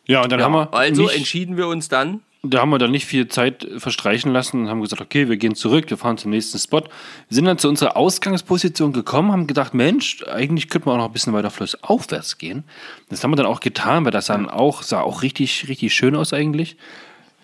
Ja, 0.08 0.24
und 0.24 0.32
dann 0.32 0.42
haben 0.42 0.54
wir 0.54 0.74
also 0.74 1.08
entschieden 1.10 1.56
wir 1.58 1.68
uns 1.68 1.88
dann. 1.88 2.22
Da 2.44 2.62
haben 2.62 2.72
wir 2.72 2.80
dann 2.80 2.90
nicht 2.92 3.06
viel 3.06 3.28
Zeit 3.28 3.68
verstreichen 3.78 4.34
lassen 4.34 4.62
und 4.64 4.70
haben 4.70 4.82
gesagt, 4.82 5.02
okay, 5.02 5.30
wir 5.30 5.38
gehen 5.38 5.54
zurück, 5.54 5.90
wir 5.90 5.98
fahren 5.98 6.18
zum 6.18 6.32
nächsten 6.32 6.58
Spot. 6.58 6.82
Wir 6.82 7.36
sind 7.36 7.46
dann 7.46 7.60
zu 7.60 7.70
unserer 7.70 7.96
Ausgangsposition 7.96 8.94
gekommen, 8.94 9.32
haben 9.32 9.46
gedacht, 9.46 9.76
Mensch, 9.76 10.24
eigentlich 10.24 10.68
könnte 10.70 10.88
man 10.88 10.96
auch 10.96 11.04
noch 11.04 11.10
ein 11.10 11.14
bisschen 11.14 11.34
weiter 11.34 11.52
flussaufwärts 11.52 12.40
gehen. 12.40 12.64
Das 13.10 13.24
haben 13.24 13.32
wir 13.32 13.36
dann 13.36 13.46
auch 13.46 13.60
getan, 13.60 14.06
weil 14.06 14.12
das 14.12 14.26
dann 14.26 14.50
auch, 14.50 14.82
sah 14.82 15.02
auch 15.02 15.22
richtig, 15.22 15.68
richtig 15.68 15.94
schön 15.94 16.16
aus 16.16 16.34
eigentlich. 16.34 16.78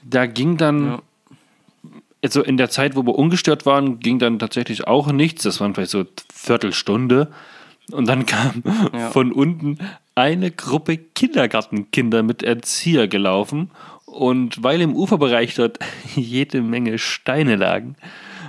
Da 0.03 0.25
ging 0.25 0.57
dann, 0.57 0.85
Ja. 0.85 1.01
also 2.23 2.41
in 2.41 2.57
der 2.57 2.71
Zeit, 2.71 2.95
wo 2.95 3.05
wir 3.05 3.13
ungestört 3.15 3.67
waren, 3.67 3.99
ging 3.99 4.17
dann 4.17 4.39
tatsächlich 4.39 4.87
auch 4.87 5.11
nichts. 5.11 5.43
Das 5.43 5.59
waren 5.61 5.75
vielleicht 5.75 5.91
so 5.91 6.05
Viertelstunde. 6.33 7.31
Und 7.91 8.07
dann 8.07 8.25
kam 8.25 8.63
Ja. 8.93 9.11
von 9.11 9.31
unten 9.31 9.77
eine 10.15 10.49
Gruppe 10.49 10.97
Kindergartenkinder 10.97 12.23
mit 12.23 12.41
Erzieher 12.41 13.07
gelaufen. 13.07 13.69
Und 14.17 14.63
weil 14.63 14.81
im 14.81 14.95
Uferbereich 14.95 15.53
dort 15.55 15.79
jede 16.15 16.61
Menge 16.61 16.97
Steine 16.97 17.55
lagen, 17.55 17.95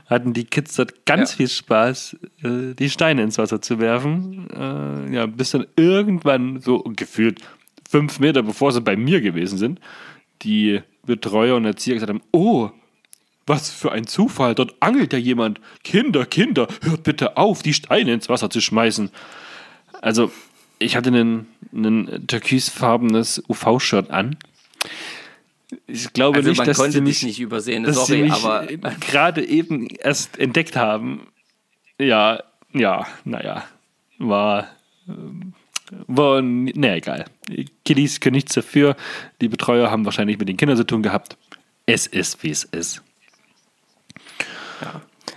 hatten 0.07 0.33
die 0.33 0.45
Kids 0.45 0.75
dort 0.77 1.05
ganz 1.05 1.33
Ja. 1.33 1.37
viel 1.37 1.49
Spaß, 1.49 2.17
äh, 2.43 2.75
die 2.75 2.89
Steine 2.89 3.23
ins 3.23 3.37
Wasser 3.37 3.61
zu 3.61 3.79
werfen. 3.79 4.49
Äh, 4.51 5.15
ja, 5.15 5.27
bis 5.27 5.51
dann 5.51 5.67
irgendwann, 5.77 6.61
so 6.61 6.83
gefühlt 6.97 7.41
fünf 7.89 8.19
Meter 8.19 8.43
bevor 8.43 8.73
sie 8.73 8.81
bei 8.81 8.97
mir 8.97 9.21
gewesen 9.21 9.59
sind, 9.59 9.81
die 10.43 10.81
Betreuer 11.05 11.57
und 11.57 11.65
Erzieher 11.67 11.95
gesagt 11.95 12.11
haben: 12.11 12.23
Oh, 12.33 12.71
was 13.47 13.71
für 13.71 13.93
ein 13.93 14.07
Zufall, 14.07 14.55
dort 14.55 14.75
angelt 14.81 15.13
ja 15.13 15.19
jemand. 15.19 15.61
Kinder, 15.85 16.25
Kinder, 16.27 16.69
hört 16.83 17.03
bitte 17.03 17.37
auf, 17.37 17.63
die 17.63 17.75
Steine 17.75 18.13
ins 18.13 18.29
Wasser 18.29 18.51
zu 18.51 18.61
schmeißen. 18.61 19.11
Also, 20.01 20.31
ich 20.79 20.97
hatte 20.97 21.11
ein, 21.11 21.47
ein 21.73 22.27
türkisfarbenes 22.27 23.43
UV-Shirt 23.49 24.11
an. 24.11 24.37
Ich 25.87 26.13
glaube 26.13 26.39
Also 26.39 26.49
nicht, 26.49 26.59
man 26.59 26.67
dass 26.67 26.79
konnte 26.79 26.93
sie 26.93 26.99
dich 27.01 27.23
mich, 27.23 27.23
nicht 27.25 27.41
übersehen, 27.41 27.85
dass 27.85 27.97
sorry, 27.97 28.07
sie 28.07 28.23
mich 28.23 28.33
aber 28.33 28.67
gerade 29.01 29.45
eben 29.45 29.87
erst 29.87 30.39
entdeckt 30.39 30.77
haben. 30.77 31.29
Ja, 31.99 32.43
ja, 32.73 33.07
naja, 33.25 33.65
war, 34.19 34.69
ähm, 35.09 35.53
war, 36.07 36.43
na 36.43 36.97
egal. 36.97 37.27
Kiddies 37.85 38.21
können 38.21 38.37
nichts 38.37 38.55
dafür. 38.55 38.97
Die 39.41 39.49
Betreuer 39.49 39.91
haben 39.91 40.05
wahrscheinlich 40.05 40.39
mit 40.39 40.49
den 40.49 40.57
Kindern 40.57 40.77
zu 40.77 40.85
tun 40.85 41.03
gehabt. 41.03 41.37
Es 41.87 42.07
ist, 42.07 42.43
wie 42.43 42.51
es 42.51 42.65
ist. 42.65 43.03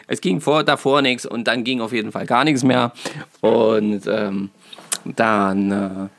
es 0.07 0.21
ging 0.21 0.41
vor, 0.41 0.63
davor 0.63 1.01
nichts 1.01 1.25
und 1.25 1.45
dann 1.45 1.63
ging 1.63 1.81
auf 1.81 1.93
jeden 1.93 2.11
Fall 2.11 2.25
gar 2.25 2.43
nichts 2.43 2.63
mehr. 2.63 2.91
Und 3.39 4.05
ähm, 4.07 4.49
dann, 5.05 5.71
äh, 5.71 6.09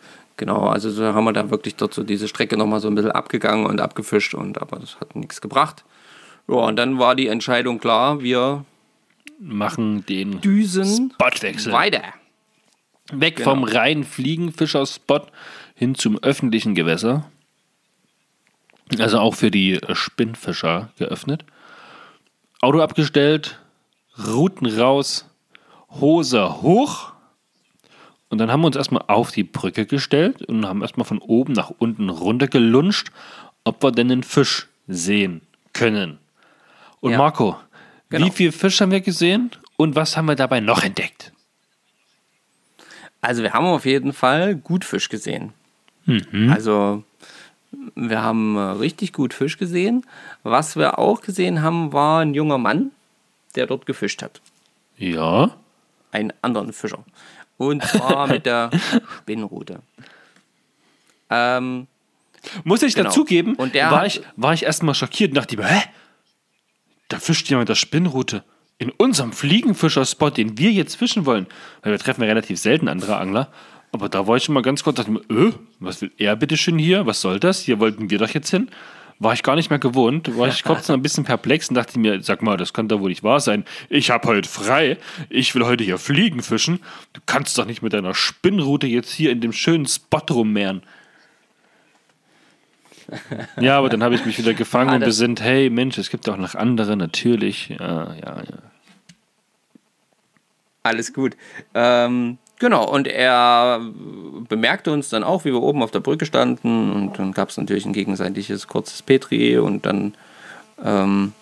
genau, 0.43 0.67
also 0.67 0.91
so 0.91 1.05
haben 1.15 1.25
wir 1.25 1.33
da 1.33 1.51
wirklich 1.51 1.77
dort 1.77 1.95
so 1.95 2.03
diese 2.03 2.27
Strecke 2.27 2.57
nochmal 2.57 2.81
so 2.81 2.89
ein 2.89 2.97
bisschen 2.97 3.13
abgegangen 3.13 3.65
und 3.67 3.81
abgefischt 3.81 4.35
und 4.35 4.61
aber 4.61 4.81
das 4.81 4.99
hat 5.01 5.15
nichts 5.15 5.41
gebracht. 5.41 5.85
Ja, 6.49 6.57
und 6.57 6.75
dann 6.77 6.99
war 6.99 7.15
die 7.15 7.29
Entscheidung 7.29 7.79
klar, 7.79 8.21
wir 8.21 8.65
Machen 9.39 10.05
den 10.07 10.41
düsen 10.41 11.13
Spotwechsel. 11.15 11.73
weiter. 11.73 12.03
Weg 13.13 13.37
Genau. 13.37 13.51
vom 13.51 13.65
reinen 13.65 14.03
Fliegenfischer-Spot 14.05 15.21
hin 15.77 15.95
zum 15.95 16.19
öffentlichen 16.23 16.75
Gewässer. 16.75 17.31
Also 18.99 19.19
auch 19.21 19.35
für 19.37 19.51
die 19.53 19.79
Spinnfischer 19.93 20.91
geöffnet. 20.99 21.45
Auto 22.61 22.81
abgestellt, 22.81 23.61
Routen 24.27 24.67
raus, 24.67 25.29
Hose 26.01 26.63
hoch. 26.63 27.12
Und 28.33 28.39
dann 28.39 28.51
haben 28.51 28.63
wir 28.63 28.69
uns 28.69 28.77
erstmal 28.77 29.05
auf 29.09 29.31
die 29.31 29.45
Brücke 29.45 29.85
gestellt 29.85 30.41
und 30.41 30.65
haben 30.65 30.81
erstmal 30.81 31.05
von 31.05 31.19
oben 31.19 31.53
nach 31.53 31.69
unten 31.69 32.09
runter 32.09 32.47
gelunscht, 32.49 33.09
ob 33.63 33.83
wir 33.83 33.93
denn 33.93 34.11
einen 34.11 34.23
Fisch 34.23 34.69
sehen 34.89 35.43
können. 35.75 36.19
Und 37.01 37.13
Ja. 37.13 37.19
Marco, 37.19 37.59
Genau. 38.09 38.25
wie 38.25 38.31
viel 38.31 38.51
Fisch 38.51 38.81
haben 38.81 38.91
wir 38.91 39.03
gesehen 39.03 39.51
und 39.77 39.97
was 39.97 40.17
haben 40.17 40.25
wir 40.29 40.35
dabei 40.35 40.61
noch 40.61 40.83
entdeckt? 40.83 41.31
Also 43.21 43.43
wir 43.43 43.53
haben 43.53 43.67
auf 43.67 43.85
jeden 43.85 44.15
Fall 44.15 44.55
gut 44.57 44.87
Fisch 44.87 45.11
gesehen. 45.11 45.53
Also 46.49 47.05
wir 47.95 48.23
haben 48.23 48.57
äh, 48.57 48.61
richtig 48.61 49.13
gut 49.13 49.35
Fisch 49.35 49.59
gesehen. 49.59 50.07
Was 50.43 50.75
wir 50.77 50.99
auch 50.99 51.21
gesehen 51.21 51.61
haben, 51.61 51.93
war 51.93 52.21
ein 52.23 52.33
junger 52.33 52.57
Mann, 52.57 52.93
der 53.57 53.67
dort 53.67 53.85
gefischt 53.85 54.23
hat. 54.23 54.41
Ja. 54.97 55.55
Einen 56.13 56.33
anderen 56.41 56.73
Fischer. 56.73 57.05
Und 57.63 57.85
zwar 57.85 58.27
mit 58.35 58.45
der 58.47 58.71
Spinnrute. 59.21 59.81
Ähm, 61.31 61.87
Muss 62.65 62.83
ich 62.83 62.95
Genau. 62.95 63.09
dazugeben, 63.09 63.55
Und 63.55 63.75
der 63.75 63.91
war, 63.91 64.05
ich, 64.07 64.21
war 64.37 64.53
ich 64.53 64.65
erstmal 64.65 64.95
schockiert 64.95 65.31
und 65.31 65.37
dachte 65.37 65.57
mir, 65.57 65.67
hä? 65.67 65.83
Da 67.09 67.19
fischt 67.19 67.49
jemand 67.49 67.69
der 67.69 67.75
Spinnrute. 67.77 68.43
In 68.79 68.91
unserem 68.91 69.33
Fliegenfischer-Spot, 69.33 70.31
den 70.31 70.59
wir 70.59 70.73
jetzt 70.73 70.97
fischen 70.97 71.25
wollen. 71.25 71.47
Weil 71.83 71.93
wir 71.93 71.99
treffen 71.99 72.23
ja 72.23 72.27
relativ 72.29 72.59
selten 72.59 72.89
andere 72.89 73.17
Angler. 73.17 73.53
Aber 73.93 74.09
da 74.09 74.27
war 74.27 74.37
ich 74.37 74.45
schon 74.45 74.55
mal 74.55 74.63
ganz 74.63 74.83
kurz, 74.83 74.97
dachte 74.97 75.11
mir, 75.13 75.21
äh, 75.31 75.53
was 75.79 76.01
will 76.01 76.11
er 76.19 76.35
bitte 76.35 76.57
schön 76.57 76.79
hier? 76.79 77.07
Was 77.07 77.21
soll 77.21 77.39
das? 77.39 77.61
Hier 77.61 77.79
wollten 77.79 78.11
wir 78.11 78.19
doch 78.19 78.31
jetzt 78.31 78.51
hin. 78.51 78.71
War 79.23 79.35
ich 79.35 79.43
gar 79.45 79.55
nicht 79.55 79.71
mehr 79.71 79.79
gewohnt. 79.79 80.37
War 80.37 80.49
ich 80.49 80.65
kurz 80.65 80.89
noch 80.89 80.97
ein 80.97 81.03
bisschen 81.03 81.25
perplex 81.25 81.69
und 81.69 81.77
dachte 81.77 81.99
mir, 81.99 82.23
sag 82.23 82.43
mal, 82.43 82.57
das 82.57 82.73
kann 82.73 82.89
doch 82.89 83.01
wohl 83.01 83.09
nicht 83.09 83.23
wahr 83.23 83.39
sein. 83.41 83.65
Ich 83.89 84.11
habe 84.11 84.27
heute 84.27 84.49
frei. 84.49 84.99
Ich 85.29 85.55
will 85.55 85.65
heute 85.65 85.85
hier 85.85 85.99
Fliegen 85.99 86.43
fischen. 86.43 86.81
Du 87.13 87.21
kannst 87.25 87.57
doch 87.57 87.65
nicht 87.65 87.83
mit 87.83 87.93
deiner 87.93 88.15
Spinnrute 88.15 88.87
jetzt 88.87 89.13
hier 89.13 89.31
in 89.31 89.41
dem 89.41 89.53
schönen 89.53 89.87
Spot 89.87 90.23
rummehren. 90.31 90.83
Ja, 93.61 93.77
aber 93.77 93.91
dann 93.91 94.03
habe 94.03 94.15
ich 94.15 94.25
mich 94.25 94.39
wieder 94.39 94.55
gefangen 94.55 94.91
Ah, 94.91 94.95
und 94.95 95.05
besinnt, 95.05 95.43
hey 95.43 95.69
Mensch, 95.69 95.99
es 95.99 96.09
gibt 96.09 96.27
auch 96.31 96.37
noch 96.39 96.55
andere, 96.55 96.97
natürlich. 96.97 97.69
Ja, 97.69 98.15
ja, 98.15 98.37
ja. 98.39 98.59
alles 100.83 101.13
gut. 101.13 101.37
Ähm, 101.75 102.39
genau, 102.63 102.89
und 102.89 103.07
er 103.09 103.81
bemerkte 104.49 104.93
uns 104.93 105.11
dann 105.11 105.25
auch, 105.25 105.45
wie 105.45 105.53
wir 105.53 105.61
oben 105.61 105.83
auf 105.83 105.91
der 105.91 106.01
Brücke 106.01 106.25
standen. 106.25 106.93
Und 106.93 107.19
dann 107.19 107.33
gab 107.33 107.51
es 107.51 107.59
natürlich 107.59 107.85
ein 107.85 107.93
gegenseitiges 107.93 108.69
kurzes 108.69 109.03
Petri. 109.03 109.59
Und 109.59 109.85
dann 109.85 110.15
ähm, 110.83 111.33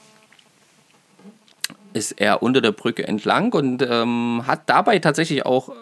ist 1.92 2.12
er 2.20 2.42
unter 2.42 2.60
der 2.60 2.72
Brücke 2.72 3.06
entlang 3.06 3.52
und 3.52 3.86
ähm, 3.88 4.42
hat 4.46 4.62
dabei 4.66 4.98
tatsächlich 4.98 5.46
auch 5.46 5.72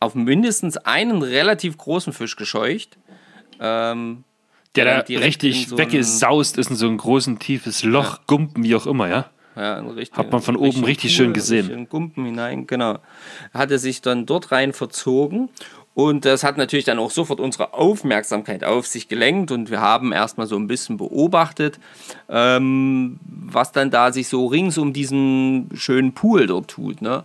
auf 0.00 0.14
mindestens 0.14 0.76
einen 0.76 1.22
relativ 1.22 1.78
großen 1.78 2.12
Fisch 2.12 2.36
gescheucht. 2.36 2.98
Ähm, 3.60 4.24
Der 4.74 4.84
da 4.84 5.00
richtig 5.00 5.68
so 5.68 5.78
weggesaust 5.78 6.58
ist 6.58 6.70
in 6.70 6.76
so 6.76 6.88
ein 6.88 6.96
großen, 6.96 7.38
tiefes 7.38 7.82
Loch, 7.84 8.20
Gumpen, 8.26 8.64
wie 8.64 8.74
auch 8.74 8.86
immer, 8.86 9.08
ja? 9.08 9.30
Ja, 9.56 9.80
richtig, 9.80 10.16
Hat 10.16 10.30
man 10.30 10.42
von 10.42 10.56
oben 10.56 10.84
richtig 10.84 11.14
schön 11.14 11.32
gesehen. 11.32 11.70
In 11.70 11.88
Gumpen 11.88 12.24
hinein, 12.24 12.66
genau. 12.66 12.98
Hat 13.52 13.70
er 13.70 13.78
sich 13.78 14.00
dann 14.00 14.24
dort 14.24 14.52
rein 14.52 14.72
verzogen. 14.72 15.48
Und 15.92 16.24
das 16.24 16.44
hat 16.44 16.56
natürlich 16.56 16.84
dann 16.84 16.98
auch 17.00 17.10
sofort 17.10 17.40
unsere 17.40 17.74
Aufmerksamkeit 17.74 18.64
auf 18.64 18.86
sich 18.86 19.08
gelenkt 19.08 19.50
und 19.50 19.70
wir 19.70 19.80
haben 19.80 20.12
erstmal 20.12 20.46
so 20.46 20.56
ein 20.56 20.68
bisschen 20.68 20.96
beobachtet, 20.96 21.80
ähm, 22.28 23.18
was 23.26 23.72
dann 23.72 23.90
da 23.90 24.12
sich 24.12 24.28
so 24.28 24.46
rings 24.46 24.78
um 24.78 24.92
diesen 24.92 25.68
schönen 25.74 26.14
Pool 26.14 26.46
dort 26.46 26.68
tut. 26.68 27.02
Ne? 27.02 27.24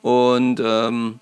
Und 0.00 0.60
ähm, 0.64 1.20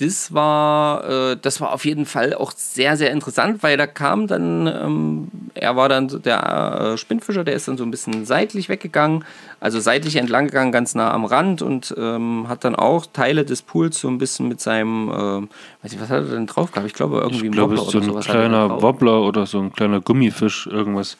das 0.00 0.32
war, 0.32 1.04
äh, 1.32 1.36
das 1.40 1.60
war 1.60 1.72
auf 1.72 1.84
jeden 1.84 2.06
Fall 2.06 2.32
auch 2.32 2.52
sehr, 2.52 2.96
sehr 2.96 3.10
interessant, 3.10 3.62
weil 3.64 3.76
da 3.76 3.86
kam 3.88 4.28
dann, 4.28 4.66
ähm, 4.68 5.28
er 5.54 5.74
war 5.74 5.88
dann 5.88 6.08
der 6.22 6.92
äh, 6.94 6.96
Spinnfischer, 6.98 7.42
der 7.42 7.54
ist 7.54 7.66
dann 7.66 7.76
so 7.76 7.84
ein 7.84 7.90
bisschen 7.90 8.24
seitlich 8.24 8.68
weggegangen, 8.68 9.24
also 9.58 9.80
seitlich 9.80 10.14
entlang 10.14 10.46
gegangen, 10.46 10.70
ganz 10.70 10.94
nah 10.94 11.10
am 11.12 11.24
Rand 11.24 11.62
und 11.62 11.92
ähm, 11.98 12.46
hat 12.48 12.64
dann 12.64 12.76
auch 12.76 13.06
Teile 13.06 13.44
des 13.44 13.62
Pools 13.62 13.98
so 13.98 14.06
ein 14.08 14.18
bisschen 14.18 14.46
mit 14.46 14.60
seinem, 14.60 15.10
ähm, 15.12 15.48
weiß 15.82 15.92
ich, 15.92 16.00
was 16.00 16.10
hat 16.10 16.22
er 16.24 16.30
denn 16.30 16.46
drauf 16.46 16.70
gehabt? 16.70 16.86
Ich 16.86 16.94
glaube 16.94 17.16
irgendwie 17.18 17.46
Ich 17.46 17.50
ein 17.50 17.52
glaube, 17.52 17.76
Wobbler 17.76 17.82
es 17.82 17.86
ist 17.88 17.92
so 17.92 17.98
oder 17.98 18.08
ein 18.08 18.16
er 18.16 18.22
kleiner. 18.22 18.82
Wobbler 18.82 19.22
oder 19.22 19.46
so 19.46 19.58
ein 19.58 19.72
kleiner 19.72 20.00
Gummifisch, 20.00 20.68
irgendwas 20.68 21.16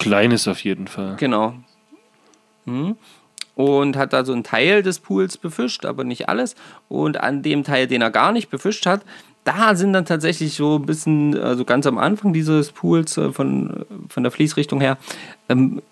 Kleines 0.00 0.48
auf 0.48 0.64
jeden 0.64 0.88
Fall. 0.88 1.14
Genau. 1.18 1.54
Mhm. 2.64 2.96
Und 3.60 3.96
hat 3.96 4.14
da 4.14 4.24
so 4.24 4.32
einen 4.32 4.42
Teil 4.42 4.82
des 4.82 5.00
Pools 5.00 5.36
befischt, 5.36 5.84
aber 5.84 6.02
nicht 6.02 6.30
alles. 6.30 6.54
Und 6.88 7.20
an 7.20 7.42
dem 7.42 7.62
Teil, 7.62 7.86
den 7.86 8.00
er 8.00 8.10
gar 8.10 8.32
nicht 8.32 8.48
befischt 8.48 8.86
hat, 8.86 9.02
da 9.44 9.74
sind 9.74 9.92
dann 9.92 10.06
tatsächlich 10.06 10.54
so 10.54 10.76
ein 10.76 10.86
bisschen, 10.86 11.38
also 11.38 11.66
ganz 11.66 11.86
am 11.86 11.98
Anfang 11.98 12.32
dieses 12.32 12.72
Pools 12.72 13.18
äh, 13.18 13.32
von, 13.32 13.84
von 14.08 14.22
der 14.22 14.32
Fließrichtung 14.32 14.80
her, 14.80 14.96
ähm, 15.50 15.82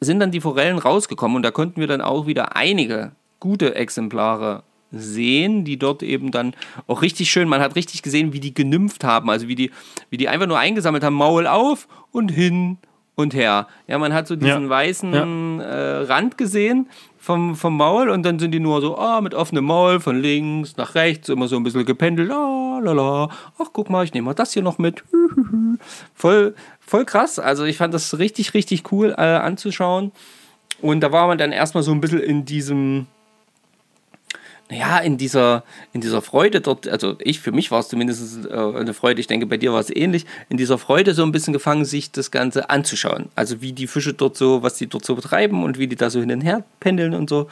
sind 0.00 0.20
dann 0.20 0.30
die 0.30 0.40
Forellen 0.40 0.78
rausgekommen. 0.78 1.36
Und 1.36 1.42
da 1.42 1.50
konnten 1.50 1.80
wir 1.80 1.86
dann 1.86 2.00
auch 2.00 2.26
wieder 2.26 2.56
einige 2.56 3.12
gute 3.40 3.74
Exemplare 3.74 4.62
sehen, 4.90 5.64
die 5.64 5.76
dort 5.76 6.02
eben 6.02 6.30
dann 6.30 6.54
auch 6.86 7.02
richtig 7.02 7.30
schön, 7.30 7.48
man 7.48 7.60
hat 7.60 7.76
richtig 7.76 8.02
gesehen, 8.02 8.32
wie 8.32 8.40
die 8.40 8.54
genümpft 8.54 9.04
haben, 9.04 9.28
also 9.28 9.48
wie 9.48 9.54
die, 9.54 9.70
wie 10.08 10.16
die 10.16 10.28
einfach 10.28 10.46
nur 10.46 10.58
eingesammelt 10.58 11.04
haben, 11.04 11.14
Maul 11.14 11.46
auf 11.46 11.88
und 12.10 12.30
hin 12.30 12.78
und 13.16 13.34
her. 13.34 13.68
Ja, 13.86 13.98
man 13.98 14.12
hat 14.12 14.26
so 14.26 14.36
diesen 14.36 14.64
Ja. 14.64 14.68
weißen 14.68 15.60
äh, 15.60 15.64
Rand 16.04 16.36
gesehen 16.36 16.88
vom, 17.18 17.54
vom 17.56 17.76
Maul 17.76 18.10
und 18.10 18.22
dann 18.24 18.38
sind 18.38 18.50
die 18.50 18.60
nur 18.60 18.80
so 18.80 18.98
ah, 18.98 19.20
mit 19.20 19.34
offenem 19.34 19.64
Maul 19.64 20.00
von 20.00 20.20
links 20.20 20.76
nach 20.76 20.94
rechts 20.94 21.28
immer 21.28 21.48
so 21.48 21.56
ein 21.56 21.62
bisschen 21.62 21.84
gependelt. 21.84 22.30
Ah, 22.30 22.80
lala. 22.82 23.28
Ach, 23.58 23.66
guck 23.72 23.88
mal, 23.88 24.04
ich 24.04 24.12
nehme 24.14 24.26
mal 24.26 24.34
das 24.34 24.52
hier 24.52 24.62
noch 24.62 24.78
mit. 24.78 25.04
voll, 26.14 26.54
voll 26.80 27.04
krass. 27.04 27.38
Also 27.38 27.64
ich 27.64 27.76
fand 27.78 27.94
das 27.94 28.18
richtig, 28.18 28.54
richtig 28.54 28.90
cool 28.92 29.14
äh, 29.16 29.22
anzuschauen. 29.22 30.12
Und 30.82 31.00
da 31.00 31.12
war 31.12 31.26
man 31.26 31.38
dann 31.38 31.52
erstmal 31.52 31.82
so 31.82 31.92
ein 31.92 32.00
bisschen 32.00 32.20
in 32.20 32.44
diesem, 32.44 33.06
naja, 34.70 34.98
in 34.98 35.18
dieser, 35.18 35.62
in 35.92 36.00
dieser 36.00 36.22
Freude 36.22 36.62
dort, 36.62 36.88
also 36.88 37.16
ich, 37.18 37.40
für 37.40 37.52
mich 37.52 37.70
war 37.70 37.80
es 37.80 37.88
zumindest 37.88 38.46
äh, 38.46 38.52
eine 38.52 38.94
Freude, 38.94 39.20
ich 39.20 39.26
denke, 39.26 39.46
bei 39.46 39.58
dir 39.58 39.72
war 39.74 39.80
es 39.80 39.94
ähnlich, 39.94 40.24
in 40.48 40.56
dieser 40.56 40.78
Freude 40.78 41.12
so 41.12 41.22
ein 41.22 41.32
bisschen 41.32 41.52
gefangen, 41.52 41.84
sich 41.84 42.12
das 42.12 42.30
Ganze 42.30 42.70
anzuschauen. 42.70 43.28
Also 43.34 43.60
wie 43.60 43.72
die 43.72 43.86
Fische 43.86 44.14
dort 44.14 44.36
so, 44.36 44.62
was 44.62 44.76
die 44.76 44.86
dort 44.86 45.04
so 45.04 45.14
betreiben 45.14 45.64
und 45.64 45.78
wie 45.78 45.86
die 45.86 45.96
da 45.96 46.08
so 46.08 46.20
hin 46.20 46.32
und 46.32 46.40
her 46.40 46.64
pendeln 46.80 47.14
und 47.14 47.28
so. 47.28 47.48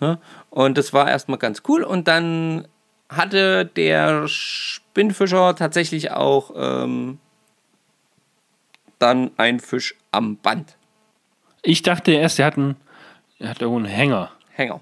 Ne? 0.00 0.18
Und 0.50 0.76
das 0.76 0.92
war 0.92 1.08
erstmal 1.08 1.38
ganz 1.38 1.62
cool. 1.68 1.84
Und 1.84 2.08
dann 2.08 2.66
hatte 3.08 3.64
der 3.64 4.26
Spinnfischer 4.26 5.54
tatsächlich 5.54 6.10
auch 6.10 6.50
ähm, 6.56 7.18
dann 8.98 9.30
einen 9.36 9.60
Fisch 9.60 9.94
am 10.10 10.36
Band. 10.36 10.76
Ich 11.62 11.82
dachte 11.82 12.12
erst, 12.12 12.40
er 12.40 12.46
hat, 12.46 12.56
einen, 12.56 12.76
er 13.38 13.50
hat 13.50 13.60
irgendwo 13.60 13.78
einen 13.78 13.86
Hänger. 13.86 14.32
Hänger. 14.52 14.80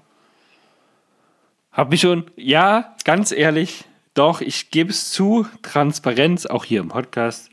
Hab 1.75 1.89
mich 1.91 2.01
schon, 2.01 2.25
ja, 2.37 2.95
ganz 3.03 3.31
ehrlich, 3.31 3.83
doch, 4.13 4.39
ich 4.41 4.71
gebe 4.71 4.91
es 4.91 5.11
zu, 5.11 5.45
Transparenz, 5.61 6.45
auch 6.45 6.63
hier 6.65 6.79
im 6.79 6.87
Podcast. 6.87 7.49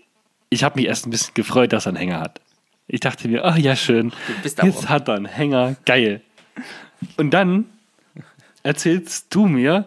Ich 0.48 0.62
habe 0.62 0.78
mich 0.78 0.86
erst 0.88 1.06
ein 1.06 1.10
bisschen 1.10 1.34
gefreut, 1.34 1.72
dass 1.72 1.86
er 1.86 1.90
einen 1.90 1.96
Hänger 1.96 2.20
hat. 2.20 2.40
Ich 2.86 3.00
dachte 3.00 3.26
mir, 3.26 3.44
ah 3.44 3.56
ja, 3.56 3.74
schön, 3.74 4.10
Du 4.10 4.42
bist 4.42 4.60
aber- 4.60 4.68
jetzt 4.68 4.88
hat 4.88 5.08
er 5.08 5.14
einen 5.14 5.26
Hänger, 5.26 5.76
geil. 5.86 6.20
Und 7.16 7.30
dann 7.30 7.66
erzählst 8.62 9.34
du 9.34 9.46
mir, 9.46 9.86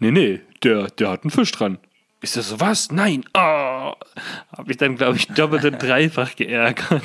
nee, 0.00 0.10
nee, 0.10 0.40
der, 0.64 0.88
der 0.88 1.10
hat 1.10 1.22
einen 1.22 1.30
Fisch 1.30 1.52
dran. 1.52 1.78
Ist 2.22 2.36
das 2.36 2.48
so 2.48 2.60
was? 2.60 2.90
Nein. 2.90 3.24
Oh, 3.34 3.38
habe 3.40 4.70
ich 4.70 4.76
dann, 4.76 4.96
glaube 4.96 5.16
ich, 5.16 5.26
doppelt 5.28 5.64
und 5.64 5.78
dreifach 5.82 6.34
geärgert. 6.36 7.02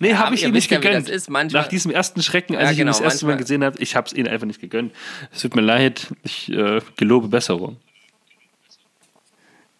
Nee, 0.00 0.10
Ja, 0.10 0.18
habe 0.18 0.34
ich 0.34 0.44
ihm 0.44 0.52
nicht 0.52 0.70
ja, 0.70 0.78
gegönnt. 0.78 1.08
das 1.08 1.14
ist. 1.14 1.30
Manchmal- 1.30 1.62
Nach 1.62 1.68
diesem 1.68 1.90
ersten 1.90 2.22
Schrecken, 2.22 2.54
als 2.56 2.64
Ja, 2.64 2.70
ich 2.72 2.76
ihn 2.78 2.86
genau, 2.86 2.92
das 2.92 3.00
erste 3.00 3.24
Mal 3.26 3.32
manchmal- 3.32 3.42
gesehen 3.44 3.64
habe, 3.64 3.78
ich 3.78 3.96
habe 3.96 4.06
es 4.06 4.12
ihm 4.12 4.26
einfach 4.26 4.46
nicht 4.46 4.60
gegönnt. 4.60 4.92
Es 5.32 5.40
tut 5.42 5.54
mir 5.56 5.62
leid, 5.62 6.08
ich 6.22 6.50
äh, 6.52 6.80
gelobe 6.96 7.28
Besserung. 7.28 7.76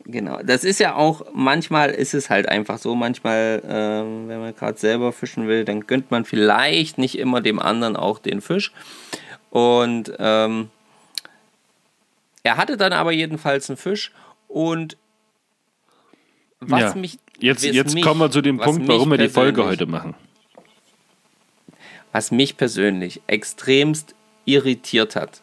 Genau, 0.09 0.41
das 0.43 0.63
ist 0.63 0.79
ja 0.79 0.95
auch, 0.95 1.27
manchmal 1.35 1.91
ist 1.91 2.15
es 2.15 2.31
halt 2.31 2.49
einfach 2.49 2.79
so, 2.79 2.95
manchmal, 2.95 3.61
ähm, 3.67 4.29
wenn 4.29 4.39
man 4.39 4.55
gerade 4.55 4.79
selber 4.79 5.13
fischen 5.13 5.49
will, 5.49 5.65
dann 5.65 5.87
gönnt 5.89 6.13
man 6.13 6.25
vielleicht 6.25 6.97
nicht 6.97 7.19
immer 7.19 7.41
dem 7.41 7.59
anderen 7.59 7.97
auch 7.97 8.21
den 8.21 8.41
Fisch. 8.41 8.73
Und 9.51 10.13
ähm, 10.21 10.71
er 12.45 12.57
hatte 12.57 12.77
dann 12.77 12.93
aber 12.93 13.11
jedenfalls 13.11 13.69
einen 13.69 13.77
Fisch 13.79 14.13
und 14.47 14.97
was 16.61 16.81
ja. 16.81 16.95
mich. 16.95 17.19
jetzt 17.39 17.65
jetzt 17.65 17.95
mich- 17.95 18.05
kommen 18.05 18.21
wir 18.21 18.31
zu 18.31 18.41
dem 18.41 18.59
Punkt, 18.59 18.87
warum 18.89 19.11
wir 19.11 19.19
die 19.19 19.29
Folge 19.29 19.65
heute 19.65 19.87
machen. 19.87 20.15
was 22.13 22.31
mich 22.31 22.57
persönlich 22.57 23.21
extremst 23.27 24.15
irritiert 24.47 25.17
hat. 25.17 25.43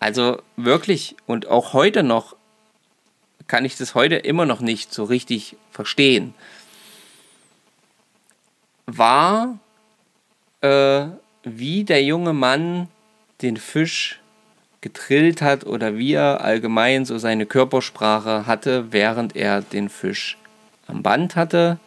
Also 0.00 0.42
wirklich, 0.56 1.14
und 1.26 1.46
auch 1.46 1.72
heute 1.72 2.02
noch 2.02 2.34
kann 3.46 3.64
ich 3.64 3.76
das 3.76 3.94
heute 3.94 4.16
immer 4.16 4.46
noch 4.46 4.60
nicht 4.60 4.92
so 4.92 5.04
richtig 5.04 5.56
verstehen, 5.70 6.34
war, 8.86 9.58
äh, 10.62 11.06
wie 11.44 11.84
der 11.84 12.02
junge 12.02 12.32
Mann 12.32 12.88
den 13.42 13.56
Fisch 13.56 14.20
getrillt 14.80 15.42
hat 15.42 15.64
oder 15.64 15.96
wie 15.96 16.14
er 16.14 16.40
allgemein 16.42 17.04
so 17.04 17.18
seine 17.18 17.46
Körpersprache 17.46 18.46
hatte, 18.46 18.92
während 18.92 19.36
er 19.36 19.62
den 19.62 19.88
Fisch 19.88 20.38
am 20.90 21.02
Band 21.02 21.36
hatte, 21.36 21.78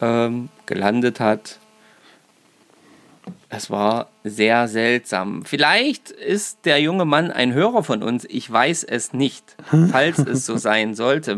ähm, 0.00 0.48
gelandet 0.66 1.20
hat 1.20 1.58
es 3.50 3.70
war 3.70 4.08
sehr 4.24 4.68
seltsam. 4.68 5.44
Vielleicht 5.44 6.10
ist 6.10 6.60
der 6.64 6.80
junge 6.80 7.04
Mann 7.04 7.30
ein 7.30 7.52
Hörer 7.52 7.82
von 7.82 8.02
uns. 8.02 8.26
Ich 8.28 8.50
weiß 8.50 8.84
es 8.84 9.12
nicht. 9.12 9.56
Falls 9.90 10.18
es 10.18 10.44
so 10.44 10.56
sein 10.56 10.94
sollte, 10.94 11.36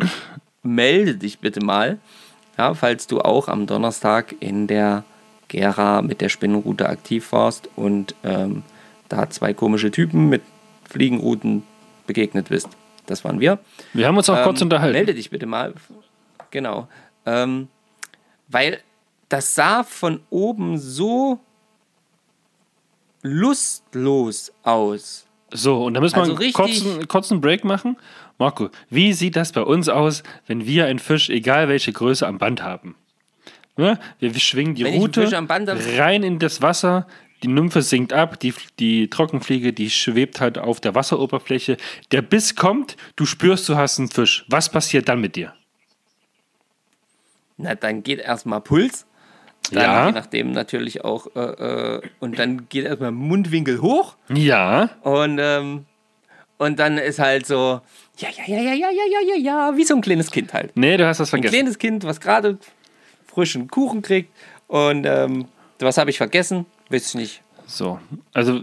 melde 0.62 1.14
dich 1.16 1.38
bitte 1.38 1.60
mal. 1.64 1.98
Ja, 2.58 2.74
falls 2.74 3.06
du 3.06 3.20
auch 3.20 3.48
am 3.48 3.66
Donnerstag 3.66 4.34
in 4.40 4.66
der 4.66 5.04
Gera 5.48 6.02
mit 6.02 6.20
der 6.20 6.28
Spinnenroute 6.28 6.88
aktiv 6.88 7.32
warst 7.32 7.70
und 7.74 8.14
ähm, 8.22 8.64
da 9.08 9.30
zwei 9.30 9.54
komische 9.54 9.90
Typen 9.90 10.28
mit 10.28 10.42
Fliegenrouten 10.88 11.62
begegnet 12.06 12.50
bist. 12.50 12.68
Das 13.06 13.24
waren 13.24 13.40
wir. 13.40 13.60
Wir 13.94 14.06
haben 14.06 14.16
uns 14.16 14.28
auch 14.28 14.42
kurz 14.42 14.60
Ähm, 14.60 14.66
unterhalten. 14.66 14.92
Melde 14.92 15.14
dich 15.14 15.30
bitte 15.30 15.46
mal. 15.46 15.72
Genau. 16.50 16.88
Ähm, 17.26 17.68
weil 18.48 18.80
das 19.28 19.54
sah 19.54 19.84
von 19.84 20.20
oben 20.30 20.78
so 20.78 21.40
lustlos 23.22 24.52
aus. 24.62 25.26
So, 25.52 25.84
und 25.84 25.94
da 25.94 26.00
müssen 26.00 26.16
wir 26.16 26.22
Also 26.22 26.36
einen 26.36 26.52
kurzen, 26.52 27.08
kurzen 27.08 27.40
Break 27.40 27.64
machen. 27.64 27.96
Marco, 28.38 28.70
wie 28.88 29.12
sieht 29.12 29.36
das 29.36 29.52
bei 29.52 29.62
uns 29.62 29.88
aus, 29.88 30.22
wenn 30.46 30.64
wir 30.64 30.86
einen 30.86 30.98
Fisch, 30.98 31.28
egal 31.28 31.68
welche 31.68 31.92
Größe, 31.92 32.26
am 32.26 32.38
Band 32.38 32.62
haben? 32.62 32.96
Ja, 33.76 33.98
wir 34.18 34.34
schwingen 34.34 34.74
die 34.74 34.84
Wenn 34.84 35.00
Rute 35.00 35.30
rein 35.98 36.22
in 36.22 36.38
das 36.38 36.62
Wasser, 36.62 37.06
die 37.42 37.48
Nymphe 37.48 37.82
sinkt 37.82 38.12
ab, 38.12 38.38
die, 38.38 38.52
die 38.78 39.08
Trockenfliege, 39.08 39.72
die 39.72 39.90
schwebt 39.90 40.40
halt 40.40 40.58
auf 40.58 40.80
der 40.80 40.94
Wasseroberfläche. 40.94 41.78
Der 42.12 42.22
Biss 42.22 42.54
kommt, 42.54 42.96
du 43.16 43.24
spürst, 43.24 43.68
du 43.68 43.76
hast 43.76 43.98
einen 43.98 44.08
Fisch. 44.08 44.44
Was 44.48 44.70
passiert 44.70 45.08
dann 45.08 45.20
mit 45.20 45.36
dir? 45.36 45.54
Na, 47.62 47.74
dann 47.74 48.02
geht 48.02 48.20
erstmal 48.20 48.60
Puls. 48.60 49.06
Dann 49.72 49.82
Ja. 49.82 50.06
je 50.06 50.12
nachdem 50.12 50.52
natürlich 50.52 51.04
auch. 51.04 51.26
Äh, 51.36 51.40
äh, 51.40 52.00
und 52.18 52.38
dann 52.38 52.68
geht 52.68 52.84
erstmal 52.86 53.12
Mundwinkel 53.12 53.80
hoch. 53.82 54.16
Ja, 54.32 54.90
Und, 55.02 55.38
ähm, 55.40 55.84
und 56.58 56.78
dann 56.78 56.98
ist 56.98 57.18
halt 57.18 57.46
so, 57.46 57.80
ja, 58.18 58.28
ja, 58.36 58.44
ja, 58.46 58.60
ja, 58.60 58.72
ja, 58.74 58.88
ja, 58.90 59.02
ja, 59.10 59.34
ja, 59.34 59.40
ja, 59.70 59.76
wie 59.76 59.84
so 59.84 59.94
ein 59.94 60.00
kleines 60.00 60.30
Kind 60.30 60.52
halt. 60.52 60.72
nee, 60.76 60.96
du 60.96 61.06
hast 61.06 61.20
das 61.20 61.28
Ein 61.28 61.42
vergessen. 61.42 61.54
kleines 61.54 61.78
Kind, 61.78 62.04
was 62.04 62.20
gerade 62.20 62.58
frischen 63.26 63.68
Kuchen 63.68 64.02
kriegt. 64.02 64.30
Und 64.66 65.04
ähm, 65.06 65.46
was 65.78 65.96
habe 65.98 66.10
ich 66.10 66.18
vergessen? 66.18 66.66
Weiß 66.90 67.08
ich 67.08 67.14
nicht. 67.14 67.42
So, 67.66 67.98
also 68.32 68.60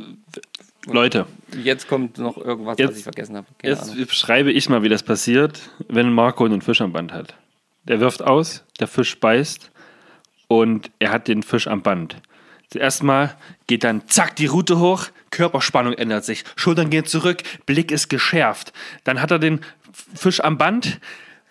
Leute, 0.85 1.25
Jetzt 1.63 1.87
kommt 1.87 2.17
noch 2.17 2.37
irgendwas, 2.37 2.73
was 2.77 2.79
Jetzt- 2.79 2.97
ich 2.97 3.03
vergessen 3.03 3.35
habe. 3.37 3.47
Keine 3.57 3.73
Jetzt 3.73 3.91
Ahnung. 3.91 4.05
beschreibe 4.05 4.51
ich 4.51 4.69
mal, 4.69 4.83
wie 4.83 4.89
das 4.89 5.01
passiert, 5.03 5.59
wenn 5.87 6.11
Marco 6.11 6.43
einen 6.45 6.61
Fisch 6.61 6.81
am 6.81 6.91
Band 6.93 7.13
hat. 7.13 7.35
Der 7.87 7.99
wirft 7.99 8.21
aus, 8.21 8.63
der 8.79 8.87
Fisch 8.87 9.19
beißt 9.19 9.71
und 10.47 10.91
er 10.99 11.11
hat 11.11 11.27
den 11.27 11.43
Fisch 11.43 11.67
am 11.67 11.81
Band. 11.81 12.17
Zuerst 12.69 13.03
mal 13.03 13.37
geht 13.67 13.83
dann 13.83 14.07
zack 14.07 14.35
die 14.35 14.45
Rute 14.45 14.79
hoch, 14.79 15.05
Körperspannung 15.31 15.93
ändert 15.93 16.25
sich, 16.25 16.43
Schultern 16.55 16.89
gehen 16.89 17.05
zurück, 17.05 17.43
Blick 17.65 17.91
ist 17.91 18.09
geschärft. 18.09 18.73
Dann 19.03 19.21
hat 19.21 19.31
er 19.31 19.39
den 19.39 19.61
Fisch 20.13 20.41
am 20.41 20.57
Band, 20.57 20.99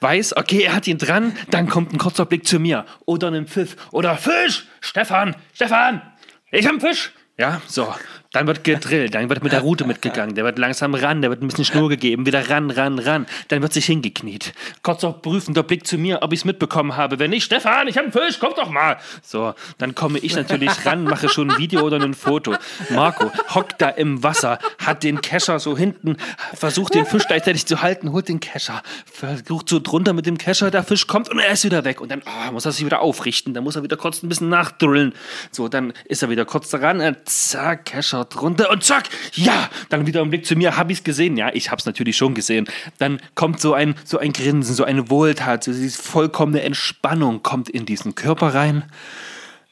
weiß, 0.00 0.36
okay, 0.36 0.62
er 0.62 0.74
hat 0.74 0.86
ihn 0.86 0.98
dran, 0.98 1.34
dann 1.50 1.68
kommt 1.68 1.92
ein 1.92 1.98
kurzer 1.98 2.26
Blick 2.26 2.46
zu 2.46 2.58
mir 2.58 2.84
oder 3.06 3.28
ein 3.28 3.46
Pfiff 3.46 3.76
oder 3.92 4.16
Fisch, 4.16 4.66
Stefan, 4.80 5.34
Stefan, 5.54 6.02
ich 6.50 6.66
hab 6.66 6.72
einen 6.72 6.80
Fisch. 6.80 7.12
Ja, 7.38 7.60
so. 7.66 7.94
Dann 8.36 8.46
wird 8.46 8.64
gedrillt, 8.64 9.14
dann 9.14 9.30
wird 9.30 9.42
mit 9.42 9.52
der 9.52 9.62
Route 9.62 9.86
mitgegangen, 9.86 10.34
der 10.34 10.44
wird 10.44 10.58
langsam 10.58 10.94
ran, 10.94 11.22
der 11.22 11.30
wird 11.30 11.40
ein 11.40 11.48
bisschen 11.48 11.64
Schnur 11.64 11.88
gegeben, 11.88 12.26
wieder 12.26 12.50
ran, 12.50 12.70
ran, 12.70 12.98
ran. 12.98 13.24
Dann 13.48 13.62
wird 13.62 13.72
sich 13.72 13.86
hingekniet. 13.86 14.52
Kurzer 14.82 15.14
prüfender 15.14 15.62
Blick 15.62 15.86
zu 15.86 15.96
mir, 15.96 16.20
ob 16.20 16.34
ich 16.34 16.40
es 16.40 16.44
mitbekommen 16.44 16.98
habe. 16.98 17.18
Wenn 17.18 17.30
nicht, 17.30 17.44
Stefan, 17.44 17.88
ich 17.88 17.96
habe 17.96 18.10
einen 18.10 18.12
Fisch, 18.12 18.38
komm 18.38 18.52
doch 18.54 18.68
mal. 18.68 18.98
So, 19.22 19.54
dann 19.78 19.94
komme 19.94 20.18
ich 20.18 20.36
natürlich 20.36 20.84
ran, 20.84 21.04
mache 21.04 21.30
schon 21.30 21.50
ein 21.50 21.56
Video 21.56 21.80
oder 21.80 21.98
ein 21.98 22.12
Foto. 22.12 22.56
Marco 22.90 23.32
hockt 23.54 23.80
da 23.80 23.88
im 23.88 24.22
Wasser, 24.22 24.58
hat 24.84 25.02
den 25.02 25.22
Kescher 25.22 25.58
so 25.58 25.74
hinten, 25.74 26.18
versucht 26.52 26.92
den 26.92 27.06
Fisch 27.06 27.26
gleichzeitig 27.26 27.64
zu 27.64 27.80
halten, 27.80 28.12
holt 28.12 28.28
den 28.28 28.40
Kescher, 28.40 28.82
versucht 29.10 29.70
so 29.70 29.80
drunter 29.80 30.12
mit 30.12 30.26
dem 30.26 30.36
Kescher, 30.36 30.70
der 30.70 30.82
Fisch 30.84 31.06
kommt 31.06 31.30
und 31.30 31.38
er 31.38 31.52
ist 31.52 31.64
wieder 31.64 31.86
weg. 31.86 32.02
Und 32.02 32.10
dann 32.10 32.20
oh, 32.26 32.52
muss 32.52 32.66
er 32.66 32.72
sich 32.72 32.84
wieder 32.84 33.00
aufrichten, 33.00 33.54
dann 33.54 33.64
muss 33.64 33.76
er 33.76 33.82
wieder 33.82 33.96
kurz 33.96 34.22
ein 34.22 34.28
bisschen 34.28 34.50
nachdrillen. 34.50 35.14
So, 35.50 35.68
dann 35.68 35.94
ist 36.04 36.22
er 36.22 36.28
wieder 36.28 36.44
kurz 36.44 36.68
daran, 36.68 37.16
zack, 37.24 37.86
Kescher 37.86 38.25
drunter 38.28 38.70
und 38.70 38.84
zack, 38.84 39.08
ja, 39.32 39.68
dann 39.88 40.06
wieder 40.06 40.22
ein 40.22 40.30
Blick 40.30 40.46
zu 40.46 40.56
mir, 40.56 40.76
hab 40.76 40.90
ich's 40.90 41.04
gesehen? 41.04 41.36
Ja, 41.36 41.50
ich 41.52 41.70
hab's 41.70 41.86
natürlich 41.86 42.16
schon 42.16 42.34
gesehen. 42.34 42.68
Dann 42.98 43.20
kommt 43.34 43.60
so 43.60 43.74
ein, 43.74 43.94
so 44.04 44.18
ein 44.18 44.32
Grinsen, 44.32 44.74
so 44.74 44.84
eine 44.84 45.10
Wohltat, 45.10 45.64
so 45.64 45.72
diese 45.72 46.00
vollkommene 46.00 46.62
Entspannung 46.62 47.42
kommt 47.42 47.68
in 47.68 47.86
diesen 47.86 48.14
Körper 48.14 48.54
rein. 48.54 48.84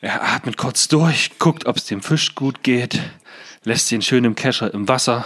Er 0.01 0.23
atmet 0.23 0.57
kurz 0.57 0.89
durch, 0.89 1.39
guckt, 1.39 1.67
ob 1.67 1.77
es 1.77 1.87
dem 1.87 2.03
Fisch 2.03 2.35
gut 2.35 2.63
geht, 2.63 3.01
lässt 3.65 3.91
ihn 3.91 4.03
schön 4.03 4.25
im 4.25 4.35
Kescher 4.35 4.73
im 4.73 4.87
Wasser. 4.89 5.25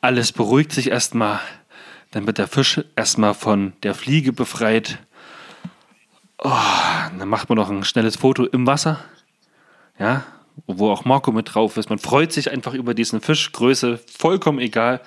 Alles 0.00 0.30
beruhigt 0.30 0.72
sich 0.72 0.90
erstmal. 0.90 1.40
Dann 2.12 2.26
wird 2.26 2.38
der 2.38 2.46
Fisch 2.46 2.80
erstmal 2.94 3.34
von 3.34 3.72
der 3.82 3.94
Fliege 3.94 4.32
befreit. 4.32 4.98
Oh, 6.38 6.50
dann 7.18 7.28
macht 7.28 7.48
man 7.48 7.56
noch 7.56 7.70
ein 7.70 7.82
schnelles 7.82 8.16
Foto 8.16 8.44
im 8.44 8.66
Wasser. 8.66 9.00
Ja, 9.98 10.24
wo 10.66 10.90
auch 10.90 11.04
Marco 11.04 11.32
mit 11.32 11.54
drauf 11.54 11.76
ist. 11.76 11.90
Man 11.90 11.98
freut 11.98 12.32
sich 12.32 12.50
einfach 12.50 12.74
über 12.74 12.94
diesen 12.94 13.20
Fisch. 13.20 13.52
Größe 13.52 14.00
vollkommen 14.06 14.58
egal. 14.58 15.00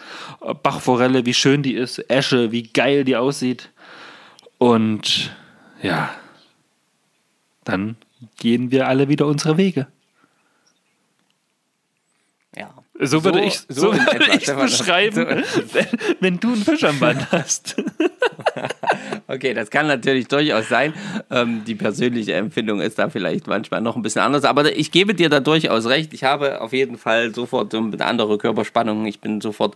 Bachforelle, 0.63 1.25
wie 1.25 1.33
schön 1.33 1.63
die 1.63 1.73
ist. 1.73 1.99
Esche, 2.09 2.51
wie 2.51 2.63
geil 2.63 3.03
die 3.03 3.15
aussieht. 3.15 3.71
Und 4.57 5.35
ja, 5.81 6.13
dann 7.63 7.95
gehen 8.37 8.71
wir 8.71 8.87
alle 8.87 9.07
wieder 9.07 9.25
unsere 9.25 9.57
Wege. 9.57 9.87
Ja. 12.55 12.73
So 13.01 13.23
würde 13.23 13.41
ich 13.41 13.61
so, 13.69 13.91
in 13.91 13.99
würde 13.99 14.37
ich 14.37 14.45
beschreiben, 14.45 15.43
wenn, 15.71 15.87
wenn 16.19 16.39
du 16.39 16.53
einen 16.53 16.63
Fisch 16.63 16.83
am 16.83 16.99
Band 16.99 17.31
hast. 17.31 17.75
Okay, 19.29 19.53
das 19.53 19.69
kann 19.69 19.85
natürlich 19.85 20.27
durchaus 20.27 20.69
sein. 20.69 20.91
Ähm, 21.29 21.63
die 21.65 21.75
persönliche 21.75 22.33
Empfindung 22.33 22.81
ist 22.81 22.97
da 22.97 23.09
vielleicht 23.09 23.45
manchmal 23.45 23.79
noch 23.79 23.95
ein 23.95 24.01
bisschen 24.01 24.23
anders, 24.23 24.43
aber 24.43 24.75
ich 24.75 24.91
gebe 24.91 25.13
dir 25.13 25.29
da 25.29 25.39
durchaus 25.39 25.85
recht. 25.85 26.15
Ich 26.15 26.23
habe 26.23 26.61
auf 26.61 26.73
jeden 26.73 26.97
Fall 26.97 27.33
sofort 27.35 27.71
so 27.71 27.77
eine 27.77 28.03
andere 28.03 28.39
Körperspannung. 28.39 29.05
Ich 29.05 29.19
bin 29.19 29.39
sofort 29.39 29.75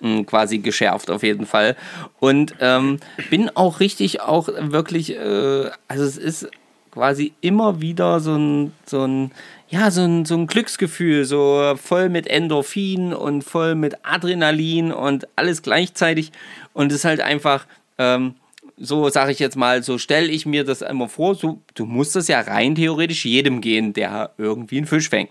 mh, 0.00 0.24
quasi 0.24 0.58
geschärft 0.58 1.10
auf 1.10 1.22
jeden 1.22 1.44
Fall 1.44 1.76
und 2.20 2.54
ähm, 2.60 2.98
bin 3.28 3.50
auch 3.54 3.80
richtig, 3.80 4.22
auch 4.22 4.48
wirklich, 4.48 5.14
äh, 5.14 5.70
also 5.88 6.04
es 6.04 6.16
ist 6.16 6.48
quasi 6.90 7.34
immer 7.42 7.82
wieder 7.82 8.20
so 8.20 8.34
ein, 8.34 8.72
so 8.86 9.06
ein 9.06 9.30
ja, 9.68 9.90
so 9.90 10.02
ein, 10.02 10.24
so 10.24 10.36
ein 10.36 10.46
Glücksgefühl, 10.46 11.24
so 11.26 11.74
voll 11.76 12.08
mit 12.08 12.28
Endorphin 12.28 13.12
und 13.12 13.42
voll 13.42 13.74
mit 13.74 13.96
Adrenalin 14.04 14.92
und 14.92 15.26
alles 15.36 15.60
gleichzeitig. 15.60 16.30
Und 16.72 16.92
es 16.92 16.98
ist 16.98 17.04
halt 17.04 17.20
einfach, 17.20 17.66
ähm, 17.98 18.36
so 18.78 19.08
sage 19.08 19.32
ich 19.32 19.38
jetzt 19.38 19.56
mal, 19.56 19.82
so 19.82 19.98
stelle 19.98 20.28
ich 20.28 20.44
mir 20.46 20.64
das 20.64 20.82
immer 20.82 21.08
vor, 21.08 21.34
so, 21.34 21.62
du 21.74 21.86
musst 21.86 22.14
das 22.16 22.28
ja 22.28 22.40
rein 22.40 22.74
theoretisch 22.74 23.24
jedem 23.24 23.60
gehen, 23.60 23.92
der 23.92 24.32
irgendwie 24.38 24.76
einen 24.78 24.86
Fisch 24.86 25.08
fängt. 25.08 25.30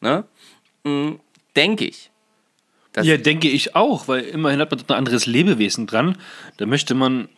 Ne? 0.00 0.24
Denke 1.56 1.84
ich. 1.86 2.10
Das, 2.92 3.06
Ja, 3.06 3.16
denke 3.16 3.48
ich 3.48 3.74
auch, 3.74 4.08
weil 4.08 4.22
immerhin 4.22 4.60
hat 4.60 4.70
man 4.70 4.78
dort 4.78 4.90
ein 4.90 4.96
anderes 4.98 5.26
Lebewesen 5.26 5.86
dran. 5.86 6.16
Da 6.58 6.66
möchte 6.66 6.94
man 6.94 7.28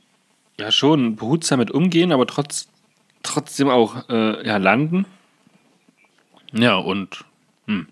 ja 0.58 0.70
schon 0.70 1.16
behutsam 1.16 1.58
mit 1.60 1.70
umgehen, 1.70 2.12
aber 2.12 2.26
trotz, 2.26 2.68
trotzdem 3.22 3.68
auch 3.68 4.08
äh, 4.08 4.46
ja, 4.46 4.58
landen. 4.58 5.06
Ja, 6.52 6.76
und 6.76 7.24
hm. 7.66 7.86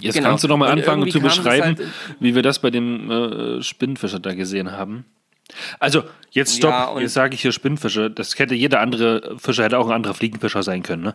jetzt 0.00 0.14
Genau. 0.14 0.28
kannst 0.28 0.44
du 0.44 0.48
noch 0.48 0.56
mal 0.56 0.70
Und 0.72 0.78
anfangen 0.78 1.10
zu 1.10 1.20
beschreiben, 1.20 1.76
halt- 1.78 1.82
wie 2.20 2.34
wir 2.34 2.42
das 2.42 2.60
bei 2.60 2.70
dem 2.70 3.10
äh, 3.10 3.62
Spinnfischer 3.62 4.20
da 4.20 4.34
gesehen 4.34 4.72
haben. 4.72 5.04
Also, 5.78 6.02
jetzt 6.30 6.56
stopp, 6.56 6.70
Ja, 6.70 7.00
jetzt 7.00 7.14
sage 7.14 7.34
ich 7.34 7.42
hier 7.42 7.52
Spinnfische. 7.52 8.10
Das 8.10 8.38
hätte 8.38 8.54
jeder 8.54 8.80
andere 8.80 9.36
Fischer, 9.38 9.64
hätte 9.64 9.78
auch 9.78 9.86
ein 9.86 9.92
anderer 9.92 10.14
Fliegenfischer 10.14 10.62
sein 10.62 10.82
können. 10.82 11.02
Ne? 11.02 11.14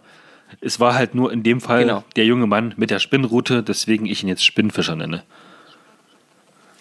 Es 0.61 0.79
war 0.79 0.95
halt 0.95 1.13
nur 1.15 1.31
in 1.31 1.43
dem 1.43 1.61
Fall 1.61 1.81
Genau. 1.83 2.03
der 2.15 2.25
junge 2.25 2.47
Mann 2.47 2.73
mit 2.77 2.89
der 2.89 2.99
Spinnrute, 2.99 3.61
deswegen 3.63 4.05
ich 4.05 4.23
ihn 4.23 4.29
jetzt 4.29 4.45
Spinnfischer 4.45 4.95
nenne. 4.95 5.23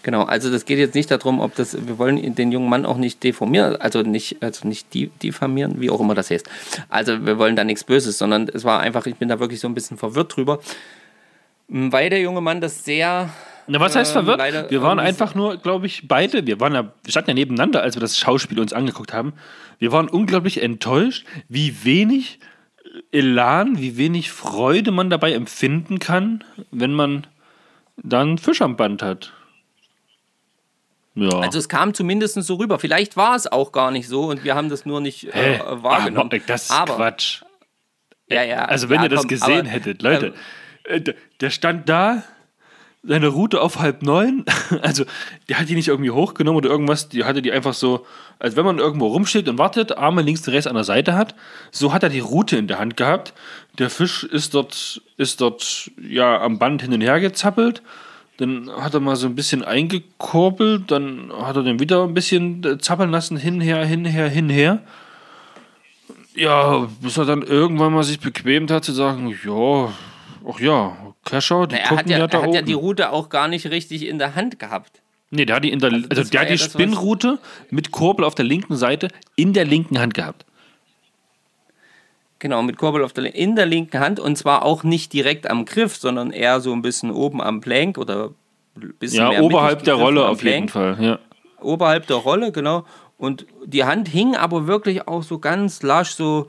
Genau, 0.05 0.23
also 0.23 0.51
das 0.51 0.65
geht 0.65 0.79
jetzt 0.79 0.95
nicht 0.95 1.11
darum, 1.11 1.41
ob 1.41 1.55
das, 1.57 1.77
wir 1.87 1.99
wollen 1.99 2.35
den 2.35 2.53
jungen 2.53 2.69
Mann 2.71 2.87
auch 2.87 2.97
nicht 2.97 3.23
deformieren, 3.25 3.77
also 3.77 4.03
nicht, 4.03 4.43
also 4.43 4.67
nicht 4.67 4.95
di- 4.95 5.09
diffamieren, 5.23 5.81
wie 5.81 5.91
auch 5.91 6.01
immer 6.01 6.15
das 6.15 6.31
heißt. 6.31 6.49
Also 6.89 7.27
wir 7.27 7.37
wollen 7.37 7.57
da 7.57 7.65
nichts 7.65 7.83
Böses, 7.85 8.17
sondern 8.17 8.49
es 8.49 8.65
war 8.65 8.81
einfach, 8.81 9.07
ich 9.07 9.17
bin 9.17 9.29
da 9.29 9.41
wirklich 9.41 9.59
so 9.61 9.69
ein 9.69 9.75
bisschen 9.75 9.99
verwirrt 9.99 10.35
drüber, 10.37 10.61
weil 11.67 12.11
der 12.11 12.21
junge 12.21 12.41
Mann 12.41 12.61
das 12.61 12.85
sehr, 12.85 13.29
Na, 13.69 13.81
was 13.81 13.95
heißt 13.95 14.11
Ähm, 14.16 14.25
verwirrt? 14.25 14.39
leider 14.39 14.71
wir 14.71 14.83
waren 14.83 14.99
einfach 14.99 15.35
nur, 15.35 15.57
glaube 15.59 15.87
ich, 15.87 16.09
beide, 16.09 16.47
wir 16.47 16.59
waren 16.61 16.75
ja, 16.75 16.93
wir 17.05 17.11
standen 17.11 17.31
ja 17.31 17.35
nebeneinander, 17.35 17.83
als 17.83 17.95
wir 17.97 18.01
das 18.01 18.19
Schauspiel 18.19 18.59
uns 18.61 18.73
angeguckt 18.73 19.12
haben. 19.12 19.35
Wir 19.79 19.93
waren 19.93 20.09
unglaublich 20.09 20.62
enttäuscht, 20.62 21.27
wie 21.49 21.85
wenig 21.85 22.41
Elan, 23.12 23.79
wie 23.79 23.97
wenig 23.97 24.33
Freude 24.33 24.91
man 24.91 25.11
dabei 25.11 25.33
empfinden 25.35 25.99
kann, 25.99 26.43
wenn 26.71 26.93
man 26.95 27.27
dann 27.97 28.39
Fisch 28.39 28.62
am 28.62 28.77
Band 28.77 29.03
hat. 29.03 29.33
Ja. 31.14 31.41
also 31.41 31.59
es 31.59 31.69
kam 31.69 31.95
zumindest 31.95 32.41
so 32.43 32.55
rüber. 32.55 32.79
Vielleicht 32.79 33.16
war 33.16 33.35
es 33.35 33.47
auch 33.51 33.73
gar 33.73 33.91
nicht 33.91 34.07
so 34.07 34.27
und 34.27 34.45
wir 34.45 34.55
haben 34.55 34.69
das 34.69 34.87
nur 34.87 35.01
nicht 35.01 35.25
äh, 35.35 35.59
wahrgenommen. 35.64 36.31
Aber, 36.33 36.39
das 36.47 36.64
ist 36.64 36.71
Aber- 36.71 36.97
Quatsch. 36.97 37.43
Ja, 38.31 38.43
ja, 38.43 38.66
Also, 38.66 38.89
wenn 38.91 38.97
ja, 38.99 39.05
ihr 39.05 39.09
das 39.09 39.21
komm, 39.21 39.29
gesehen 39.29 39.61
aber, 39.61 39.69
hättet, 39.71 40.03
Leute, 40.03 40.35
ähm, 40.87 41.03
äh, 41.07 41.14
der 41.41 41.49
stand 41.51 41.89
da, 41.89 42.23
seine 43.03 43.28
Route 43.28 43.61
auf 43.61 43.78
halb 43.78 44.03
neun, 44.03 44.44
also 44.82 45.05
der 45.49 45.59
hat 45.59 45.68
die 45.68 45.74
nicht 45.74 45.88
irgendwie 45.88 46.11
hochgenommen 46.11 46.59
oder 46.59 46.70
irgendwas, 46.70 47.09
die 47.09 47.24
hatte 47.24 47.42
die 47.42 47.53
einfach 47.53 47.74
so, 47.74 48.07
als 48.38 48.57
wenn 48.57 48.64
man 48.64 48.78
irgendwo 48.78 49.07
rumsteht 49.07 49.49
und 49.49 49.59
wartet, 49.59 49.96
Arme 49.96 50.22
links 50.22 50.46
und 50.46 50.55
rechts 50.55 50.66
an 50.66 50.74
der 50.74 50.84
Seite 50.84 51.14
hat, 51.14 51.34
so 51.70 51.92
hat 51.92 52.03
er 52.03 52.09
die 52.09 52.18
Route 52.20 52.57
in 52.57 52.66
der 52.66 52.78
Hand 52.78 52.96
gehabt. 52.96 53.32
Der 53.78 53.90
Fisch 53.90 54.24
ist 54.24 54.55
dort, 54.55 55.01
ist 55.16 55.40
dort 55.40 55.90
ja 56.01 56.40
am 56.40 56.59
Band 56.59 56.82
hin 56.82 56.92
und 56.92 57.01
her 57.01 57.20
gezappelt. 57.20 57.82
Dann 58.38 58.70
hat 58.70 58.94
er 58.94 59.01
mal 59.01 59.16
so 59.16 59.26
ein 59.26 59.34
bisschen 59.34 59.64
eingekurbelt, 59.64 60.90
dann 60.90 61.32
hat 61.32 61.57
er 61.57 61.64
den 61.64 61.80
wieder 61.80 62.05
ein 62.05 62.14
bisschen 62.14 62.64
äh, 62.64 62.78
zappeln 62.78 63.11
lassen, 63.11 63.36
hinher, 63.36 63.84
hinher, 63.84 64.28
hinher. 64.28 64.82
Ja, 66.36 66.88
bis 67.01 67.16
er 67.16 67.24
dann 67.24 67.42
irgendwann 67.42 67.92
mal 67.92 68.05
sich 68.05 68.20
bequemt 68.20 68.70
hat 68.70 68.84
zu 68.84 68.92
sagen, 68.92 69.34
ja, 69.44 69.92
ach 70.49 70.61
ja, 70.61 71.08
Kescher, 71.29 71.66
die 71.66 71.76
er 71.76 71.81
gucken 71.83 71.99
hat, 71.99 72.11
ja, 72.11 72.18
ja 72.18 72.26
er 72.26 72.43
hat 72.43 72.55
ja 72.55 72.62
die 72.62 72.72
Route 72.72 73.11
auch 73.12 73.29
gar 73.29 73.49
nicht 73.49 73.66
richtig 73.70 74.07
in 74.07 74.18
der 74.18 74.35
Hand 74.35 74.59
gehabt. 74.59 75.01
nee, 75.31 75.45
der 75.45 75.57
hat 75.57 75.64
die 75.64 75.70
in 75.70 75.79
der, 75.79 75.93
also, 75.93 76.09
das 76.09 76.31
der 76.31 76.41
hat 76.41 76.49
ja 76.49 76.57
die 76.57 76.62
das, 76.62 76.72
Spinnroute 76.72 77.39
mit 77.70 77.91
Kurbel 77.91 78.24
auf 78.24 78.35
der 78.35 78.45
linken 78.45 78.76
Seite 78.76 79.09
in 79.37 79.53
der 79.53 79.64
linken 79.64 79.99
Hand 79.99 80.14
gehabt. 80.14 80.45
Genau, 82.41 82.62
mit 82.62 82.76
Kurbel 82.79 83.03
auf 83.05 83.12
der, 83.12 83.35
in 83.35 83.57
der 83.57 83.66
linken 83.66 83.99
Hand 83.99 84.20
und 84.20 84.37
zwar 84.37 84.64
auch 84.64 84.85
nicht 84.85 85.12
direkt 85.12 85.51
am 85.51 85.64
Griff, 85.64 85.97
sondern 85.97 86.31
eher 86.31 86.61
so 86.61 86.72
ein 86.72 86.83
bisschen 86.83 87.11
oben 87.11 87.43
am 87.43 87.61
Plank 87.61 87.99
oder 87.99 88.31
ein 88.76 88.95
bisschen 89.01 89.24
Ja, 89.24 89.31
mehr 89.31 89.43
oberhalb 89.43 89.83
der 89.83 89.95
Rolle 89.95 90.26
auf 90.29 90.43
jeden 90.45 90.66
Plank. 90.66 90.99
Fall, 90.99 91.05
ja. 91.05 91.18
Oberhalb 91.61 92.07
der 92.07 92.16
Rolle, 92.16 92.53
genau. 92.53 92.85
Und 93.18 93.47
die 93.66 93.83
Hand 93.83 94.07
hing 94.09 94.37
aber 94.37 94.68
wirklich 94.68 95.09
auch 95.09 95.24
so 95.24 95.41
ganz 95.41 95.83
lasch, 95.83 96.11
so, 96.11 96.49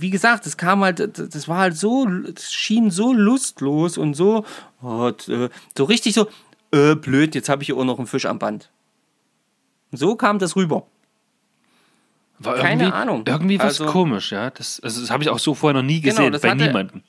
wie 0.00 0.10
gesagt, 0.10 0.46
es 0.46 0.56
kam 0.56 0.82
halt, 0.82 1.00
das 1.18 1.48
war 1.48 1.58
halt 1.58 1.76
so, 1.76 2.06
es 2.34 2.52
schien 2.52 2.90
so 2.90 3.12
lustlos 3.12 3.98
und 3.98 4.14
so, 4.14 4.44
oh, 4.82 5.10
äh, 5.28 5.48
so 5.76 5.84
richtig 5.84 6.14
so, 6.14 6.28
äh, 6.72 6.94
blöd, 6.94 7.34
jetzt 7.34 7.48
habe 7.48 7.62
ich 7.62 7.66
hier 7.66 7.76
auch 7.76 7.84
noch 7.84 7.98
einen 7.98 8.06
Fisch 8.06 8.26
am 8.26 8.38
Band. 8.38 8.70
So 9.92 10.16
kam 10.16 10.38
das 10.38 10.56
rüber. 10.56 10.86
War 12.40 12.56
Keine 12.56 12.84
irgendwie, 12.84 12.96
Ahnung. 12.98 13.22
Irgendwie 13.26 13.58
was 13.58 13.80
Also- 13.80 13.86
komisch, 13.86 14.32
ja. 14.32 14.50
Das, 14.50 14.80
also 14.80 15.00
das 15.00 15.10
habe 15.10 15.22
ich 15.22 15.30
auch 15.30 15.38
so 15.38 15.54
vorher 15.54 15.80
noch 15.80 15.86
nie 15.86 16.00
Genau, 16.00 16.16
gesehen, 16.16 16.32
das 16.32 16.42
bei 16.42 16.54
niemandem. 16.54 17.02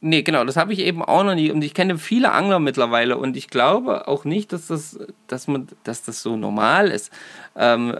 Nee, 0.00 0.22
genau, 0.22 0.44
das 0.44 0.56
habe 0.56 0.72
ich 0.72 0.78
eben 0.78 1.02
auch 1.02 1.24
noch 1.24 1.34
nie. 1.34 1.50
Und 1.50 1.62
ich 1.64 1.74
kenne 1.74 1.98
viele 1.98 2.30
Angler 2.30 2.60
mittlerweile 2.60 3.18
und 3.18 3.36
ich 3.36 3.48
glaube 3.48 4.06
auch 4.06 4.24
nicht, 4.24 4.52
dass 4.52 4.68
das, 4.68 4.96
dass 5.26 5.48
man, 5.48 5.66
dass 5.82 6.04
das 6.04 6.22
so 6.22 6.36
normal 6.36 6.88
ist, 6.88 7.12
ähm, 7.56 7.92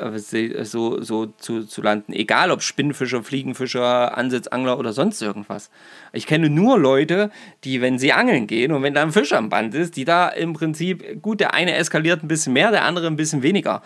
so, 0.63 1.03
so 1.03 1.27
zu, 1.27 1.65
zu 1.65 1.83
landen. 1.83 2.13
Egal 2.13 2.53
ob 2.53 2.63
Spinnfischer, 2.63 3.25
Fliegenfischer, 3.25 4.17
Ansitzangler 4.17 4.79
oder 4.79 4.93
sonst 4.93 5.21
irgendwas. 5.21 5.71
Ich 6.13 6.27
kenne 6.27 6.51
nur 6.51 6.79
Leute, 6.79 7.31
die, 7.65 7.81
wenn 7.81 7.99
sie 7.99 8.13
angeln 8.13 8.47
gehen 8.47 8.73
und 8.73 8.83
wenn 8.83 8.95
da 8.95 9.03
ein 9.03 9.13
Fisch 9.13 9.33
am 9.33 9.49
Band 9.49 9.75
ist, 9.75 9.97
die 9.97 10.05
da 10.05 10.29
im 10.29 10.53
Prinzip, 10.53 11.23
gut, 11.23 11.41
der 11.41 11.55
eine 11.55 11.75
eskaliert 11.75 12.23
ein 12.23 12.29
bisschen 12.29 12.53
mehr, 12.53 12.71
der 12.71 12.85
andere 12.85 13.07
ein 13.07 13.17
bisschen 13.17 13.43
weniger. 13.43 13.83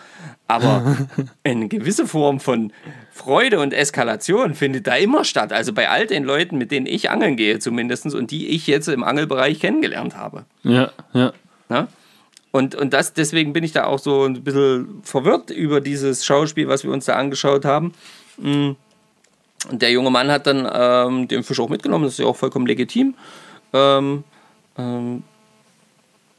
Aber 0.47 1.07
eine 1.43 1.67
gewisse 1.67 2.07
Form 2.07 2.39
von 2.39 2.71
Freude 3.11 3.59
und 3.59 3.73
Eskalation 3.73 4.53
findet 4.53 4.87
da 4.87 4.95
immer 4.95 5.23
statt. 5.23 5.53
Also 5.53 5.73
bei 5.73 5.89
all 5.89 6.07
den 6.07 6.23
Leuten, 6.23 6.57
mit 6.57 6.71
denen 6.71 6.85
ich 6.85 7.09
angeln 7.09 7.35
gehe 7.35 7.59
zumindest 7.59 8.13
und 8.13 8.31
die 8.31 8.49
ich 8.49 8.67
jetzt 8.67 8.87
im 8.87 9.03
Angelbereich 9.03 9.59
kennengelernt 9.59 10.15
habe. 10.15 10.45
Ja, 10.63 10.91
ja. 11.13 11.33
Ne? 11.69 11.87
Und, 12.51 12.75
und 12.75 12.93
das, 12.93 13.13
deswegen 13.13 13.51
bin 13.51 13.63
ich 13.63 13.71
da 13.71 13.85
auch 13.85 13.97
so 13.97 14.25
ein 14.25 14.43
bisschen 14.43 15.01
verwirrt 15.01 15.49
über 15.49 15.81
dieses 15.81 16.23
Schauspiel, 16.23 16.67
was 16.67 16.83
wir 16.83 16.91
uns 16.91 17.05
da 17.05 17.15
angeschaut 17.15 17.65
haben. 17.65 17.93
Und 19.69 19.81
der 19.81 19.91
junge 19.91 20.11
Mann 20.11 20.29
hat 20.31 20.47
dann 20.47 20.69
ähm, 20.71 21.27
den 21.27 21.43
Fisch 21.43 21.59
auch 21.59 21.69
mitgenommen, 21.69 22.03
das 22.03 22.13
ist 22.13 22.19
ja 22.19 22.25
auch 22.25 22.35
vollkommen 22.35 22.65
legitim. 22.65 23.15
Ähm, 23.71 24.23
ähm, 24.77 25.23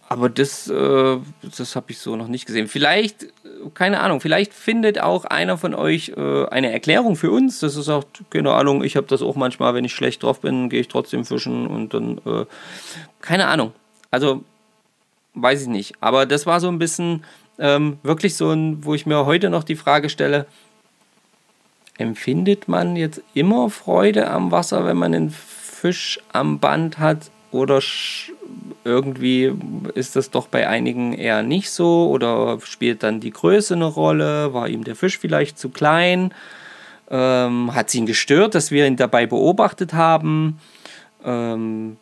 aber 0.09 0.29
das, 0.29 0.69
äh, 0.69 1.17
das 1.57 1.77
habe 1.77 1.87
ich 1.89 1.99
so 1.99 2.15
noch 2.15 2.29
nicht 2.29 2.47
gesehen. 2.47 2.69
Vielleicht, 2.69 3.27
keine 3.73 4.01
Ahnung, 4.01 4.21
vielleicht 4.21 4.53
findet 4.53 5.01
auch 5.01 5.25
einer 5.25 5.57
von 5.57 5.75
euch 5.75 6.13
äh, 6.17 6.47
eine 6.47 6.71
Erklärung 6.71 7.17
für 7.17 7.31
uns. 7.31 7.61
Das 7.61 7.77
ist 7.77 7.89
auch, 7.89 8.05
keine 8.31 8.53
Ahnung, 8.53 8.85
ich 8.85 8.97
habe 8.97 9.07
das 9.07 9.23
auch 9.23 9.35
manchmal, 9.35 9.75
wenn 9.75 9.85
ich 9.85 9.95
schlecht 9.95 10.23
drauf 10.23 10.41
bin, 10.41 10.69
gehe 10.69 10.81
ich 10.81 10.89
trotzdem 10.89 11.25
fischen 11.25 11.67
und 11.67 11.95
dann, 11.95 12.19
äh, 12.27 12.45
keine 13.21 13.49
Ahnung. 13.49 13.73
Also, 14.11 14.45
weiß 15.35 15.63
ich 15.63 15.69
nicht. 15.69 15.95
Aber 16.01 16.27
das 16.27 16.47
war 16.47 16.61
so 16.61 16.69
ein 16.69 16.79
bisschen 16.79 17.25
ähm, 17.59 17.99
wirklich 18.03 18.37
so 18.37 18.51
ein, 18.51 18.85
wo 18.85 18.95
ich 18.95 19.07
mir 19.07 19.25
heute 19.27 19.51
noch 19.51 19.65
die 19.65 19.77
Frage 19.77 20.11
stelle, 20.11 20.47
empfindet 21.99 22.69
man 22.69 22.97
jetzt 22.97 23.23
immer 23.35 23.71
Freude 23.71 24.31
am 24.31 24.51
Wasser, 24.51 24.85
wenn 24.85 24.97
man 24.97 25.15
einen 25.15 25.31
Fisch 25.31 26.21
am 26.33 26.59
Band 26.59 26.99
hat? 26.99 27.31
Oder 27.51 27.81
irgendwie 28.85 29.53
ist 29.95 30.17
das 30.17 30.31
doch 30.31 30.49
bei 30.49 30.69
einigen 30.69 31.13
eher 31.13 31.43
nicht 31.43 31.71
so? 31.71 32.09
Oder 32.09 32.59
spielt 32.63 33.03
dann 33.03 33.21
die 33.21 33.31
Größe 33.31 33.75
eine 33.75 33.85
Rolle? 33.85 34.53
War 34.53 34.69
ihm 34.69 34.85
der 34.85 34.97
Fisch 34.97 35.19
vielleicht 35.19 35.59
zu 35.59 35.69
klein? 35.69 36.35
Ähm, 37.11 37.75
hat 37.75 37.91
sie 37.91 37.99
ihn 37.99 38.07
gestört, 38.07 38.55
dass 38.55 38.71
wir 38.71 38.87
ihn 38.87 38.97
dabei 38.97 39.27
beobachtet 39.27 39.93
haben? 39.93 40.59
Ähm, 41.25 41.97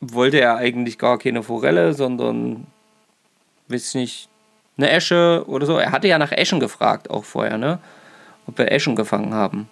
wollte 0.00 0.40
er 0.40 0.56
eigentlich 0.56 0.98
gar 0.98 1.18
keine 1.18 1.42
Forelle, 1.42 1.92
sondern, 1.94 2.66
weiß 3.68 3.94
nicht, 3.94 4.28
eine 4.76 4.90
Esche 4.90 5.44
oder 5.46 5.66
so. 5.66 5.76
Er 5.76 5.92
hatte 5.92 6.08
ja 6.08 6.18
nach 6.18 6.32
Eschen 6.32 6.58
gefragt, 6.58 7.10
auch 7.10 7.24
vorher, 7.24 7.58
ne? 7.58 7.78
Ob 8.46 8.58
wir 8.58 8.70
Eschen 8.70 8.96
gefangen 8.96 9.34
haben. 9.34 9.68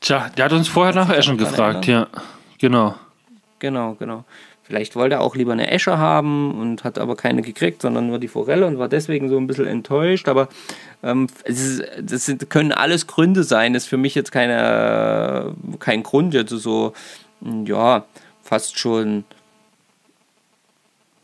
Tja, 0.00 0.30
der 0.36 0.44
hat 0.44 0.52
uns 0.52 0.68
vorher 0.68 0.94
nach 0.94 1.10
Eschen 1.10 1.38
gefragt, 1.38 1.86
ja. 1.86 2.06
Genau. 2.58 2.94
Genau, 3.58 3.94
genau. 3.94 4.24
Vielleicht 4.62 4.96
wollte 4.96 5.14
er 5.14 5.20
auch 5.20 5.36
lieber 5.36 5.52
eine 5.52 5.70
Esche 5.70 5.98
haben 5.98 6.58
und 6.58 6.82
hat 6.82 6.98
aber 6.98 7.14
keine 7.14 7.40
gekriegt, 7.40 7.82
sondern 7.82 8.08
nur 8.08 8.18
die 8.18 8.26
Forelle 8.26 8.66
und 8.66 8.78
war 8.78 8.88
deswegen 8.88 9.28
so 9.28 9.36
ein 9.36 9.46
bisschen 9.46 9.68
enttäuscht. 9.68 10.28
Aber 10.28 10.48
ähm, 11.04 11.28
es 11.44 11.60
ist, 11.60 11.84
das 12.02 12.26
sind, 12.26 12.50
können 12.50 12.72
alles 12.72 13.06
Gründe 13.06 13.44
sein. 13.44 13.76
Ist 13.76 13.86
für 13.86 13.96
mich 13.96 14.16
jetzt 14.16 14.32
keine, 14.32 15.54
kein 15.78 16.02
Grund, 16.02 16.34
jetzt 16.34 16.50
so, 16.50 16.94
ja, 17.64 18.04
fast 18.42 18.76
schon, 18.78 19.22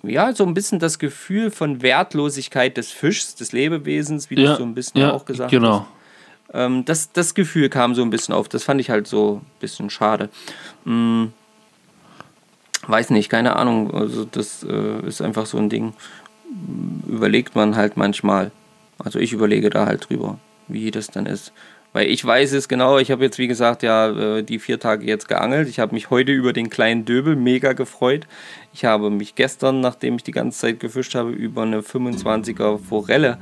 ja, 0.03 0.33
so 0.33 0.45
ein 0.45 0.55
bisschen 0.55 0.79
das 0.79 0.99
Gefühl 0.99 1.51
von 1.51 1.83
Wertlosigkeit 1.83 2.77
des 2.77 2.91
Fischs, 2.91 3.35
des 3.35 3.53
Lebewesens, 3.53 4.31
wie 4.31 4.35
du 4.35 4.43
Ja, 4.43 4.57
so 4.57 4.65
ein 4.65 4.75
bisschen 4.75 5.01
ja 5.01 5.13
auch 5.13 5.25
gesagt 5.25 5.51
genau. 5.51 5.81
hast. 5.81 6.55
Ähm, 6.55 6.85
das, 6.85 7.13
das 7.13 7.35
Gefühl 7.35 7.69
kam 7.69 7.95
so 7.95 8.03
ein 8.03 8.11
bisschen 8.11 8.35
auf. 8.35 8.49
Das 8.49 8.65
fand 8.65 8.81
ich 8.81 8.91
halt 8.91 9.07
so 9.07 9.41
ein 9.43 9.47
bisschen 9.61 9.91
schade. 9.91 10.29
Mm, 10.85 11.27
weiß 12.87 13.11
nicht, 13.11 13.29
keine 13.29 13.57
Ahnung. 13.57 13.95
Also 13.95 14.25
das 14.25 14.65
äh, 14.65 15.07
ist 15.07 15.23
einfach 15.23 15.47
so 15.47 15.59
ein 15.59 15.69
Ding. 15.71 15.95
Überlegt 17.09 17.55
man 17.55 17.77
halt 17.77 17.97
manchmal. 17.97 18.51
Also 18.99 19.19
ich 19.19 19.33
überlege 19.33 19.71
da 19.71 19.87
halt 19.87 20.09
drüber, 20.11 20.39
wie 20.69 20.91
das 20.91 21.07
dann 21.07 21.27
ist. 21.27 21.53
Weil 21.93 22.09
ich 22.09 22.24
weiß 22.24 22.53
es 22.53 22.68
genau, 22.68 22.99
ich 22.99 23.11
habe 23.11 23.22
jetzt 23.24 23.38
wie 23.38 23.49
gesagt 23.49 23.82
ja 23.82 24.09
äh, 24.09 24.43
die 24.43 24.59
vier 24.59 24.80
Tage 24.80 25.07
jetzt 25.07 25.28
geangelt. 25.28 25.68
Ich 25.68 25.78
habe 25.78 25.95
mich 25.95 26.11
heute 26.11 26.32
über 26.32 26.53
den 26.53 26.70
kleinen 26.70 27.05
Döbel 27.05 27.36
mega 27.36 27.74
gefreut. 27.74 28.26
Ich 28.72 28.84
habe 28.84 29.11
mich 29.11 29.34
gestern, 29.34 29.80
nachdem 29.80 30.16
ich 30.16 30.22
die 30.22 30.32
ganze 30.32 30.59
Zeit 30.59 30.80
gefischt 30.80 31.14
habe, 31.14 31.30
über 31.30 31.62
eine 31.62 31.80
25er 31.80 32.78
Forelle 32.78 33.38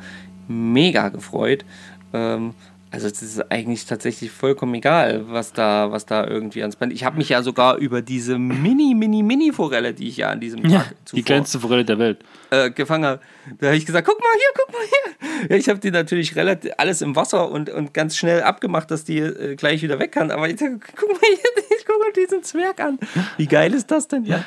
mega 0.48 1.10
gefreut. 1.10 1.64
Ähm, 2.12 2.54
also 2.92 3.06
es 3.06 3.22
ist 3.22 3.52
eigentlich 3.52 3.86
tatsächlich 3.86 4.30
vollkommen 4.30 4.74
egal, 4.74 5.24
was 5.28 5.52
da, 5.52 5.92
was 5.92 6.06
da 6.06 6.26
irgendwie 6.26 6.60
ans 6.62 6.76
Band. 6.76 6.92
Ich 6.92 7.04
habe 7.04 7.16
mich 7.18 7.28
ja 7.28 7.42
sogar 7.42 7.76
über 7.76 8.02
diese 8.02 8.38
Mini, 8.38 8.94
Mini, 8.94 9.22
Mini 9.22 9.52
Forelle, 9.52 9.94
die 9.94 10.08
ich 10.08 10.16
ja 10.16 10.30
an 10.30 10.40
diesem 10.40 10.62
Tag 10.62 10.70
Ja, 10.72 10.84
zuvor 11.04 11.16
die 11.16 11.22
kleinste 11.22 11.60
Forelle 11.60 11.84
der 11.84 11.98
Welt. 11.98 12.18
äh, 12.50 12.70
gefangen 12.70 13.04
habe, 13.04 13.20
da 13.60 13.68
habe 13.68 13.76
ich 13.76 13.86
gesagt, 13.86 14.06
guck 14.08 14.18
mal 14.18 14.26
hier, 14.34 14.48
guck 14.54 14.72
mal 14.72 14.80
hier. 14.82 15.50
Ja, 15.50 15.56
ich 15.56 15.68
habe 15.68 15.78
die 15.78 15.90
natürlich 15.90 16.34
relativ 16.36 16.72
alles 16.78 17.00
im 17.00 17.16
Wasser 17.16 17.50
und, 17.50 17.70
und 17.70 17.94
ganz 17.94 18.16
schnell 18.16 18.42
abgemacht, 18.42 18.90
dass 18.90 19.04
die 19.04 19.18
äh, 19.18 19.54
gleich 19.56 19.82
wieder 19.82 19.98
weg 19.98 20.12
kann. 20.12 20.30
Aber 20.30 20.48
ich 20.48 20.58
sag, 20.58 20.70
guck 20.96 21.08
mal 21.08 21.18
hier, 21.22 21.38
ich 21.78 21.86
guck 21.86 21.98
mal 22.00 22.12
diesen 22.12 22.42
Zwerg 22.42 22.80
an. 22.80 22.98
Wie 23.36 23.46
geil 23.46 23.72
ist 23.72 23.90
das 23.90 24.08
denn? 24.08 24.24
Ja. 24.24 24.44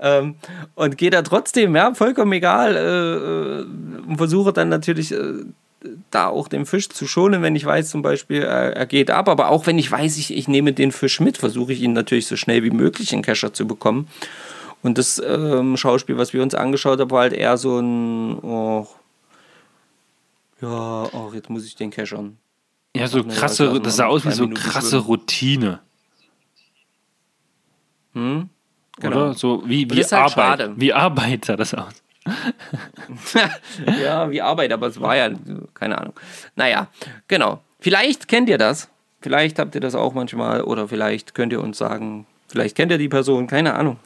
Ähm, 0.00 0.36
und 0.74 0.98
gehe 0.98 1.10
da 1.10 1.22
trotzdem, 1.22 1.76
ja, 1.76 1.94
vollkommen 1.94 2.32
egal. 2.32 2.76
Äh, 2.76 3.60
äh, 3.60 4.08
und 4.08 4.16
versuche 4.16 4.52
dann 4.52 4.68
natürlich 4.68 5.12
äh, 5.12 5.44
da 6.10 6.28
auch 6.28 6.48
den 6.48 6.66
Fisch 6.66 6.88
zu 6.88 7.06
schonen, 7.06 7.42
wenn 7.42 7.56
ich 7.56 7.64
weiß 7.64 7.90
zum 7.90 8.02
Beispiel, 8.02 8.42
er, 8.42 8.76
er 8.76 8.86
geht 8.86 9.10
ab. 9.10 9.28
Aber 9.28 9.48
auch 9.48 9.66
wenn 9.66 9.78
ich 9.78 9.90
weiß, 9.90 10.16
ich, 10.18 10.36
ich 10.36 10.48
nehme 10.48 10.72
den 10.72 10.92
Fisch 10.92 11.20
mit, 11.20 11.38
versuche 11.38 11.72
ich 11.72 11.80
ihn 11.80 11.92
natürlich 11.92 12.26
so 12.26 12.36
schnell 12.36 12.62
wie 12.62 12.70
möglich 12.70 13.12
in 13.12 13.18
den 13.18 13.24
Kescher 13.24 13.52
zu 13.52 13.66
bekommen. 13.66 14.08
Und 14.82 14.98
das 14.98 15.22
ähm, 15.24 15.76
Schauspiel, 15.76 16.18
was 16.18 16.32
wir 16.32 16.42
uns 16.42 16.54
angeschaut 16.54 17.00
haben, 17.00 17.10
war 17.10 17.20
halt 17.20 17.32
eher 17.32 17.56
so 17.56 17.78
ein, 17.78 18.38
oh, 18.42 18.86
ja, 20.60 21.04
ach, 21.12 21.34
jetzt 21.34 21.50
muss 21.50 21.66
ich 21.66 21.74
den 21.74 21.90
keschern. 21.90 22.38
Ja, 22.94 23.08
so 23.08 23.20
Ach, 23.20 23.34
krasse, 23.34 23.80
das 23.80 23.96
sah 23.96 24.06
aus 24.06 24.24
wie 24.24 24.32
so 24.32 24.44
Minuten 24.44 24.62
krasse 24.62 24.88
schwimmen. 24.88 25.04
Routine. 25.04 25.80
Hm? 28.12 28.48
Oder? 29.02 29.34
So 29.34 29.62
wie, 29.66 29.90
wie 29.90 30.02
halt 30.02 30.12
Arbeit. 30.12 30.32
schade. 30.32 30.74
Wie 30.76 30.92
Arbeit 30.92 31.46
sah 31.46 31.56
das 31.56 31.74
aus. 31.74 32.01
ja, 34.02 34.30
wie 34.30 34.42
Arbeit, 34.42 34.72
aber 34.72 34.86
es 34.86 35.00
war 35.00 35.16
ja, 35.16 35.30
keine 35.74 35.98
Ahnung. 35.98 36.14
Naja, 36.56 36.88
genau. 37.28 37.60
Vielleicht 37.80 38.28
kennt 38.28 38.48
ihr 38.48 38.58
das. 38.58 38.88
Vielleicht 39.20 39.58
habt 39.58 39.74
ihr 39.74 39.80
das 39.80 39.94
auch 39.94 40.14
manchmal 40.14 40.62
oder 40.62 40.88
vielleicht 40.88 41.34
könnt 41.34 41.52
ihr 41.52 41.60
uns 41.60 41.78
sagen, 41.78 42.26
vielleicht 42.48 42.76
kennt 42.76 42.92
ihr 42.92 42.98
die 42.98 43.08
Person, 43.08 43.46
keine 43.46 43.74
Ahnung. 43.74 43.98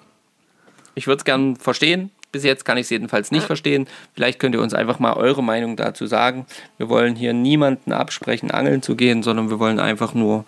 Ich 0.95 1.07
würde 1.07 1.19
es 1.19 1.25
gern 1.25 1.57
verstehen. 1.57 2.11
Bis 2.33 2.43
jetzt 2.43 2.64
kann 2.64 2.77
ich 2.77 2.83
es 2.85 2.91
jedenfalls 2.91 3.31
nicht 3.31 3.47
verstehen. 3.47 3.87
Vielleicht 4.14 4.39
könnt 4.39 4.55
ihr 4.55 4.61
uns 4.61 4.75
einfach 4.75 4.99
mal 4.99 5.14
eure 5.14 5.43
Meinung 5.43 5.77
dazu 5.77 6.07
sagen. 6.07 6.47
Wir 6.77 6.89
wollen 6.89 7.17
hier 7.17 7.33
niemanden 7.33 7.93
absprechen, 7.93 8.51
angeln 8.51 8.83
zu 8.83 8.95
gehen, 8.95 9.23
sondern 9.23 9.49
wir 9.49 9.59
wollen 9.59 9.81
einfach 9.81 10.12
nur 10.12 10.45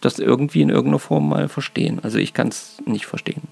das 0.00 0.18
irgendwie 0.18 0.60
in 0.60 0.68
irgendeiner 0.68 0.98
Form 0.98 1.28
mal 1.28 1.48
verstehen. 1.48 2.00
Also 2.02 2.18
ich 2.18 2.34
kann 2.34 2.48
es 2.48 2.76
nicht 2.84 3.06
verstehen. 3.06 3.42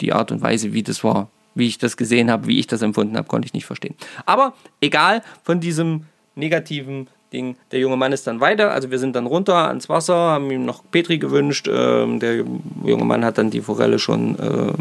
Die 0.00 0.12
Art 0.12 0.30
und 0.30 0.42
Weise, 0.42 0.72
wie 0.72 0.82
das 0.82 1.02
war, 1.02 1.28
wie 1.54 1.66
ich 1.66 1.78
das 1.78 1.96
gesehen 1.96 2.30
habe, 2.30 2.46
wie 2.46 2.58
ich 2.58 2.66
das 2.66 2.82
empfunden 2.82 3.16
habe, 3.16 3.28
konnte 3.28 3.46
ich 3.46 3.54
nicht 3.54 3.66
verstehen. 3.66 3.94
Aber 4.26 4.54
egal 4.80 5.22
von 5.42 5.60
diesem 5.60 6.06
negativen 6.34 7.08
Ding. 7.32 7.56
Der 7.72 7.80
junge 7.80 7.96
Mann 7.96 8.12
ist 8.12 8.26
dann 8.26 8.40
weiter, 8.40 8.70
also 8.70 8.90
wir 8.90 8.98
sind 8.98 9.16
dann 9.16 9.26
runter 9.26 9.68
ans 9.68 9.88
Wasser, 9.88 10.14
haben 10.14 10.50
ihm 10.50 10.64
noch 10.64 10.82
Petri 10.90 11.18
gewünscht. 11.18 11.68
Ähm, 11.70 12.20
der 12.20 12.44
junge 12.84 13.04
Mann 13.04 13.24
hat 13.24 13.38
dann 13.38 13.50
die 13.50 13.60
Forelle 13.60 13.98
schon 13.98 14.36
ähm, 14.40 14.74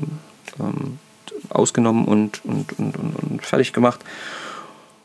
ähm, 0.59 0.99
ausgenommen 1.49 2.05
und, 2.05 2.45
und, 2.45 2.78
und, 2.78 2.95
und, 2.95 3.45
fertig 3.45 3.74
gemacht. 3.74 4.01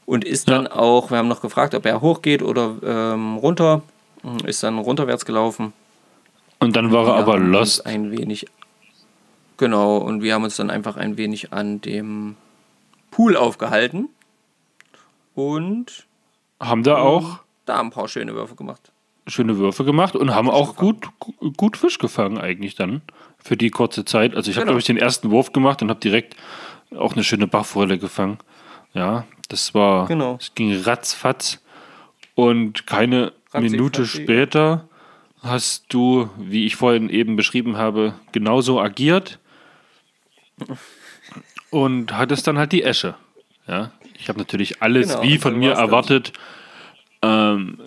Und 0.07 0.25
ist 0.25 0.49
dann 0.49 0.67
auch, 0.67 1.11
wir 1.11 1.19
haben 1.19 1.29
noch 1.29 1.43
gefragt, 1.43 1.75
ob 1.75 1.85
er 1.85 2.01
hochgeht 2.01 2.43
oder 2.43 2.77
ähm, 2.83 3.37
runter. 3.37 3.83
Ist 4.45 4.63
dann 4.63 4.79
runterwärts 4.79 5.25
gelaufen. 5.25 5.73
Und 6.61 6.77
dann 6.77 6.93
war 6.93 7.07
er 7.07 7.15
aber 7.15 7.39
lost. 7.39 7.87
Ein 7.87 8.11
wenig. 8.11 8.47
Genau, 9.59 9.99
und 9.99 10.23
wir 10.23 10.35
haben 10.35 10.45
uns 10.45 10.57
dann 10.57 10.71
einfach 10.71 10.97
ein 10.97 11.17
wenig 11.19 11.53
an 11.53 11.81
dem 11.81 12.37
Pool 13.11 13.37
aufgehalten. 13.37 14.09
Und 15.35 16.07
Haben 16.61 16.83
da 16.83 16.99
auch 16.99 17.41
da 17.67 17.81
ein 17.81 17.91
paar 17.91 18.09
schöne 18.09 18.35
Würfe 18.35 18.55
gemacht. 18.55 18.91
schöne 19.27 19.59
Würfe 19.59 19.85
gemacht 19.85 20.17
und 20.17 20.35
haben 20.35 20.49
auch 20.49 20.75
gut, 20.77 21.09
gut 21.57 21.77
Fisch 21.77 21.99
gefangen 21.99 22.39
eigentlich 22.39 22.75
dann 22.77 23.03
für 23.39 23.57
die 23.59 23.69
kurze 23.71 24.05
Zeit. 24.07 24.35
Also 24.35 24.51
ich 24.51 24.57
habe, 24.57 24.65
Genau. 24.65 24.71
glaube 24.73 24.81
ich, 24.81 24.87
den 24.87 24.97
ersten 24.97 25.31
Wurf 25.31 25.53
gemacht 25.53 25.83
und 25.83 25.91
habe 25.91 26.01
direkt 26.01 26.35
auch 26.97 27.13
eine 27.13 27.23
schöne 27.25 27.47
Bachforelle 27.47 27.99
gefangen. 27.99 28.39
Ja, 28.95 29.27
das 29.49 29.75
war, 29.75 30.07
Genau. 30.07 30.39
es 30.41 30.55
ging 30.55 30.75
ratzfatz 30.83 31.61
und 32.35 32.87
keine 32.87 33.33
Ratzi, 33.53 33.69
Minute 33.69 34.05
fatzi. 34.07 34.23
später 34.23 34.89
hast 35.43 35.85
du, 35.93 36.31
wie 36.39 36.65
ich 36.65 36.77
vorhin 36.77 37.11
eben 37.11 37.37
beschrieben 37.37 37.77
habe, 37.77 38.15
genauso 38.33 38.81
agiert 38.81 39.39
und 41.71 42.17
hattest 42.17 42.47
dann 42.47 42.59
halt 42.59 42.73
die 42.73 42.83
Esche. 42.83 43.15
Ja, 43.67 43.93
ich 44.19 44.29
habe 44.29 44.39
natürlich 44.39 44.83
alles 44.83 45.09
Genau, 45.09 45.23
wie 45.23 45.39
von 45.39 45.59
mir 45.59 45.73
erwartet 45.73 46.33
ähm, 47.23 47.79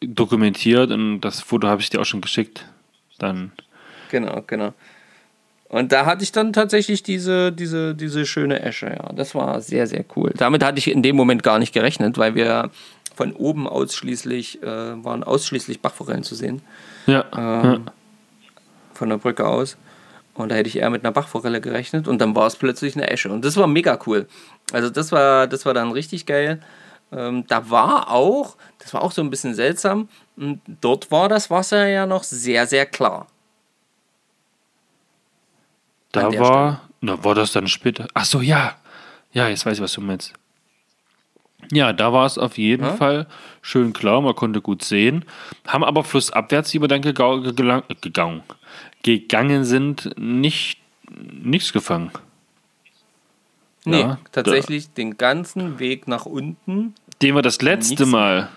dokumentiert 0.00 0.90
und 0.90 1.20
das 1.20 1.40
Foto 1.40 1.68
habe 1.68 1.80
ich 1.80 1.90
dir 1.90 2.00
auch 2.00 2.04
schon 2.04 2.20
geschickt. 2.20 2.66
Dann 3.18 3.52
Genau, 4.10 4.42
genau. 4.46 4.74
Und 5.68 5.92
da 5.92 6.04
hatte 6.04 6.24
ich 6.24 6.32
dann 6.32 6.52
tatsächlich 6.52 7.04
diese, 7.04 7.52
diese, 7.52 7.94
diese 7.94 8.26
schöne 8.26 8.60
Esche, 8.60 8.86
ja. 8.86 9.12
Das 9.14 9.36
war 9.36 9.60
sehr, 9.60 9.86
sehr 9.86 10.04
cool. 10.16 10.32
Damit 10.36 10.64
hatte 10.64 10.78
ich 10.78 10.90
in 10.90 11.02
dem 11.02 11.14
Moment 11.14 11.44
gar 11.44 11.60
nicht 11.60 11.72
gerechnet, 11.72 12.18
weil 12.18 12.34
wir 12.34 12.70
von 13.14 13.32
oben 13.32 13.68
ausschließlich, 13.68 14.62
äh, 14.62 14.66
waren 14.66 15.22
ausschließlich 15.22 15.80
Bachforellen 15.80 16.24
zu 16.24 16.34
sehen. 16.34 16.62
ja, 17.06 17.24
ähm, 17.36 17.86
von 18.94 19.08
der 19.08 19.18
Brücke 19.18 19.46
aus. 19.46 19.76
Und 20.40 20.50
da 20.50 20.56
hätte 20.56 20.68
ich 20.68 20.78
eher 20.78 20.90
mit 20.90 21.04
einer 21.04 21.12
Bachforelle 21.12 21.60
gerechnet 21.60 22.08
und 22.08 22.18
dann 22.20 22.34
war 22.34 22.46
es 22.46 22.56
plötzlich 22.56 22.96
eine 22.96 23.10
Esche. 23.10 23.30
Und 23.30 23.44
das 23.44 23.56
war 23.56 23.66
mega 23.66 23.98
cool. 24.06 24.26
Also 24.72 24.90
das 24.90 25.12
war, 25.12 25.46
das 25.46 25.66
war 25.66 25.74
dann 25.74 25.92
richtig 25.92 26.26
geil. 26.26 26.60
Ähm, 27.12 27.44
da 27.48 27.70
war 27.70 28.10
auch, 28.10 28.56
das 28.78 28.94
war 28.94 29.02
auch 29.02 29.12
so 29.12 29.20
ein 29.22 29.30
bisschen 29.30 29.54
seltsam, 29.54 30.08
m, 30.38 30.60
dort 30.80 31.10
war 31.10 31.28
das 31.28 31.50
Wasser 31.50 31.86
ja 31.88 32.06
noch 32.06 32.22
sehr, 32.22 32.66
sehr 32.66 32.86
klar. 32.86 33.26
da 36.12 36.32
war, 36.38 36.88
na, 37.00 37.22
war 37.24 37.34
das 37.34 37.52
dann 37.52 37.68
später. 37.68 38.06
Ach 38.14 38.24
so, 38.24 38.40
ja, 38.40 38.76
ja, 39.32 39.48
jetzt 39.48 39.64
weiß 39.66 39.78
ich, 39.78 39.82
was 39.82 39.92
du 39.92 40.00
meinst. 40.00 40.34
Ja, 41.72 41.92
da 41.92 42.12
war 42.12 42.26
es 42.26 42.36
auf 42.38 42.58
jeden 42.58 42.84
Ja? 42.84 42.96
Fall 42.96 43.26
schön 43.62 43.92
klar, 43.92 44.20
man 44.20 44.34
konnte 44.34 44.60
gut 44.60 44.82
sehen. 44.82 45.24
Haben 45.66 45.84
aber 45.84 46.02
flussabwärts, 46.04 46.70
die 46.70 46.80
wir 46.80 46.88
dann 46.88 47.02
gegangen, 47.02 48.42
gegangen 49.02 49.64
sind, 49.64 50.10
nicht 50.18 50.78
nichts 51.42 51.72
gefangen. 51.72 52.10
Nee, 53.84 54.00
Ja, 54.00 54.18
tatsächlich 54.32 54.92
den 54.92 55.16
ganzen 55.16 55.78
Weg 55.78 56.06
nach 56.06 56.26
unten. 56.26 56.94
Den 57.22 57.34
wir 57.34 57.42
das 57.42 57.62
letzte. 57.62 58.06
Mal 58.06 58.48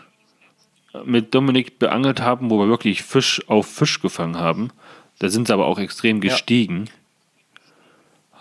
mit 1.05 1.33
Dominik 1.33 1.79
beangelt 1.79 2.21
haben, 2.21 2.49
wo 2.51 2.59
wir 2.59 2.67
wirklich 2.67 3.01
Fisch 3.01 3.41
auf 3.49 3.65
Fisch 3.67 3.99
gefangen 4.01 4.37
haben, 4.37 4.69
da 5.19 5.29
sind 5.29 5.47
sie 5.47 5.53
aber 5.53 5.65
auch 5.65 5.79
extrem 5.79 6.17
Ja. 6.17 6.29
gestiegen, 6.29 6.89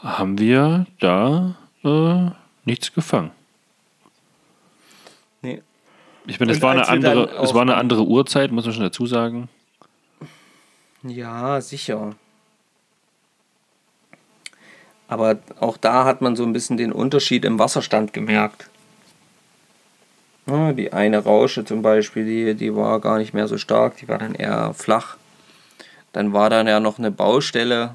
haben 0.02 0.38
wir 0.38 0.86
da 1.00 1.54
äh, 1.84 2.30
nichts 2.64 2.92
gefangen. 2.92 3.30
Ich 6.26 6.38
meine, 6.38 6.52
es 6.52 6.62
war, 6.62 6.72
eine 6.72 6.88
andere, 6.88 7.30
es 7.42 7.52
war 7.54 7.62
eine 7.62 7.76
andere 7.76 8.04
Uhrzeit, 8.04 8.52
muss 8.52 8.64
man 8.64 8.74
schon 8.74 8.84
dazu 8.84 9.06
sagen. 9.06 9.48
Ja, 11.02 11.60
sicher. 11.60 12.14
Aber 15.08 15.38
auch 15.60 15.76
da 15.76 16.04
hat 16.04 16.22
man 16.22 16.36
so 16.36 16.44
ein 16.44 16.52
bisschen 16.52 16.76
den 16.76 16.92
Unterschied 16.92 17.44
im 17.44 17.58
Wasserstand 17.58 18.12
gemerkt. 18.12 18.70
Ja, 20.46 20.72
die 20.72 20.92
eine 20.92 21.18
Rausche 21.18 21.64
zum 21.64 21.82
Beispiel, 21.82 22.24
die, 22.24 22.54
die 22.54 22.74
war 22.74 23.00
gar 23.00 23.18
nicht 23.18 23.34
mehr 23.34 23.46
so 23.46 23.58
stark, 23.58 23.96
die 23.98 24.08
war 24.08 24.18
dann 24.18 24.34
eher 24.34 24.74
flach. 24.74 25.16
Dann 26.12 26.32
war 26.32 26.50
dann 26.50 26.66
ja 26.66 26.80
noch 26.80 26.98
eine 26.98 27.10
Baustelle, 27.10 27.94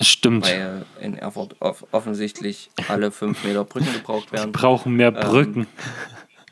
stimmt. 0.00 0.46
weil 0.46 0.84
in 1.00 1.16
Erfurt 1.16 1.56
off 1.60 1.86
offensichtlich 1.92 2.70
alle 2.88 3.10
fünf 3.10 3.44
Meter 3.44 3.64
Brücken 3.64 3.92
gebraucht 3.92 4.32
Wir 4.32 4.38
werden. 4.40 4.52
brauchen 4.52 4.92
Ähm. 4.92 4.96
mehr 4.96 5.10
Brücken. 5.12 5.66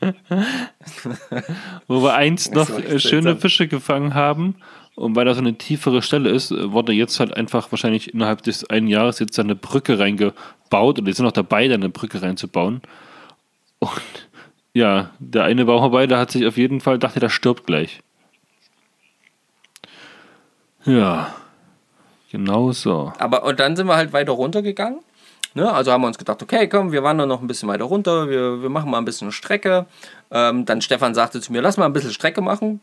Wo 1.87 2.03
wir 2.03 2.13
einst 2.13 2.53
noch 2.53 2.69
äh, 2.69 2.99
schöne 2.99 3.23
seltsam. 3.23 3.39
Fische 3.39 3.67
gefangen 3.67 4.13
haben 4.13 4.55
und 4.95 5.15
weil 5.15 5.25
da 5.25 5.33
so 5.33 5.39
eine 5.39 5.57
tiefere 5.57 6.01
Stelle 6.01 6.29
ist, 6.29 6.51
wurde 6.51 6.93
jetzt 6.93 7.19
halt 7.19 7.35
einfach 7.35 7.71
wahrscheinlich 7.71 8.13
innerhalb 8.13 8.43
des 8.43 8.69
einen 8.69 8.87
Jahres 8.87 9.19
jetzt 9.19 9.37
da 9.37 9.41
eine 9.43 9.55
Brücke 9.55 9.99
reingebaut 9.99 10.99
und 10.99 11.05
die 11.05 11.13
sind 11.13 11.25
noch 11.25 11.31
dabei, 11.31 11.67
da 11.67 11.75
eine 11.75 11.89
Brücke 11.89 12.21
reinzubauen. 12.21 12.81
Und 13.79 13.91
ja, 14.73 15.11
der 15.19 15.45
eine 15.45 15.65
Bauarbeiter 15.65 16.17
hat 16.19 16.31
sich 16.31 16.45
auf 16.45 16.57
jeden 16.57 16.81
Fall, 16.81 16.99
dachte, 16.99 17.19
der 17.19 17.29
stirbt 17.29 17.65
gleich. 17.65 18.01
Ja, 20.85 21.33
genau 22.33 22.73
so. 22.73 23.13
Aber 23.19 23.45
und 23.45 23.61
dann 23.61 23.77
sind 23.77 23.87
wir 23.87 23.95
halt 23.95 24.11
weiter 24.11 24.33
runtergegangen 24.33 24.99
Ne, 25.55 25.71
also 25.71 25.91
haben 25.91 26.01
wir 26.01 26.07
uns 26.07 26.17
gedacht, 26.17 26.41
okay, 26.41 26.67
komm, 26.67 26.91
wir 26.91 27.03
wandern 27.03 27.29
noch 27.29 27.39
ein 27.41 27.45
bisschen 27.45 27.69
weiter 27.69 27.83
runter, 27.83 28.27
wir, 28.27 28.63
wir 28.63 28.69
machen 28.69 28.89
mal 28.89 28.97
ein 28.97 29.05
bisschen 29.05 29.31
Strecke. 29.31 29.85
Ähm, 30.31 30.65
dann 30.65 30.81
Stefan 30.81 31.13
sagte 31.13 31.41
zu 31.41 31.51
mir, 31.51 31.61
lass 31.61 31.77
mal 31.77 31.85
ein 31.85 31.93
bisschen 31.93 32.11
Strecke 32.11 32.41
machen. 32.41 32.81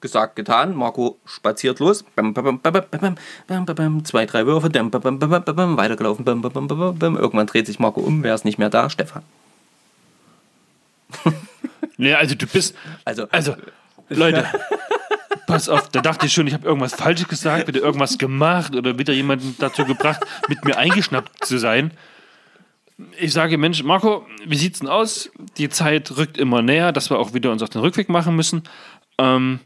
Gesagt, 0.00 0.34
getan. 0.34 0.74
Marco 0.74 1.18
spaziert 1.24 1.78
los. 1.78 2.02
Bam, 2.16 2.34
bam, 2.34 2.58
bam, 2.58 4.04
zwei, 4.04 4.26
drei 4.26 4.44
Würfe. 4.46 4.74
Weitergelaufen. 4.74 6.26
Irgendwann 6.26 7.46
dreht 7.46 7.66
sich 7.68 7.78
Marco 7.78 8.00
um. 8.00 8.24
Wer 8.24 8.34
ist 8.34 8.44
nicht 8.44 8.58
mehr 8.58 8.70
da? 8.70 8.90
Stefan. 8.90 9.22
Nee, 11.96 12.14
also 12.14 12.34
du 12.34 12.46
bist. 12.46 12.74
Also, 13.04 13.28
Also, 13.30 13.54
Leute, 14.08 14.44
pass 15.52 15.68
auf, 15.68 15.88
da 15.88 16.00
dachte 16.00 16.26
ich 16.26 16.32
schon, 16.32 16.46
ich 16.46 16.54
habe 16.54 16.66
irgendwas 16.66 16.94
Falsches 16.94 17.28
gesagt, 17.28 17.68
wieder 17.68 17.80
irgendwas 17.80 18.18
gemacht 18.18 18.74
oder 18.74 18.98
wieder 18.98 19.12
jemanden 19.12 19.54
dazu 19.58 19.84
gebracht, 19.84 20.20
mit 20.48 20.64
mir 20.64 20.76
eingeschnappt 20.76 21.44
zu 21.44 21.58
sein. 21.58 21.92
Ich 23.18 23.32
sage, 23.32 23.58
Mensch, 23.58 23.82
Marco, 23.82 24.26
wie 24.46 24.56
sieht's 24.56 24.80
denn 24.80 24.88
aus? 24.88 25.30
Die 25.58 25.68
Zeit 25.68 26.16
rückt 26.16 26.38
immer 26.38 26.62
näher, 26.62 26.92
dass 26.92 27.10
wir 27.10 27.18
auch 27.18 27.34
wieder 27.34 27.50
uns 27.50 27.62
auf 27.62 27.70
den 27.70 27.80
Rückweg 27.80 28.08
machen 28.08 28.36
müssen. 28.36 28.62
Ähm, 29.18 29.60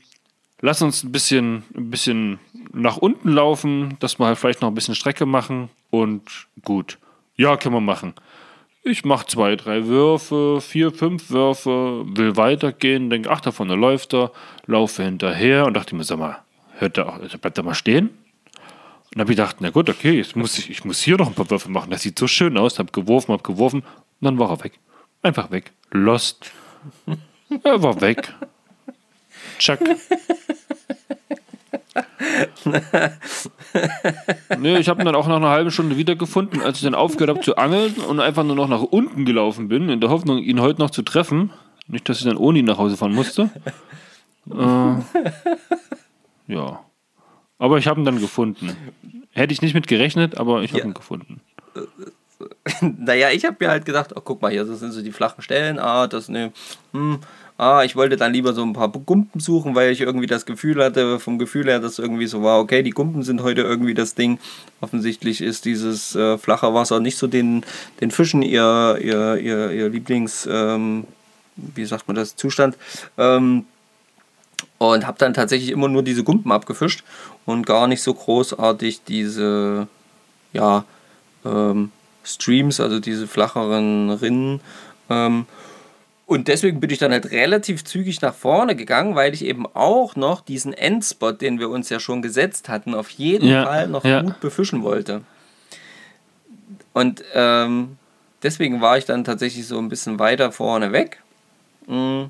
lass 0.61 0.83
uns 0.83 1.05
ein 1.05 1.13
bisschen, 1.13 1.65
ein 1.77 1.91
bisschen 1.91 2.39
nach 2.73 2.97
unten 2.97 3.31
laufen, 3.31 3.97
dass 4.01 4.19
wir 4.19 4.27
halt 4.27 4.39
vielleicht 4.39 4.63
noch 4.63 4.69
ein 4.69 4.75
bisschen 4.75 4.95
Strecke 4.95 5.27
machen 5.27 5.71
und 5.91 6.23
gut. 6.63 6.99
Ja, 7.37 7.57
können 7.57 7.75
wir 7.75 7.81
machen. 7.81 8.15
Ich 8.89 9.05
mache 9.05 9.27
zwei, 9.27 9.57
drei 9.57 9.87
Würfe, 9.87 10.61
vier, 10.61 10.93
fünf 10.93 11.31
Würfe, 11.31 12.05
will 12.07 12.37
weitergehen, 12.37 13.11
denke, 13.11 13.29
ach, 13.33 13.41
da 13.41 13.51
vorne 13.51 13.75
läuft 13.75 14.15
er, 14.15 14.31
laufe 14.67 15.03
hinterher 15.03 15.67
und 15.67 15.75
dachte 15.75 15.97
mir, 15.97 16.05
sag 16.05 16.21
mal, 16.21 16.39
hört 16.79 16.97
der 16.97 17.09
auch, 17.09 17.19
also 17.19 17.37
bleibt 17.37 17.59
er 17.59 17.65
mal 17.65 17.75
stehen? 17.75 18.11
Und 19.13 19.21
habe 19.21 19.33
ich 19.33 19.37
gedacht, 19.37 19.57
na 19.59 19.71
gut, 19.71 19.91
okay, 19.91 20.13
jetzt 20.13 20.37
muss 20.37 20.57
ich, 20.57 20.71
ich 20.71 20.85
muss 20.85 21.03
hier 21.03 21.17
noch 21.17 21.27
ein 21.27 21.35
paar 21.35 21.51
Würfe 21.51 21.69
machen. 21.69 21.91
Das 21.91 22.03
sieht 22.03 22.17
so 22.17 22.29
schön 22.29 22.57
aus. 22.57 22.79
Hab 22.79 22.93
geworfen, 22.93 23.33
hab 23.33 23.43
geworfen 23.43 23.81
und 23.81 24.25
dann 24.25 24.39
war 24.39 24.51
er 24.51 24.63
weg. 24.63 24.79
Einfach 25.21 25.51
weg. 25.51 25.73
Lost. 25.91 26.53
Er 27.65 27.83
war 27.83 28.01
weg. 28.01 28.33
Chuck. 29.59 29.81
nee, 34.59 34.79
ich 34.79 34.89
habe 34.89 35.03
ihn 35.03 35.07
dann 35.07 35.15
auch 35.15 35.27
nach 35.29 35.37
einer 35.37 35.51
halben 35.51 35.71
Stunde 35.71 35.97
wiedergefunden, 35.97 36.63
als 36.63 36.79
ich 36.79 36.85
dann 36.85 36.95
aufgehört 36.95 37.31
habe 37.37 37.41
zu 37.45 37.57
angeln 37.57 37.95
und 38.09 38.21
einfach 38.21 38.45
nur 38.45 38.57
noch 38.57 38.69
nach 38.69 38.83
unten 38.83 39.25
gelaufen 39.25 39.69
bin, 39.69 39.89
in 39.89 40.01
der 40.01 40.11
Hoffnung, 40.11 40.39
ihn 40.39 40.61
heute 40.61 40.81
noch 40.81 40.91
zu 40.91 41.03
treffen. 41.03 41.51
Nicht, 41.89 42.09
dass 42.09 42.19
ich 42.19 42.25
dann 42.25 42.37
ohne 42.37 42.59
ihn 42.59 42.65
nach 42.65 42.79
Hause 42.79 42.97
fahren 42.97 43.15
musste. 43.15 43.51
Äh, 44.49 45.03
ja. 46.47 46.81
Aber 47.59 47.79
ich 47.79 47.89
habe 47.89 48.01
ihn 48.01 48.05
dann 48.05 48.21
gefunden. 48.21 48.77
Hätte 49.33 49.53
ich 49.53 49.61
nicht 49.61 49.75
mit 49.75 49.89
gerechnet, 49.89 50.39
aber 50.39 50.63
ich 50.63 50.71
habe 50.71 50.83
Ja. 50.83 50.85
ihn 50.87 50.95
gefunden. 50.95 51.41
naja, 52.81 53.31
ich 53.31 53.45
habe 53.45 53.57
mir 53.59 53.71
halt 53.71 53.85
gedacht, 53.85 54.13
oh, 54.15 54.21
guck 54.21 54.43
mal 54.43 54.53
hier, 54.53 54.65
das 54.65 54.79
sind 54.79 54.93
so 54.93 55.03
die 55.03 55.11
flachen 55.11 55.43
Stellen. 55.43 55.81
Ah, 55.81 56.07
das 56.07 56.29
ne, 56.29 56.53
hm, 56.93 57.19
ah, 57.59 57.83
ich 57.85 57.97
wollte 57.97 58.17
dann 58.17 58.33
lieber 58.33 58.53
so 58.53 58.63
ein 58.63 58.73
paar 58.73 58.89
Gumpen 58.89 59.41
suchen, 59.41 59.75
weil 59.75 59.91
ich 59.91 60.01
irgendwie 60.01 60.27
das 60.27 60.47
Gefühl 60.47 60.83
hatte, 60.83 61.19
vom 61.19 61.39
Gefühl 61.39 61.67
her, 61.67 61.81
dass 61.81 61.99
irgendwie 61.99 62.27
so 62.27 62.43
war, 62.43 62.61
okay, 62.61 62.83
die 62.83 62.91
Gumpen 62.91 63.23
sind 63.23 63.43
heute 63.43 63.63
irgendwie 63.63 63.95
das 63.95 64.15
Ding. 64.15 64.39
Offensichtlich 64.81 65.41
ist 65.41 65.65
dieses 65.65 66.15
äh, 66.15 66.39
flache 66.39 66.75
Wasser 66.75 67.01
nicht 67.01 67.17
so 67.17 67.27
den, 67.27 67.65
den 68.01 68.11
Fischen 68.11 68.43
ihr, 68.43 68.99
ihr, 69.01 69.37
ihr, 69.37 69.71
ihr 69.71 69.89
Lieblings, 69.89 70.47
ähm, 70.51 71.05
wie 71.57 71.87
sagt 71.87 72.09
man 72.09 72.15
das, 72.15 72.37
Zustand. 72.37 72.77
Ähm, 73.17 73.65
und 74.79 75.07
habe 75.07 75.19
dann 75.19 75.33
tatsächlich 75.33 75.71
immer 75.71 75.89
nur 75.89 76.03
diese 76.03 76.25
Gumpen 76.25 76.53
abgefischt 76.53 77.03
und 77.47 77.67
gar 77.67 77.87
nicht 77.87 78.03
so 78.03 78.13
großartig 78.13 79.03
diese, 79.05 79.89
ja, 80.53 80.85
ähm, 81.45 81.91
Streams, 82.25 82.81
also 82.81 83.01
diese 83.01 83.27
flacheren 83.27 84.11
Rinnen. 84.11 84.61
Und 86.27 86.49
deswegen 86.49 86.81
bin 86.81 86.91
ich 86.91 86.99
dann 86.99 87.13
halt 87.13 87.31
relativ 87.31 87.85
zügig 87.85 88.21
nach 88.21 88.35
vorne 88.35 88.75
gegangen, 88.75 89.15
weil 89.15 89.33
ich 89.33 89.45
eben 89.45 89.65
auch 89.75 90.17
noch 90.17 90.41
diesen 90.41 90.73
Endspot, 90.73 91.41
den 91.41 91.61
wir 91.61 91.71
uns 91.71 91.89
ja 91.89 92.01
schon 92.01 92.21
gesetzt 92.21 92.69
hatten, 92.69 92.95
auf 92.95 93.11
jeden 93.11 93.49
Ja, 93.49 93.65
Fall 93.65 93.87
noch 93.87 94.05
ja. 94.05 94.23
gut 94.23 94.41
befischen 94.41 94.83
wollte. 94.83 95.23
Und 96.93 97.23
ähm, 97.33 97.97
deswegen 98.43 98.81
war 98.81 98.99
ich 98.99 99.05
dann 99.05 99.23
tatsächlich 99.23 99.69
so 99.69 99.79
ein 99.79 99.89
bisschen 99.89 100.19
weiter 100.19 100.51
vorne 100.51 100.91
weg. 100.91 101.23
Mm. 101.87 102.25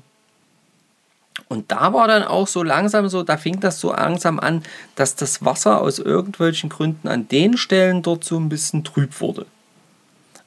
Und 1.49 1.71
da 1.71 1.93
war 1.93 2.07
dann 2.07 2.23
auch 2.23 2.47
so 2.47 2.61
langsam 2.61 3.07
so, 3.09 3.23
da 3.23 3.37
fing 3.37 3.59
das 3.59 3.79
so 3.79 3.91
langsam 3.91 4.39
an, 4.39 4.63
dass 4.95 5.15
das 5.15 5.43
Wasser 5.43 5.81
aus 5.81 5.97
irgendwelchen 5.97 6.69
Gründen 6.69 7.07
an 7.07 7.27
den 7.29 7.57
Stellen 7.57 8.03
dort 8.03 8.23
so 8.23 8.37
ein 8.37 8.49
bisschen 8.49 8.83
trüb 8.83 9.21
wurde. 9.21 9.45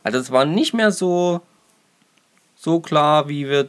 Also 0.05 0.19
es 0.19 0.31
war 0.31 0.45
nicht 0.45 0.75
mehr 0.75 0.93
so, 0.93 1.41
so 2.61 2.81
klar, 2.81 3.29
wie 3.29 3.49
wir, 3.49 3.69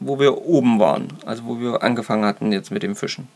wo 0.00 0.18
wir 0.18 0.42
oben 0.42 0.80
waren, 0.80 1.08
also 1.24 1.44
wo 1.44 1.60
wir 1.60 1.82
angefangen 1.82 2.24
hatten 2.24 2.52
jetzt 2.52 2.72
mit 2.72 2.82
dem 2.82 2.96
Fischen. 2.96 3.28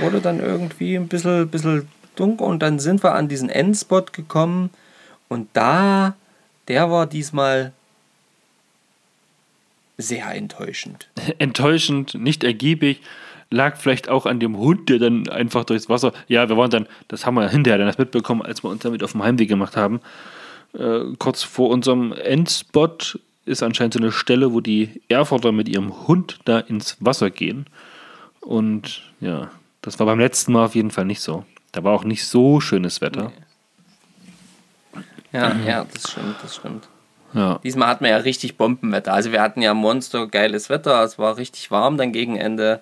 Wurde 0.00 0.20
dann 0.20 0.40
irgendwie 0.40 0.94
ein 0.96 1.08
bisschen, 1.08 1.48
bisschen 1.48 1.88
dunkel 2.14 2.46
und 2.46 2.60
dann 2.60 2.78
sind 2.78 3.02
wir 3.02 3.14
an 3.14 3.28
diesen 3.28 3.50
Endspot 3.50 4.12
gekommen 4.12 4.70
und 5.28 5.48
da, 5.54 6.14
der 6.68 6.90
war 6.90 7.06
diesmal 7.06 7.72
sehr 9.98 10.32
enttäuschend. 10.34 11.08
enttäuschend, 11.38 12.14
nicht 12.14 12.44
ergiebig. 12.44 13.02
Lag 13.50 13.76
vielleicht 13.76 14.08
auch 14.08 14.24
an 14.24 14.40
dem 14.40 14.56
Hund, 14.56 14.88
der 14.88 14.98
dann 14.98 15.28
einfach 15.28 15.64
durchs 15.64 15.88
Wasser. 15.88 16.12
Ja, 16.26 16.48
wir 16.48 16.56
waren 16.56 16.70
dann, 16.70 16.86
das 17.08 17.26
haben 17.26 17.34
wir 17.34 17.48
hinterher 17.48 17.76
dann 17.76 17.86
erst 17.86 17.98
mitbekommen, 17.98 18.40
als 18.40 18.64
wir 18.64 18.70
uns 18.70 18.82
damit 18.82 19.02
auf 19.02 19.12
dem 19.12 19.22
Heimweg 19.22 19.48
gemacht 19.48 19.76
haben. 19.76 20.00
Äh, 20.74 21.14
kurz 21.18 21.42
vor 21.42 21.70
unserem 21.70 22.12
Endspot 22.12 23.18
ist 23.44 23.62
anscheinend 23.62 23.94
so 23.94 24.00
eine 24.00 24.12
Stelle, 24.12 24.52
wo 24.52 24.60
die 24.60 25.02
Erfurter 25.08 25.52
mit 25.52 25.68
ihrem 25.68 26.06
Hund 26.06 26.38
da 26.44 26.58
ins 26.58 26.96
Wasser 27.00 27.30
gehen. 27.30 27.66
Und 28.40 29.02
ja, 29.20 29.50
das 29.82 29.98
war 29.98 30.06
beim 30.06 30.18
letzten 30.20 30.52
Mal 30.52 30.66
auf 30.66 30.74
jeden 30.74 30.90
Fall 30.90 31.04
nicht 31.04 31.20
so. 31.20 31.44
Da 31.72 31.82
war 31.84 31.92
auch 31.92 32.04
nicht 32.04 32.26
so 32.26 32.60
schönes 32.60 33.00
Wetter. 33.00 33.32
Ja, 35.32 35.54
ja, 35.66 35.86
das 35.92 36.10
stimmt, 36.10 36.36
das 36.42 36.56
stimmt. 36.56 36.88
Ja. 37.34 37.58
Diesmal 37.62 37.88
hatten 37.88 38.04
wir 38.04 38.10
ja 38.10 38.18
richtig 38.18 38.58
Bombenwetter. 38.58 39.14
Also 39.14 39.32
wir 39.32 39.40
hatten 39.40 39.62
ja 39.62 39.72
Monster 39.72 40.26
geiles 40.26 40.68
Wetter. 40.68 41.02
Es 41.02 41.18
war 41.18 41.38
richtig 41.38 41.70
warm 41.70 41.96
dann 41.96 42.12
gegen 42.12 42.36
Ende. 42.36 42.80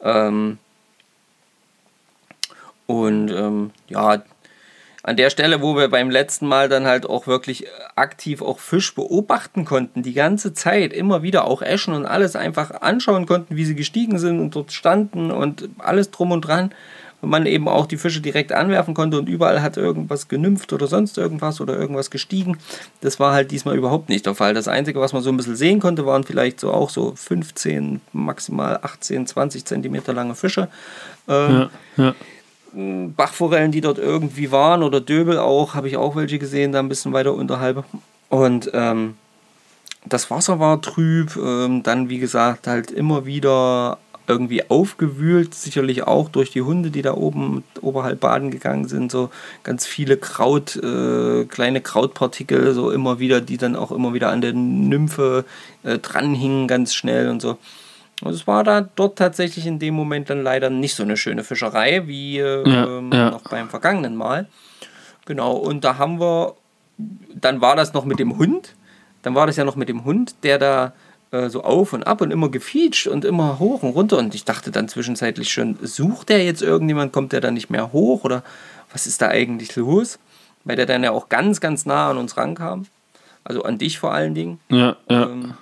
Ähm 0.00 0.58
und 2.86 3.30
ähm, 3.30 3.70
ja, 3.88 4.22
an 5.02 5.16
der 5.16 5.30
Stelle, 5.30 5.62
wo 5.62 5.76
wir 5.76 5.88
beim 5.88 6.10
letzten 6.10 6.46
Mal 6.46 6.68
dann 6.68 6.86
halt 6.86 7.06
auch 7.06 7.26
wirklich 7.26 7.66
aktiv 7.96 8.40
auch 8.40 8.60
Fisch 8.60 8.94
beobachten 8.94 9.64
konnten, 9.64 10.02
die 10.02 10.12
ganze 10.12 10.54
Zeit, 10.54 10.92
immer 10.92 11.22
wieder 11.22 11.44
auch 11.44 11.60
Eschen 11.60 11.94
und 11.94 12.06
alles 12.06 12.36
einfach 12.36 12.70
anschauen 12.82 13.26
konnten, 13.26 13.56
wie 13.56 13.64
sie 13.64 13.74
gestiegen 13.74 14.18
sind 14.18 14.38
und 14.38 14.54
dort 14.54 14.72
standen 14.72 15.30
und 15.30 15.68
alles 15.78 16.10
drum 16.10 16.30
und 16.30 16.42
dran. 16.42 16.72
Und 17.20 17.30
man 17.30 17.46
eben 17.46 17.68
auch 17.68 17.86
die 17.86 17.98
Fische 17.98 18.20
direkt 18.20 18.50
anwerfen 18.52 18.94
konnte 18.94 19.16
und 19.16 19.28
überall 19.28 19.62
hat 19.62 19.76
irgendwas 19.76 20.26
genümpft 20.26 20.72
oder 20.72 20.88
sonst 20.88 21.16
irgendwas 21.18 21.60
oder 21.60 21.78
irgendwas 21.78 22.10
gestiegen. 22.10 22.58
Das 23.00 23.20
war 23.20 23.32
halt 23.32 23.52
diesmal 23.52 23.76
überhaupt 23.76 24.08
nicht 24.08 24.26
der 24.26 24.34
Fall. 24.34 24.54
Das 24.54 24.66
Einzige, 24.66 25.00
was 25.00 25.12
man 25.12 25.22
so 25.22 25.30
ein 25.30 25.36
bisschen 25.36 25.54
sehen 25.54 25.78
konnte, 25.78 26.04
waren 26.04 26.24
vielleicht 26.24 26.58
so 26.58 26.72
auch 26.72 26.90
so 26.90 27.12
15, 27.14 28.00
maximal 28.12 28.80
18, 28.82 29.28
20 29.28 29.64
Zentimeter 29.64 30.12
lange 30.12 30.34
Fische. 30.34 30.68
Ähm, 31.28 31.68
Ja, 31.96 32.04
ja. 32.04 32.14
Bachforellen, 32.74 33.72
die 33.72 33.80
dort 33.80 33.98
irgendwie 33.98 34.50
waren 34.50 34.82
oder 34.82 35.00
Döbel 35.00 35.38
auch, 35.38 35.74
habe 35.74 35.88
ich 35.88 35.96
auch 35.96 36.16
welche 36.16 36.38
gesehen, 36.38 36.72
da 36.72 36.78
ein 36.78 36.88
bisschen 36.88 37.12
weiter 37.12 37.34
unterhalb. 37.34 37.84
Und 38.28 38.70
ähm, 38.72 39.14
das 40.04 40.30
Wasser 40.30 40.58
war 40.58 40.80
trüb, 40.80 41.36
ähm, 41.36 41.82
dann 41.82 42.08
wie 42.08 42.18
gesagt 42.18 42.66
halt 42.66 42.90
immer 42.90 43.26
wieder 43.26 43.98
irgendwie 44.26 44.68
aufgewühlt, 44.70 45.54
sicherlich 45.54 46.04
auch 46.04 46.28
durch 46.28 46.50
die 46.50 46.62
Hunde, 46.62 46.90
die 46.90 47.02
da 47.02 47.14
oben 47.14 47.64
oberhalb 47.80 48.20
baden 48.20 48.50
gegangen 48.50 48.86
sind, 48.86 49.10
so 49.10 49.30
ganz 49.64 49.84
viele 49.84 50.16
Kraut, 50.16 50.76
äh, 50.76 51.44
kleine 51.44 51.80
Krautpartikel, 51.80 52.72
so 52.72 52.90
immer 52.90 53.18
wieder, 53.18 53.40
die 53.40 53.56
dann 53.56 53.76
auch 53.76 53.90
immer 53.90 54.14
wieder 54.14 54.30
an 54.30 54.40
der 54.40 54.52
Nymphe 54.52 55.44
äh, 55.82 55.98
dranhingen, 55.98 56.68
ganz 56.68 56.94
schnell 56.94 57.28
und 57.28 57.42
so. 57.42 57.58
Und 58.22 58.32
es 58.32 58.46
war 58.46 58.62
da 58.64 58.80
dort 58.80 59.18
tatsächlich 59.18 59.66
in 59.66 59.78
dem 59.78 59.94
Moment 59.94 60.30
dann 60.30 60.42
leider 60.42 60.70
nicht 60.70 60.94
so 60.94 61.02
eine 61.02 61.16
schöne 61.16 61.44
Fischerei 61.44 62.06
wie 62.06 62.38
äh, 62.38 62.68
Ja, 62.68 62.86
ähm, 62.86 63.10
ja. 63.12 63.30
noch 63.30 63.42
beim 63.42 63.68
vergangenen 63.68 64.16
Mal. 64.16 64.46
Genau, 65.26 65.52
und 65.52 65.84
da 65.84 65.98
haben 65.98 66.20
wir, 66.20 66.54
dann 67.34 67.60
war 67.60 67.76
das 67.76 67.92
noch 67.94 68.04
mit 68.04 68.18
dem 68.18 68.38
Hund, 68.38 68.74
dann 69.22 69.34
war 69.34 69.46
das 69.46 69.56
ja 69.56 69.64
noch 69.64 69.76
mit 69.76 69.88
dem 69.88 70.04
Hund, 70.04 70.34
der 70.42 70.58
da 70.58 70.92
äh, 71.30 71.48
so 71.48 71.62
auf 71.62 71.92
und 71.92 72.04
ab 72.04 72.20
und 72.20 72.30
immer 72.30 72.48
gefietscht 72.48 73.06
und 73.06 73.24
immer 73.24 73.58
hoch 73.58 73.82
und 73.82 73.90
runter. 73.90 74.18
Und 74.18 74.34
ich 74.34 74.44
dachte 74.44 74.70
dann 74.70 74.88
zwischenzeitlich 74.88 75.52
schon, 75.52 75.78
sucht 75.82 76.28
der 76.28 76.44
jetzt 76.44 76.62
irgendjemand, 76.62 77.12
kommt 77.12 77.32
der 77.32 77.40
dann 77.40 77.54
nicht 77.54 77.70
mehr 77.70 77.92
hoch 77.92 78.24
oder 78.24 78.42
was 78.92 79.06
ist 79.06 79.22
da 79.22 79.28
eigentlich 79.28 79.74
los? 79.76 80.18
Weil 80.64 80.76
der 80.76 80.86
dann 80.86 81.02
ja 81.02 81.10
auch 81.10 81.28
ganz, 81.28 81.60
ganz 81.60 81.86
nah 81.86 82.10
an 82.10 82.18
uns 82.18 82.36
rankam. 82.36 82.86
Also 83.44 83.62
an 83.64 83.78
dich 83.78 83.98
vor 83.98 84.12
allen 84.12 84.34
Dingen. 84.34 84.60
ja, 84.68 84.96
ja. 85.08 85.24
Ähm, 85.24 85.54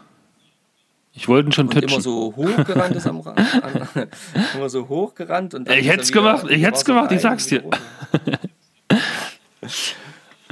Ich 1.20 1.28
wollte 1.28 1.50
ihn 1.50 1.52
schon 1.52 1.68
und 1.68 1.74
immer 1.74 1.86
touchen. 1.86 2.00
so 2.00 2.32
hochgerannt 2.34 2.96
ist 2.96 3.06
am 3.06 3.20
Rand. 3.20 3.38
An, 3.38 4.08
immer 4.54 4.70
so 4.70 4.88
hochgerannt. 4.88 5.52
Und 5.52 5.68
dann 5.68 5.78
Ich 5.78 5.86
hätt's 5.86 6.08
wieder 6.08 6.22
gemacht, 6.22 6.46
ich 6.48 6.62
hätt's 6.62 6.80
Wasser 6.80 6.94
gemacht, 6.94 7.12
ich 7.12 7.20
sag's 7.20 7.46
dir. 7.46 7.62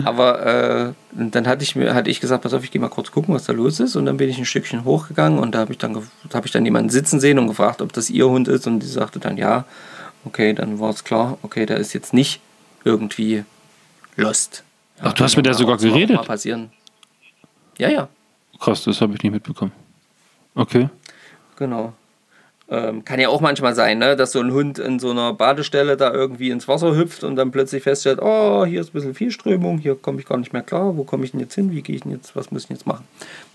Aber 0.05 0.45
äh, 0.47 0.93
dann 1.13 1.47
hatte 1.47 1.65
ich 1.65 1.75
mir, 1.75 1.95
hatte 1.95 2.11
ich 2.11 2.21
gesagt, 2.21 2.43
pass 2.43 2.53
auf, 2.53 2.65
ich 2.65 2.71
gehe 2.71 2.83
mal 2.83 2.91
kurz 2.91 3.11
gucken, 3.11 3.35
was 3.35 3.45
da 3.47 3.55
los 3.55 3.81
ist. 3.81 3.97
Und 3.97 4.05
dann 4.05 4.19
bin 4.19 4.29
ich 4.29 4.37
ein 4.37 4.45
Stückchen 4.45 4.85
hochgegangen 4.85 5.39
und 5.39 5.55
da 5.55 5.61
habe 5.61 5.73
ich 5.73 5.79
dann 5.79 5.97
habe 6.35 6.47
ich 6.47 6.53
dann 6.53 6.67
jemanden 6.67 6.91
sitzen 6.91 7.19
sehen 7.19 7.39
und 7.39 7.47
gefragt, 7.49 7.81
ob 7.81 7.95
das 7.95 8.11
ihr 8.11 8.29
Hund 8.29 8.47
ist. 8.47 8.67
Und 8.67 8.81
die 8.81 8.87
sagte 8.87 9.21
dann 9.21 9.39
ja. 9.39 9.65
Okay, 10.27 10.53
dann 10.53 10.79
war 10.81 10.91
es 10.91 11.03
klar, 11.03 11.39
okay, 11.41 11.65
der 11.65 11.79
ist 11.79 11.95
jetzt 11.95 12.13
nicht 12.13 12.43
irgendwie 12.85 13.45
lost. 14.17 14.65
Ja, 14.99 15.05
Ach, 15.07 15.13
du 15.15 15.25
hast 15.25 15.37
mit 15.37 15.47
der 15.47 15.55
sogar 15.55 15.79
geredet? 15.79 16.17
Mal 16.17 16.25
passieren. 16.25 16.71
Ja, 17.79 17.89
ja. 17.89 18.09
Krass, 18.61 18.85
das 18.85 19.01
habe 19.01 19.15
ich 19.15 19.23
nicht 19.23 19.33
mitbekommen. 19.33 19.73
Okay. 20.59 20.89
Genau. 21.57 21.93
Ähm, 22.69 23.05
kann 23.05 23.19
ja 23.19 23.31
auch 23.31 23.41
manchmal 23.41 23.75
sein, 23.75 23.99
ne, 23.99 24.15
dass 24.15 24.33
so 24.33 24.41
ein 24.41 24.53
Hund 24.53 24.79
in 24.79 24.99
so 24.99 25.11
einer 25.11 25.33
Badestelle 25.33 25.97
da 25.97 26.13
irgendwie 26.13 26.51
ins 26.51 26.69
Wasser 26.69 26.95
hüpft 26.95 27.25
und 27.25 27.37
dann 27.37 27.51
plötzlich 27.51 27.83
feststellt, 27.83 28.19
oh, 28.21 28.67
hier 28.67 28.83
ist 28.83 28.91
ein 28.91 28.93
bisschen 28.93 29.15
viel 29.15 29.31
Strömung, 29.31 29.79
hier 29.79 29.95
komme 29.95 30.21
ich 30.21 30.27
gar 30.27 30.37
nicht 30.37 30.53
mehr 30.53 30.63
klar, 30.63 30.97
wo 30.97 31.05
komme 31.05 31.25
ich 31.25 31.31
denn 31.31 31.41
jetzt 31.41 31.55
hin, 31.55 31.71
wie 31.71 31.81
gehe 31.81 31.97
ich 31.97 32.03
denn 32.03 32.13
jetzt, 32.13 32.37
was 32.37 32.51
muss 32.51 32.63
ich 32.63 32.69
denn 32.69 32.77
jetzt 32.77 32.87
machen? 32.87 33.07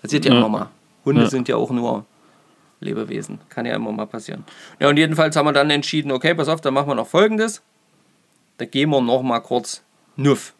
Passiert 0.01 0.25
ja, 0.25 0.31
ja. 0.31 0.39
immer 0.39 0.49
mal. 0.49 0.69
Hunde 1.05 1.23
ja. 1.23 1.29
sind 1.29 1.47
ja 1.47 1.57
auch 1.57 1.69
nur 1.69 2.05
Lebewesen, 2.79 3.39
kann 3.49 3.67
ja 3.67 3.75
immer 3.75 3.91
mal 3.91 4.07
passieren. 4.07 4.45
Ja, 4.79 4.89
und 4.89 4.97
jedenfalls 4.97 5.35
haben 5.35 5.45
wir 5.45 5.53
dann 5.53 5.69
entschieden, 5.69 6.11
okay, 6.11 6.33
pass 6.33 6.47
auf, 6.47 6.61
dann 6.61 6.73
machen 6.73 6.87
wir 6.87 6.95
noch 6.95 7.07
folgendes. 7.07 7.61
Da 8.57 8.65
gehen 8.65 8.89
wir 8.89 9.01
noch 9.01 9.21
mal 9.21 9.41
kurz 9.41 9.83
nuff. 10.15 10.53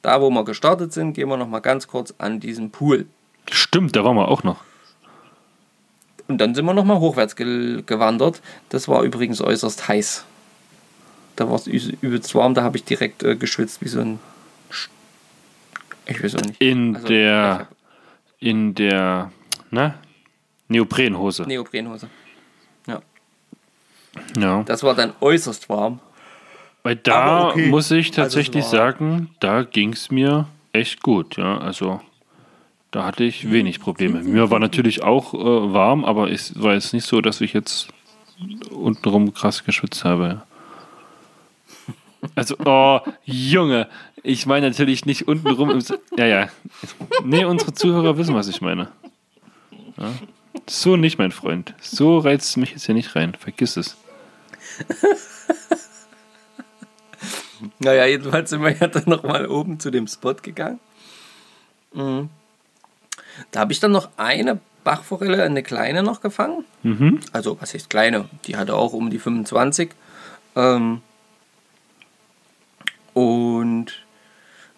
Da, 0.00 0.22
wo 0.22 0.30
wir 0.30 0.44
gestartet 0.44 0.94
sind, 0.94 1.12
gehen 1.12 1.28
wir 1.28 1.36
noch 1.36 1.48
mal 1.48 1.60
ganz 1.60 1.86
kurz 1.86 2.14
an 2.16 2.40
diesen 2.40 2.70
Pool. 2.70 3.06
Stimmt, 3.50 3.94
da 3.94 4.04
waren 4.04 4.16
wir 4.16 4.28
auch 4.28 4.42
noch. 4.42 4.64
Und 6.30 6.38
dann 6.38 6.54
sind 6.54 6.64
wir 6.64 6.74
nochmal 6.74 7.00
hochwärts 7.00 7.34
ge 7.34 7.82
gewandert. 7.84 8.40
Das 8.68 8.86
war 8.86 9.02
übrigens 9.02 9.40
äußerst 9.40 9.88
heiß. 9.88 10.24
Da 11.34 11.48
war 11.48 11.56
es 11.56 11.66
übelst 11.66 12.32
warm, 12.36 12.54
da 12.54 12.62
habe 12.62 12.76
ich 12.76 12.84
direkt 12.84 13.24
äh, 13.24 13.34
geschwitzt 13.34 13.82
wie 13.82 13.88
so 13.88 14.00
ein. 14.00 14.20
Sch 14.70 14.90
ich 16.06 16.22
weiß 16.22 16.36
auch 16.36 16.42
nicht. 16.42 16.60
In 16.60 16.94
also, 16.94 17.08
der. 17.08 17.68
In 18.38 18.76
der. 18.76 19.32
Ne? 19.72 19.94
Neoprenhose. 20.68 21.42
Neoprenhose. 21.48 22.08
Ja. 22.86 23.02
Ja. 24.38 24.62
Das 24.62 24.84
war 24.84 24.94
dann 24.94 25.12
äußerst 25.20 25.68
warm. 25.68 25.98
Weil 26.84 26.94
da 26.94 27.48
okay. 27.48 27.66
muss 27.66 27.90
ich 27.90 28.10
also 28.10 28.22
tatsächlich 28.22 28.64
also 28.64 28.76
sagen, 28.76 29.30
da 29.40 29.64
ging 29.64 29.94
es 29.94 30.12
mir 30.12 30.46
echt 30.72 31.02
gut. 31.02 31.36
Ja, 31.36 31.58
also 31.58 32.00
da 32.90 33.04
hatte 33.04 33.24
ich 33.24 33.50
wenig 33.50 33.80
Probleme. 33.80 34.22
Mir 34.22 34.50
war 34.50 34.58
natürlich 34.58 35.02
auch 35.02 35.34
äh, 35.34 35.72
warm, 35.72 36.04
aber 36.04 36.30
es 36.30 36.60
war 36.60 36.74
jetzt 36.74 36.92
nicht 36.92 37.06
so, 37.06 37.20
dass 37.20 37.40
ich 37.40 37.52
jetzt 37.52 37.88
untenrum 38.70 39.32
krass 39.34 39.64
geschwitzt 39.64 40.04
habe. 40.04 40.42
Also, 42.34 42.54
oh, 42.66 43.00
Junge, 43.24 43.88
ich 44.22 44.44
meine 44.44 44.68
natürlich 44.68 45.06
nicht 45.06 45.26
untenrum 45.26 45.70
im. 45.70 45.82
Ja, 46.18 46.26
ja. 46.26 46.48
Nee, 47.24 47.46
unsere 47.46 47.72
Zuhörer 47.72 48.18
wissen, 48.18 48.34
was 48.34 48.46
ich 48.46 48.60
meine. 48.60 48.88
Ja. 49.96 50.12
So 50.68 50.96
nicht, 50.96 51.16
mein 51.16 51.32
Freund. 51.32 51.74
So 51.80 52.18
reizt 52.18 52.58
mich 52.58 52.72
jetzt 52.72 52.84
hier 52.84 52.94
nicht 52.94 53.16
rein. 53.16 53.34
Vergiss 53.34 53.78
es. 53.78 53.96
naja, 57.78 58.04
jedenfalls 58.04 58.50
sind 58.50 58.62
wir 58.62 58.76
ja 58.76 58.86
dann 58.86 59.04
nochmal 59.06 59.46
oben 59.46 59.80
zu 59.80 59.90
dem 59.90 60.06
Spot 60.06 60.34
gegangen. 60.34 60.78
Mhm. 61.94 62.28
Da 63.50 63.60
habe 63.60 63.72
ich 63.72 63.80
dann 63.80 63.92
noch 63.92 64.10
eine 64.16 64.58
Bachforelle, 64.84 65.42
eine 65.42 65.62
kleine 65.62 66.02
noch 66.02 66.20
gefangen. 66.20 66.64
Mhm. 66.82 67.20
Also, 67.32 67.60
was 67.60 67.74
heißt 67.74 67.90
kleine? 67.90 68.28
Die 68.46 68.56
hatte 68.56 68.74
auch 68.74 68.92
um 68.92 69.10
die 69.10 69.18
25. 69.18 69.90
Ähm, 70.56 71.02
und 73.14 73.86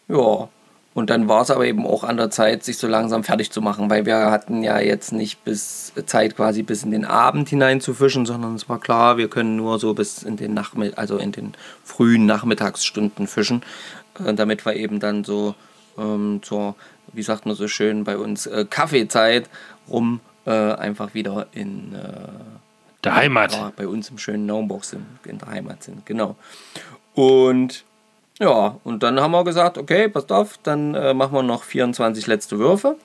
ja, 0.08 0.48
und 0.94 1.08
dann 1.08 1.26
war 1.26 1.40
es 1.40 1.50
aber 1.50 1.64
eben 1.64 1.86
auch 1.86 2.04
an 2.04 2.18
der 2.18 2.30
Zeit, 2.30 2.64
sich 2.64 2.76
so 2.76 2.86
langsam 2.86 3.24
fertig 3.24 3.50
zu 3.50 3.62
machen, 3.62 3.88
weil 3.88 4.04
wir 4.04 4.30
hatten 4.30 4.62
ja 4.62 4.78
jetzt 4.78 5.12
nicht 5.12 5.42
bis 5.42 5.92
Zeit 6.04 6.36
quasi 6.36 6.62
bis 6.62 6.82
in 6.82 6.90
den 6.90 7.06
Abend 7.06 7.48
hinein 7.48 7.80
zu 7.80 7.94
fischen, 7.94 8.26
sondern 8.26 8.54
es 8.54 8.68
war 8.68 8.78
klar, 8.78 9.16
wir 9.16 9.28
können 9.28 9.56
nur 9.56 9.78
so 9.78 9.94
bis 9.94 10.22
in 10.22 10.36
den 10.36 10.52
Nachmittag, 10.52 10.98
also 10.98 11.16
in 11.16 11.32
den 11.32 11.54
frühen 11.82 12.26
Nachmittagsstunden 12.26 13.26
fischen, 13.26 13.62
äh, 14.22 14.34
damit 14.34 14.66
wir 14.66 14.76
eben 14.76 15.00
dann 15.00 15.24
so 15.24 15.54
ähm, 15.96 16.40
zur 16.42 16.74
wie 17.12 17.22
sagt 17.22 17.46
man 17.46 17.54
so 17.54 17.68
schön 17.68 18.04
bei 18.04 18.16
uns, 18.16 18.46
äh, 18.46 18.64
Kaffeezeit 18.68 19.48
rum 19.88 20.20
äh, 20.46 20.50
einfach 20.50 21.14
wieder 21.14 21.46
in 21.52 21.94
äh, 21.94 22.28
der 23.04 23.16
Heimat. 23.16 23.52
Ja, 23.52 23.72
bei 23.76 23.86
uns 23.86 24.10
im 24.10 24.18
schönen 24.18 24.46
Naumbox 24.46 24.92
in, 24.92 25.06
in 25.24 25.38
der 25.38 25.48
Heimat 25.48 25.82
sind, 25.82 26.06
genau. 26.06 26.36
Und 27.14 27.84
ja, 28.38 28.76
und 28.84 29.02
dann 29.02 29.20
haben 29.20 29.32
wir 29.32 29.44
gesagt, 29.44 29.78
okay, 29.78 30.08
passt 30.08 30.32
auf, 30.32 30.58
dann 30.62 30.94
äh, 30.94 31.14
machen 31.14 31.34
wir 31.34 31.42
noch 31.42 31.62
24 31.64 32.26
letzte 32.26 32.58
Würfe. 32.58 32.96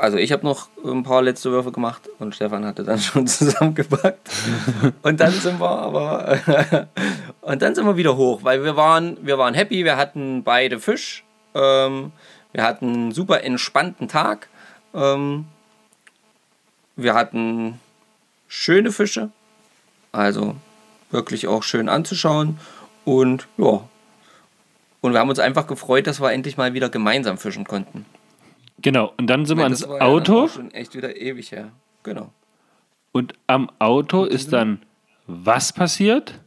Also 0.00 0.16
ich 0.16 0.30
habe 0.30 0.44
noch 0.46 0.68
ein 0.84 1.02
paar 1.02 1.22
letzte 1.22 1.50
Würfe 1.50 1.72
gemacht 1.72 2.08
und 2.18 2.34
Stefan 2.34 2.64
hatte 2.64 2.84
dann 2.84 2.98
schon 3.00 3.26
zusammengepackt. 3.26 4.30
und 5.02 5.18
dann 5.18 5.32
sind 5.32 5.60
wir 5.60 5.68
aber 5.68 6.38
und 7.40 7.62
dann 7.62 7.74
sind 7.74 7.84
wir 7.86 7.96
wieder 7.96 8.16
hoch, 8.16 8.40
weil 8.44 8.62
wir 8.62 8.76
waren, 8.76 9.16
wir 9.22 9.38
waren 9.38 9.54
happy, 9.54 9.84
wir 9.84 9.96
hatten 9.96 10.44
beide 10.44 10.78
Fisch 10.78 11.24
ähm, 11.58 12.12
wir 12.52 12.62
hatten 12.62 12.86
einen 12.86 13.12
super 13.12 13.42
entspannten 13.44 14.08
Tag. 14.08 14.48
Ähm, 14.94 15.46
wir 16.96 17.14
hatten 17.14 17.80
schöne 18.48 18.92
Fische, 18.92 19.30
also 20.12 20.56
wirklich 21.10 21.46
auch 21.46 21.62
schön 21.62 21.88
anzuschauen. 21.88 22.58
Und 23.04 23.48
ja, 23.56 23.82
und 25.00 25.12
wir 25.12 25.20
haben 25.20 25.28
uns 25.28 25.38
einfach 25.38 25.66
gefreut, 25.66 26.06
dass 26.06 26.20
wir 26.20 26.32
endlich 26.32 26.56
mal 26.56 26.74
wieder 26.74 26.88
gemeinsam 26.88 27.38
fischen 27.38 27.64
konnten. 27.64 28.04
Genau, 28.80 29.12
und 29.16 29.26
dann 29.28 29.46
sind 29.46 29.58
wir 29.58 29.64
ans 29.64 29.84
Auto. 29.84 30.42
Ja 30.42 30.48
schon 30.48 30.70
echt 30.72 30.94
wieder 30.94 31.16
ewig 31.16 31.52
her. 31.52 31.72
Genau. 32.02 32.32
Und 33.12 33.34
am 33.46 33.70
Auto 33.78 34.24
ist 34.24 34.52
dann 34.52 34.82
was 35.26 35.72
passiert? 35.72 36.40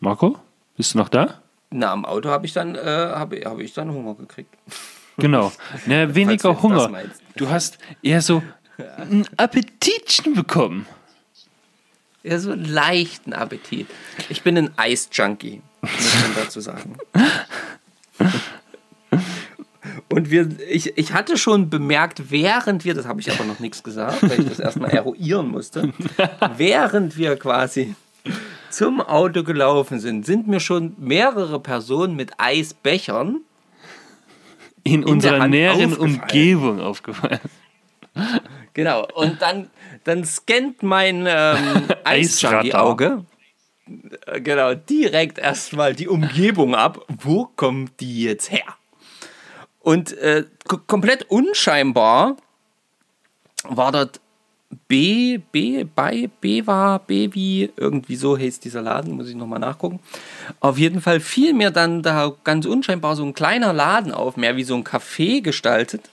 Marco? 0.00 0.38
Bist 0.76 0.94
du 0.94 0.98
noch 0.98 1.08
da? 1.08 1.40
Na, 1.70 1.90
am 1.92 2.04
Auto 2.04 2.28
habe 2.30 2.46
ich, 2.46 2.52
dann, 2.52 2.74
äh, 2.74 2.80
hab, 2.80 3.32
hab 3.34 3.58
ich 3.58 3.72
dann 3.74 3.90
Hunger 3.90 4.14
gekriegt. 4.14 4.54
Genau. 5.18 5.50
Na, 5.86 6.14
weniger 6.14 6.60
Hunger. 6.60 6.90
Du 7.36 7.48
hast 7.48 7.78
eher 8.02 8.20
so 8.20 8.42
ein 8.98 9.26
Appetitchen 9.38 10.34
bekommen. 10.34 10.84
Ja, 12.22 12.38
so 12.38 12.50
einen 12.50 12.66
leichten 12.66 13.32
Appetit. 13.32 13.86
Ich 14.28 14.42
bin 14.42 14.58
ein 14.58 14.76
Eis-Junkie, 14.76 15.62
muss 15.80 16.22
man 16.22 16.34
dazu 16.36 16.60
sagen. 16.60 16.98
Und 20.10 20.30
wir, 20.30 20.48
ich, 20.68 20.98
ich 20.98 21.12
hatte 21.12 21.38
schon 21.38 21.70
bemerkt, 21.70 22.30
während 22.30 22.84
wir, 22.84 22.92
das 22.92 23.06
habe 23.06 23.20
ich 23.20 23.30
aber 23.30 23.44
noch 23.44 23.58
nichts 23.58 23.82
gesagt, 23.82 24.22
weil 24.22 24.40
ich 24.40 24.48
das 24.48 24.60
erstmal 24.60 24.90
eruieren 24.94 25.48
musste, 25.48 25.92
während 26.56 27.16
wir 27.16 27.36
quasi 27.36 27.94
zum 28.76 29.00
Auto 29.00 29.42
gelaufen 29.42 30.00
sind, 30.00 30.26
sind 30.26 30.48
mir 30.48 30.60
schon 30.60 30.94
mehrere 30.98 31.60
Personen 31.60 32.14
mit 32.14 32.32
Eisbechern 32.36 33.40
in, 34.84 35.02
in 35.02 35.04
unserer 35.04 35.48
näheren 35.48 35.96
Umgebung 35.96 36.80
aufgefallen. 36.80 37.40
Genau, 38.74 39.06
und 39.14 39.40
dann, 39.40 39.70
dann 40.04 40.24
scannt 40.26 40.82
mein 40.82 41.24
ähm, 41.26 41.88
Eisjunkie-Auge 42.04 43.24
äh, 44.26 44.40
genau, 44.42 44.74
direkt 44.74 45.38
erstmal 45.38 45.94
die 45.94 46.08
Umgebung 46.08 46.74
ab. 46.74 47.00
Wo 47.08 47.46
kommt 47.56 47.98
die 48.00 48.24
jetzt 48.24 48.50
her? 48.50 48.76
Und 49.80 50.12
äh, 50.18 50.44
komplett 50.86 51.30
unscheinbar 51.30 52.36
war 53.64 53.92
dort 53.92 54.20
B, 54.88 55.38
B, 55.38 55.84
bei, 55.84 56.28
B 56.40 56.66
war, 56.66 56.98
B 56.98 57.30
wie, 57.32 57.70
irgendwie 57.76 58.16
so 58.16 58.36
heißt 58.36 58.64
dieser 58.64 58.82
Laden, 58.82 59.14
muss 59.14 59.28
ich 59.28 59.34
nochmal 59.34 59.60
nachgucken. 59.60 60.00
Auf 60.60 60.78
jeden 60.78 61.00
Fall 61.00 61.20
fiel 61.20 61.54
mir 61.54 61.70
dann 61.70 62.02
da 62.02 62.32
ganz 62.44 62.66
unscheinbar 62.66 63.16
so 63.16 63.24
ein 63.24 63.34
kleiner 63.34 63.72
Laden 63.72 64.12
auf, 64.12 64.36
mehr 64.36 64.56
wie 64.56 64.64
so 64.64 64.74
ein 64.74 64.84
Café 64.84 65.40
gestaltet. 65.40 66.10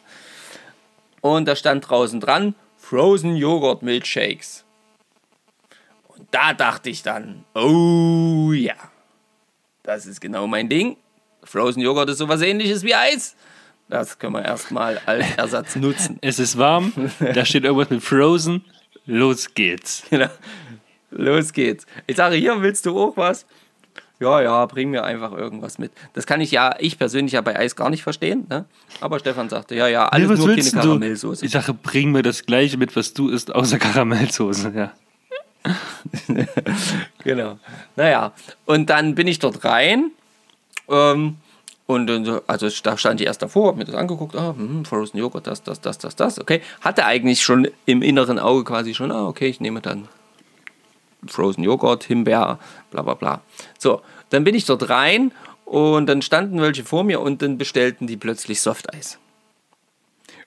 Und 1.21 1.47
da 1.47 1.55
stand 1.55 1.89
draußen 1.89 2.19
dran, 2.19 2.53
Frozen 2.77 3.35
Joghurt 3.35 3.81
Milkshakes. 3.81 4.65
Und 6.07 6.27
da 6.31 6.53
dachte 6.53 6.89
ich 6.89 7.01
dann, 7.01 7.45
oh 7.55 8.51
ja, 8.51 8.75
das 9.81 10.05
ist 10.05 10.21
genau 10.21 10.47
mein 10.47 10.69
Ding. 10.69 10.97
Frozen 11.43 11.81
Joghurt 11.81 12.09
ist 12.09 12.19
sowas 12.19 12.41
ähnliches 12.41 12.83
wie 12.83 12.93
Eis. 12.93 13.35
Das 13.93 14.17
können 14.17 14.33
wir 14.33 14.43
erstmal 14.43 14.99
als 15.05 15.23
Ersatz 15.37 15.75
nutzen. 15.75 16.17
Es 16.21 16.39
ist 16.39 16.57
warm, 16.57 16.91
da 17.19 17.45
steht 17.45 17.63
irgendwas 17.63 17.91
mit 17.91 18.01
Frozen. 18.01 18.65
Los 19.05 19.53
geht's. 19.53 20.01
Genau. 20.09 20.29
Los 21.11 21.53
geht's. 21.53 21.85
Ich 22.07 22.15
sage, 22.15 22.35
hier 22.37 22.59
willst 22.59 22.87
du 22.87 22.99
auch 22.99 23.15
was? 23.17 23.45
Ja, 24.19 24.41
ja, 24.41 24.65
bring 24.65 24.89
mir 24.89 25.03
einfach 25.03 25.31
irgendwas 25.31 25.77
mit. 25.77 25.91
Das 26.13 26.25
kann 26.25 26.41
ich 26.41 26.49
ja, 26.49 26.75
ich 26.79 26.97
persönlich 26.97 27.33
ja 27.33 27.41
bei 27.41 27.55
Eis 27.55 27.75
gar 27.75 27.91
nicht 27.91 28.01
verstehen. 28.01 28.47
Ne? 28.49 28.65
Aber 28.99 29.19
Stefan 29.19 29.47
sagte, 29.47 29.75
ja, 29.75 29.87
ja, 29.87 30.07
alles 30.07 30.27
nee, 30.27 30.37
nur 30.37 30.55
keine 30.55 30.71
Karamellsoße. 30.71 31.45
Ich 31.45 31.51
sage, 31.51 31.75
bring 31.75 32.11
mir 32.11 32.23
das 32.23 32.47
gleiche 32.47 32.77
mit, 32.77 32.95
was 32.95 33.13
du 33.13 33.29
isst, 33.29 33.53
außer 33.53 33.77
Karamellsoße. 33.77 34.73
Ja. 34.75 34.93
genau. 37.23 37.59
Naja, 37.95 38.33
und 38.65 38.89
dann 38.89 39.13
bin 39.13 39.27
ich 39.27 39.37
dort 39.37 39.63
rein. 39.63 40.09
Ähm, 40.89 41.37
und 41.85 42.07
dann 42.07 42.23
so, 42.23 42.41
also 42.47 42.69
da 42.83 42.97
stand 42.97 43.19
ich 43.19 43.27
erst 43.27 43.41
davor, 43.41 43.69
hab 43.69 43.75
mir 43.75 43.85
das 43.85 43.95
angeguckt, 43.95 44.35
ah, 44.35 44.55
hm, 44.55 44.85
Frozen 44.85 45.17
Joghurt, 45.17 45.47
das, 45.47 45.63
das, 45.63 45.81
das, 45.81 45.97
das, 45.97 46.15
das, 46.15 46.39
okay. 46.39 46.61
Hatte 46.81 47.05
eigentlich 47.05 47.41
schon 47.41 47.67
im 47.85 48.01
inneren 48.01 48.39
Auge 48.39 48.63
quasi 48.63 48.93
schon, 48.93 49.11
ah, 49.11 49.27
okay, 49.27 49.47
ich 49.47 49.59
nehme 49.59 49.81
dann 49.81 50.07
Frozen 51.27 51.63
Joghurt, 51.63 52.03
Himbeer, 52.05 52.59
bla 52.91 53.01
bla 53.01 53.13
bla. 53.13 53.41
So, 53.77 54.01
dann 54.29 54.43
bin 54.43 54.55
ich 54.55 54.65
dort 54.65 54.89
rein 54.89 55.31
und 55.65 56.07
dann 56.07 56.21
standen 56.21 56.61
welche 56.61 56.83
vor 56.83 57.03
mir 57.03 57.19
und 57.21 57.41
dann 57.41 57.57
bestellten 57.57 58.07
die 58.07 58.17
plötzlich 58.17 58.61
Softeis. 58.61 59.19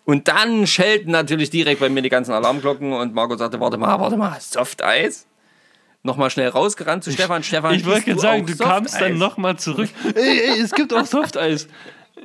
Und 0.04 0.28
dann 0.28 0.66
schelten 0.66 1.10
natürlich 1.10 1.50
direkt 1.50 1.80
bei 1.80 1.88
mir 1.88 2.00
die 2.00 2.08
ganzen 2.08 2.32
Alarmglocken 2.32 2.92
und 2.92 3.12
Marco 3.12 3.36
sagte, 3.36 3.58
warte 3.60 3.76
mal, 3.76 3.98
warte 3.98 4.16
mal, 4.16 4.40
Softeis? 4.40 5.26
Nochmal 6.06 6.30
schnell 6.30 6.48
rausgerannt 6.48 7.04
zu 7.04 7.12
Stefan. 7.12 7.42
Stefan, 7.42 7.74
Ich 7.74 7.84
wollte 7.84 8.06
gerade 8.06 8.20
sagen, 8.20 8.46
du 8.46 8.56
kamst 8.56 9.00
dann 9.00 9.18
nochmal 9.18 9.58
zurück. 9.58 9.90
ey, 10.14 10.40
ey, 10.52 10.60
es 10.60 10.70
gibt 10.72 10.94
auch 10.94 11.04
Softeis. 11.04 11.68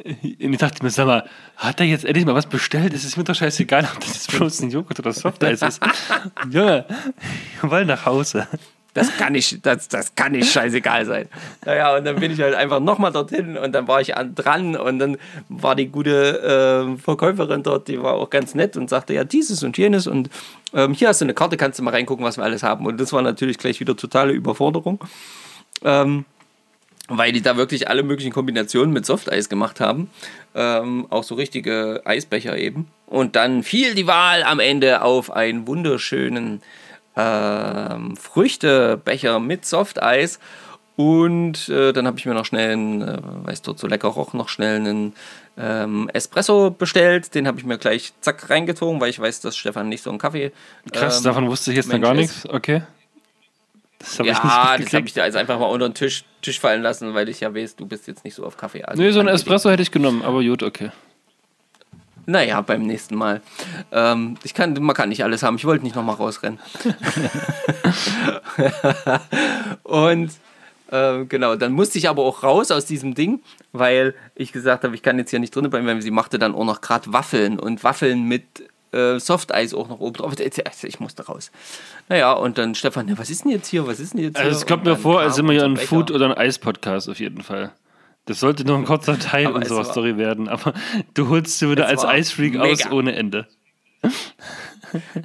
Und 0.05 0.23
ich 0.53 0.57
dachte 0.57 0.83
mir, 0.83 0.89
sag 0.89 1.05
mal, 1.05 1.27
hat 1.57 1.79
er 1.79 1.85
jetzt 1.85 2.05
endlich 2.05 2.25
mal 2.25 2.33
was 2.35 2.45
bestellt? 2.45 2.93
Es 2.93 3.03
ist 3.03 3.17
mir 3.17 3.23
doch 3.25 3.35
scheißegal, 3.35 3.89
ob 3.93 3.99
das 3.99 4.13
jetzt 4.13 4.31
Frozen 4.31 4.69
Joghurt 4.71 4.99
oder 4.99 5.11
Softeis 5.11 5.61
ist. 5.61 5.81
Junge, 6.49 6.85
wir 7.59 7.69
wollen 7.71 7.87
nach 7.87 8.05
Hause. 8.05 8.47
Das 8.93 9.15
kann 9.17 9.33
nicht, 9.33 9.65
das, 9.65 9.87
das 9.87 10.15
kann 10.15 10.33
nicht 10.33 10.51
scheißegal 10.51 11.05
sein. 11.05 11.29
Naja, 11.65 11.95
und 11.95 12.03
dann 12.03 12.17
bin 12.17 12.31
ich 12.31 12.41
halt 12.41 12.55
einfach 12.55 12.81
nochmal 12.81 13.13
dorthin 13.13 13.57
und 13.57 13.71
dann 13.71 13.87
war 13.87 14.01
ich 14.01 14.17
an, 14.17 14.35
dran 14.35 14.75
und 14.75 14.99
dann 14.99 15.17
war 15.47 15.75
die 15.75 15.87
gute 15.87 16.93
äh, 16.93 16.97
Verkäuferin 16.97 17.63
dort, 17.63 17.87
die 17.87 18.01
war 18.01 18.15
auch 18.15 18.29
ganz 18.29 18.53
nett 18.53 18.75
und 18.75 18.89
sagte, 18.89 19.13
ja, 19.13 19.23
dieses 19.23 19.63
und 19.63 19.77
jenes 19.77 20.07
und 20.07 20.29
ähm, 20.73 20.93
hier 20.93 21.07
hast 21.07 21.21
du 21.21 21.25
eine 21.25 21.33
Karte, 21.33 21.55
kannst 21.55 21.79
du 21.79 21.83
mal 21.83 21.91
reingucken, 21.91 22.25
was 22.25 22.37
wir 22.37 22.43
alles 22.43 22.63
haben. 22.63 22.85
Und 22.85 22.99
das 22.99 23.13
war 23.13 23.21
natürlich 23.21 23.57
gleich 23.57 23.79
wieder 23.79 23.95
totale 23.95 24.33
Überforderung. 24.33 25.01
Ähm, 25.83 26.25
weil 27.07 27.33
die 27.33 27.41
da 27.41 27.57
wirklich 27.57 27.89
alle 27.89 28.03
möglichen 28.03 28.31
Kombinationen 28.31 28.93
mit 28.93 29.05
Softeis 29.05 29.49
gemacht 29.49 29.79
haben. 29.79 30.09
Ähm, 30.55 31.07
auch 31.09 31.23
so 31.23 31.35
richtige 31.35 32.01
Eisbecher 32.05 32.57
eben. 32.57 32.87
Und 33.05 33.35
dann 33.35 33.63
fiel 33.63 33.95
die 33.95 34.07
Wahl 34.07 34.43
am 34.43 34.59
Ende 34.59 35.01
auf 35.01 35.31
einen 35.31 35.67
wunderschönen 35.67 36.61
ähm, 37.15 38.15
Früchtebecher 38.15 39.39
mit 39.39 39.65
Softeis. 39.65 40.39
Und 40.97 41.69
äh, 41.69 41.93
dann 41.93 42.05
habe 42.05 42.19
ich 42.19 42.25
mir 42.25 42.33
noch 42.33 42.45
schnell, 42.45 42.73
einen, 42.73 43.01
äh, 43.01 43.51
es 43.51 43.61
dort 43.61 43.79
so 43.79 43.87
lecker 43.87 44.09
roch, 44.09 44.33
noch 44.33 44.49
schnell 44.49 44.75
einen 44.75 45.13
ähm, 45.57 46.09
Espresso 46.13 46.69
bestellt. 46.69 47.33
Den 47.33 47.47
habe 47.47 47.57
ich 47.59 47.65
mir 47.65 47.77
gleich 47.77 48.13
zack 48.21 48.49
reingezogen, 48.49 48.99
weil 49.01 49.09
ich 49.09 49.19
weiß, 49.19 49.41
dass 49.41 49.57
Stefan 49.57 49.89
nicht 49.89 50.03
so 50.03 50.09
einen 50.09 50.19
Kaffee. 50.19 50.51
Krass, 50.91 51.19
ähm, 51.19 51.23
davon 51.23 51.47
wusste 51.49 51.71
ich 51.71 51.77
jetzt 51.77 51.87
noch 51.87 51.93
Mensch 51.93 52.03
gar 52.03 52.13
ist. 52.13 52.19
nichts. 52.19 52.49
Okay. 52.49 52.83
Das 53.99 54.19
habe 54.19 54.29
ich 54.29 54.33
nicht 54.33 54.43
Ja, 54.43 54.77
das 54.77 54.93
habe 54.93 55.05
ich 55.07 55.13
dir 55.13 55.23
also 55.23 55.37
einfach 55.37 55.59
mal 55.59 55.67
unter 55.67 55.87
den 55.89 55.93
Tisch, 55.93 56.23
Tisch 56.41 56.59
fallen 56.59 56.81
lassen, 56.81 57.13
weil 57.13 57.29
ich 57.29 57.39
ja 57.39 57.53
weiß, 57.53 57.75
du 57.77 57.85
bist 57.85 58.07
jetzt 58.07 58.23
nicht 58.23 58.35
so 58.35 58.45
auf 58.45 58.57
Kaffee. 58.57 58.83
Also 58.83 59.01
Nee, 59.01 59.11
so 59.11 59.19
ein 59.19 59.27
angelegt. 59.27 59.41
Espresso 59.41 59.69
hätte 59.69 59.83
ich 59.83 59.91
genommen, 59.91 60.23
aber 60.23 60.43
gut, 60.43 60.61
okay. 60.63 60.91
Naja, 62.25 62.61
beim 62.61 62.83
nächsten 62.83 63.15
Mal. 63.15 63.41
Ähm, 63.91 64.37
ich 64.43 64.53
kann, 64.53 64.73
man 64.73 64.95
kann 64.95 65.09
nicht 65.09 65.23
alles 65.23 65.43
haben. 65.43 65.55
Ich 65.55 65.65
wollte 65.65 65.83
nicht 65.83 65.95
nochmal 65.95 66.15
rausrennen. 66.15 66.59
Und 69.83 70.31
ähm, 70.91 71.29
genau, 71.29 71.55
dann 71.55 71.71
musste 71.71 71.97
ich 71.97 72.09
aber 72.09 72.23
auch 72.23 72.43
raus 72.43 72.69
aus 72.69 72.85
diesem 72.85 73.15
Ding, 73.15 73.39
weil 73.71 74.13
ich 74.35 74.51
gesagt 74.51 74.83
habe, 74.83 74.93
ich 74.93 75.01
kann 75.01 75.17
jetzt 75.17 75.29
hier 75.29 75.39
nicht 75.39 75.55
drin 75.55 75.69
bleiben, 75.69 75.87
weil 75.87 76.01
sie 76.01 76.11
machte 76.11 76.37
dann 76.37 76.53
auch 76.53 76.65
noch 76.65 76.81
gerade 76.81 77.11
Waffeln 77.13 77.59
und 77.59 77.83
Waffeln 77.83 78.23
mit 78.23 78.43
äh, 78.91 79.19
Softeis 79.19 79.73
auch 79.73 79.87
noch 79.87 79.99
oben 79.99 80.17
drauf. 80.17 80.33
Also 80.37 80.87
Ich 80.87 80.99
musste 80.99 81.25
raus. 81.25 81.51
Naja, 82.09 82.33
und 82.33 82.57
dann 82.57 82.75
Stefan, 82.75 83.07
ja, 83.07 83.17
was 83.17 83.29
ist 83.29 83.45
denn 83.45 83.51
jetzt 83.51 83.67
hier? 83.67 83.87
Was 83.87 84.01
ist 84.01 84.13
denn 84.13 84.21
jetzt 84.21 84.37
hier? 84.37 84.45
Also 84.45 84.59
es 84.59 84.65
kommt 84.65 84.83
mir 84.83 84.97
vor, 84.97 85.21
als 85.21 85.35
sind 85.35 85.45
wir 85.45 85.53
hier 85.53 85.63
ein 85.63 85.77
Food- 85.77 86.11
oder 86.11 86.25
ein 86.25 86.37
Eis-Podcast 86.37 87.09
auf 87.09 87.19
jeden 87.19 87.41
Fall. 87.41 87.71
Das 88.25 88.39
sollte 88.39 88.65
nur 88.65 88.77
ein 88.77 88.85
kurzer 88.85 89.17
Teil 89.17 89.47
Aber 89.47 89.55
unserer 89.55 89.83
Story 89.83 90.17
werden, 90.17 90.47
aber 90.47 90.73
du 91.13 91.29
holst 91.29 91.61
du 91.61 91.71
wieder 91.71 91.87
als 91.87 92.05
Eisfreak 92.05 92.57
aus 92.57 92.89
ohne 92.91 93.15
Ende. 93.15 93.47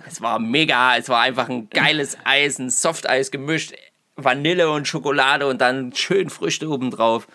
Es 0.07 0.20
war 0.20 0.38
mega, 0.38 0.97
es 0.97 1.09
war 1.09 1.20
einfach 1.20 1.49
ein 1.49 1.68
geiles 1.70 2.16
Eis, 2.24 2.59
ein 2.59 2.70
Softeis 2.70 3.30
gemischt, 3.30 3.74
Vanille 4.16 4.70
und 4.70 4.88
Schokolade 4.88 5.47
und 5.47 5.61
dann 5.61 5.92
schön 5.94 6.30
Früchte 6.30 6.68
obendrauf. 6.70 7.26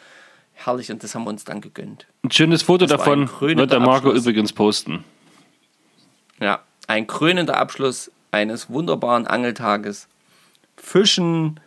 Herrlich, 0.54 0.92
und 0.92 1.04
das 1.04 1.16
haben 1.16 1.24
wir 1.24 1.30
uns 1.30 1.44
dann 1.44 1.62
gegönnt. 1.62 2.08
Ein 2.24 2.32
schönes 2.32 2.62
Foto 2.64 2.86
Das 2.86 2.98
davon 2.98 3.30
wird 3.40 3.72
der 3.72 3.80
Marco 3.80 4.10
Abschluss. 4.10 4.24
übrigens 4.24 4.54
posten. 4.54 5.04
Ja, 6.40 6.62
ein 6.88 7.08
krönender 7.08 7.58
Abschluss 7.58 8.12
eines 8.32 8.70
wunderbaren 8.70 9.28
Angeltages. 9.28 10.08
Fischen 10.78 11.60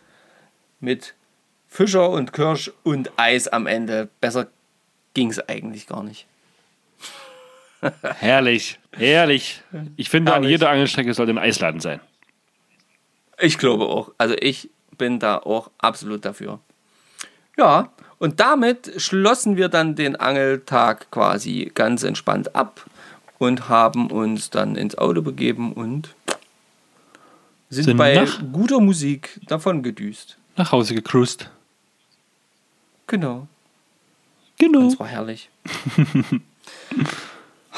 mit 0.79 1.13
Fischer 1.75 2.09
und 2.09 2.31
Kirsch 2.31 2.71
und 2.83 3.11
Eis 3.17 3.49
am 3.49 3.67
Ende. 3.67 4.07
Besser 4.21 4.47
ging 5.13 5.29
es 5.29 5.49
eigentlich 5.49 5.87
gar 5.87 6.03
nicht. 6.03 6.25
Herrlich, 8.01 8.79
herrlich. 8.93 9.61
Ich 9.97 10.09
finde, 10.09 10.31
an 10.31 10.43
Herrlich. 10.43 10.51
jeder 10.51 10.69
Angelstrecke 10.69 11.13
sollte 11.13 11.33
ein 11.33 11.37
Eisladen 11.37 11.81
sein. 11.81 11.99
Ich 13.37 13.57
glaube 13.57 13.87
auch. 13.87 14.11
Also 14.17 14.35
ich 14.39 14.69
bin 14.97 15.19
da 15.19 15.37
auch 15.37 15.69
absolut 15.77 16.23
dafür. 16.23 16.59
Ja, 17.57 17.91
und 18.19 18.39
damit 18.39 18.93
schlossen 19.01 19.57
wir 19.57 19.67
dann 19.67 19.95
den 19.95 20.15
Angeltag 20.15 21.11
quasi 21.11 21.69
ganz 21.73 22.03
entspannt 22.03 22.55
ab 22.55 22.85
und 23.37 23.67
haben 23.67 24.09
uns 24.11 24.49
dann 24.49 24.77
ins 24.77 24.97
Auto 24.97 25.21
begeben 25.21 25.73
und 25.73 26.15
sind, 27.69 27.83
Sind 27.83 27.97
bei 27.97 28.25
guter 28.53 28.79
Musik 28.79 29.41
davon 29.47 29.83
gedüst. 29.83 30.37
Nach 30.55 30.71
Hause 30.71 30.95
gecruised. 30.95 31.49
Genau. 33.07 33.47
Genau. 34.57 34.83
Das 34.83 34.99
war 34.99 35.07
herrlich. 35.07 35.49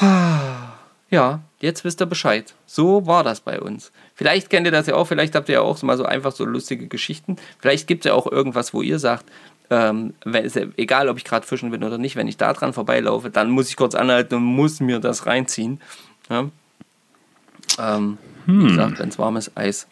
ja, 1.10 1.40
jetzt 1.60 1.84
wisst 1.84 2.00
ihr 2.00 2.06
Bescheid. 2.06 2.54
So 2.66 3.06
war 3.06 3.24
das 3.24 3.40
bei 3.40 3.60
uns. 3.60 3.92
Vielleicht 4.14 4.48
kennt 4.50 4.66
ihr 4.66 4.70
das 4.70 4.86
ja 4.86 4.94
auch, 4.94 5.06
vielleicht 5.06 5.34
habt 5.34 5.48
ihr 5.48 5.56
ja 5.56 5.60
auch 5.60 5.82
mal 5.82 5.96
so 5.96 6.04
einfach 6.04 6.32
so 6.32 6.44
lustige 6.44 6.86
Geschichten. 6.86 7.36
Vielleicht 7.58 7.86
gibt 7.86 8.04
es 8.04 8.08
ja 8.08 8.14
auch 8.14 8.30
irgendwas, 8.30 8.72
wo 8.72 8.82
ihr 8.82 8.98
sagt, 8.98 9.24
ähm, 9.70 10.14
wenn, 10.24 10.48
ja 10.48 10.62
egal 10.76 11.08
ob 11.08 11.18
ich 11.18 11.24
gerade 11.24 11.46
fischen 11.46 11.70
bin 11.70 11.84
oder 11.84 11.98
nicht, 11.98 12.16
wenn 12.16 12.28
ich 12.28 12.36
da 12.36 12.52
dran 12.52 12.72
vorbeilaufe, 12.72 13.30
dann 13.30 13.50
muss 13.50 13.68
ich 13.68 13.76
kurz 13.76 13.94
anhalten 13.94 14.36
und 14.36 14.44
muss 14.44 14.80
mir 14.80 14.98
das 14.98 15.26
reinziehen. 15.26 15.80
Ja? 16.30 16.48
Ähm, 17.78 18.18
Wie 18.46 18.68
gesagt, 18.68 18.98
wenn 18.98 19.08
es 19.10 19.18
warmes 19.18 19.56
Eis. 19.56 19.88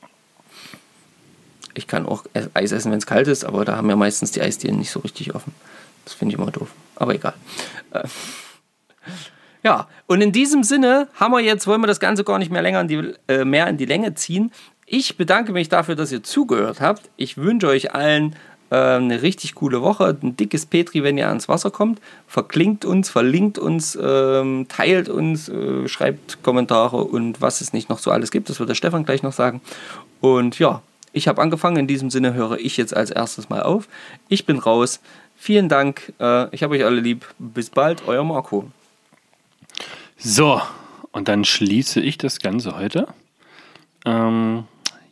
Ich 1.76 1.86
kann 1.86 2.06
auch 2.06 2.24
Eis 2.54 2.72
essen, 2.72 2.90
wenn 2.90 2.98
es 2.98 3.06
kalt 3.06 3.28
ist, 3.28 3.44
aber 3.44 3.64
da 3.64 3.76
haben 3.76 3.90
ja 3.90 3.96
meistens 3.96 4.32
die 4.32 4.40
Eisdielen 4.40 4.78
nicht 4.78 4.90
so 4.90 5.00
richtig 5.00 5.34
offen. 5.34 5.52
Das 6.04 6.14
finde 6.14 6.34
ich 6.34 6.40
immer 6.40 6.50
doof. 6.50 6.68
Aber 6.94 7.14
egal. 7.14 7.34
Äh, 7.90 8.04
ja, 9.62 9.86
und 10.06 10.22
in 10.22 10.32
diesem 10.32 10.62
Sinne 10.62 11.08
haben 11.14 11.32
wir 11.32 11.40
jetzt, 11.40 11.66
wollen 11.66 11.82
wir 11.82 11.86
das 11.86 12.00
Ganze 12.00 12.24
gar 12.24 12.38
nicht 12.38 12.50
mehr 12.50 12.62
länger 12.62 12.80
in 12.80 12.88
die, 12.88 13.12
äh, 13.28 13.44
mehr 13.44 13.66
in 13.68 13.76
die 13.76 13.84
Länge 13.84 14.14
ziehen. 14.14 14.52
Ich 14.86 15.16
bedanke 15.16 15.52
mich 15.52 15.68
dafür, 15.68 15.96
dass 15.96 16.12
ihr 16.12 16.22
zugehört 16.22 16.80
habt. 16.80 17.10
Ich 17.16 17.36
wünsche 17.36 17.66
euch 17.66 17.92
allen 17.92 18.36
äh, 18.70 18.76
eine 18.76 19.20
richtig 19.20 19.54
coole 19.54 19.82
Woche. 19.82 20.16
Ein 20.22 20.36
dickes 20.36 20.64
Petri, 20.64 21.02
wenn 21.02 21.18
ihr 21.18 21.28
ans 21.28 21.48
Wasser 21.48 21.70
kommt. 21.70 22.00
Verklinkt 22.26 22.84
uns, 22.84 23.10
verlinkt 23.10 23.58
uns, 23.58 23.98
ähm, 24.00 24.66
teilt 24.68 25.08
uns, 25.08 25.48
äh, 25.48 25.88
schreibt 25.88 26.42
Kommentare 26.42 26.98
und 27.04 27.42
was 27.42 27.60
es 27.60 27.72
nicht 27.72 27.90
noch 27.90 27.98
so 27.98 28.10
alles 28.10 28.30
gibt. 28.30 28.48
Das 28.48 28.60
wird 28.60 28.70
der 28.70 28.74
Stefan 28.74 29.04
gleich 29.04 29.22
noch 29.22 29.32
sagen. 29.32 29.60
Und 30.20 30.58
ja, 30.58 30.82
ich 31.16 31.28
habe 31.28 31.40
angefangen. 31.40 31.78
In 31.78 31.86
diesem 31.86 32.10
Sinne 32.10 32.34
höre 32.34 32.58
ich 32.58 32.76
jetzt 32.76 32.94
als 32.94 33.10
erstes 33.10 33.48
mal 33.48 33.62
auf. 33.62 33.88
Ich 34.28 34.44
bin 34.44 34.58
raus. 34.58 35.00
Vielen 35.34 35.68
Dank. 35.68 36.12
Äh, 36.20 36.54
ich 36.54 36.62
habe 36.62 36.76
euch 36.76 36.84
alle 36.84 37.00
lieb. 37.00 37.26
Bis 37.38 37.70
bald, 37.70 38.06
euer 38.06 38.22
Marco. 38.22 38.70
So, 40.18 40.60
und 41.12 41.28
dann 41.28 41.44
schließe 41.44 42.00
ich 42.00 42.18
das 42.18 42.38
Ganze 42.40 42.76
heute. 42.76 43.08
Ähm, 44.04 44.64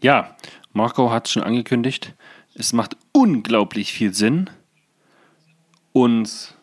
ja, 0.03 0.37
Marco 0.75 1.11
hat 1.11 1.27
es 1.27 1.33
schon 1.33 1.43
angekündigt. 1.43 2.13
Es 2.55 2.75
macht 2.75 2.97
unglaublich 3.13 3.93
viel 3.93 4.13
Sinn, 4.13 4.51
uns 5.93 6.55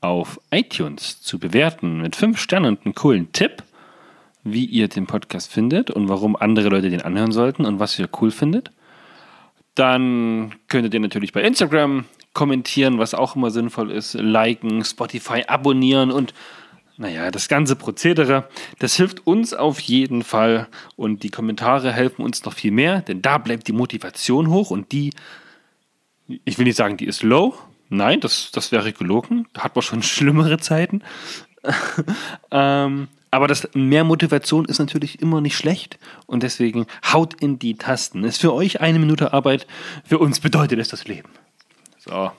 auf 0.00 0.40
iTunes 0.50 1.22
zu 1.22 1.38
bewerten 1.38 2.00
mit 2.00 2.16
fünf 2.16 2.40
Sternen 2.40 2.76
und 2.76 2.84
einem 2.84 2.94
coolen 2.94 3.32
Tipp, 3.32 3.62
wie 4.42 4.64
ihr 4.64 4.88
den 4.88 5.06
Podcast 5.06 5.52
findet 5.52 5.90
und 5.90 6.08
warum 6.08 6.34
andere 6.34 6.68
Leute 6.70 6.90
den 6.90 7.02
anhören 7.02 7.32
sollten 7.32 7.64
und 7.66 7.78
was 7.78 7.98
ihr 7.98 8.08
cool 8.20 8.30
findet. 8.30 8.72
Dann 9.80 10.52
könntet 10.68 10.92
ihr 10.92 11.00
natürlich 11.00 11.32
bei 11.32 11.40
Instagram 11.40 12.04
kommentieren, 12.34 12.98
was 12.98 13.14
auch 13.14 13.34
immer 13.34 13.50
sinnvoll 13.50 13.90
ist, 13.90 14.12
liken, 14.12 14.84
Spotify 14.84 15.44
abonnieren 15.46 16.10
und 16.10 16.34
naja, 16.98 17.30
das 17.30 17.48
ganze 17.48 17.76
Prozedere, 17.76 18.46
das 18.78 18.96
hilft 18.96 19.26
uns 19.26 19.54
auf 19.54 19.80
jeden 19.80 20.22
Fall 20.22 20.68
und 20.96 21.22
die 21.22 21.30
Kommentare 21.30 21.92
helfen 21.92 22.22
uns 22.22 22.44
noch 22.44 22.52
viel 22.52 22.72
mehr, 22.72 23.00
denn 23.00 23.22
da 23.22 23.38
bleibt 23.38 23.68
die 23.68 23.72
Motivation 23.72 24.50
hoch 24.50 24.70
und 24.70 24.92
die, 24.92 25.14
ich 26.44 26.58
will 26.58 26.66
nicht 26.66 26.76
sagen, 26.76 26.98
die 26.98 27.06
ist 27.06 27.22
low, 27.22 27.54
nein, 27.88 28.20
das, 28.20 28.50
das 28.52 28.72
wäre 28.72 28.92
gelogen, 28.92 29.48
da 29.54 29.62
hat 29.64 29.76
man 29.76 29.82
schon 29.82 30.02
schlimmere 30.02 30.58
Zeiten. 30.58 31.00
ähm, 32.50 33.08
Aber 33.30 33.46
das 33.46 33.68
mehr 33.74 34.04
Motivation 34.04 34.64
ist 34.64 34.78
natürlich 34.78 35.22
immer 35.22 35.40
nicht 35.40 35.56
schlecht. 35.56 35.98
Und 36.26 36.42
deswegen 36.42 36.86
haut 37.12 37.34
in 37.34 37.58
die 37.58 37.76
Tasten. 37.76 38.24
Ist 38.24 38.40
für 38.40 38.52
euch 38.52 38.80
eine 38.80 38.98
Minute 38.98 39.32
Arbeit, 39.32 39.66
für 40.04 40.18
uns 40.18 40.40
bedeutet 40.40 40.78
es 40.78 40.88
das 40.88 41.06
Leben. 41.06 41.28
So, 41.98 42.32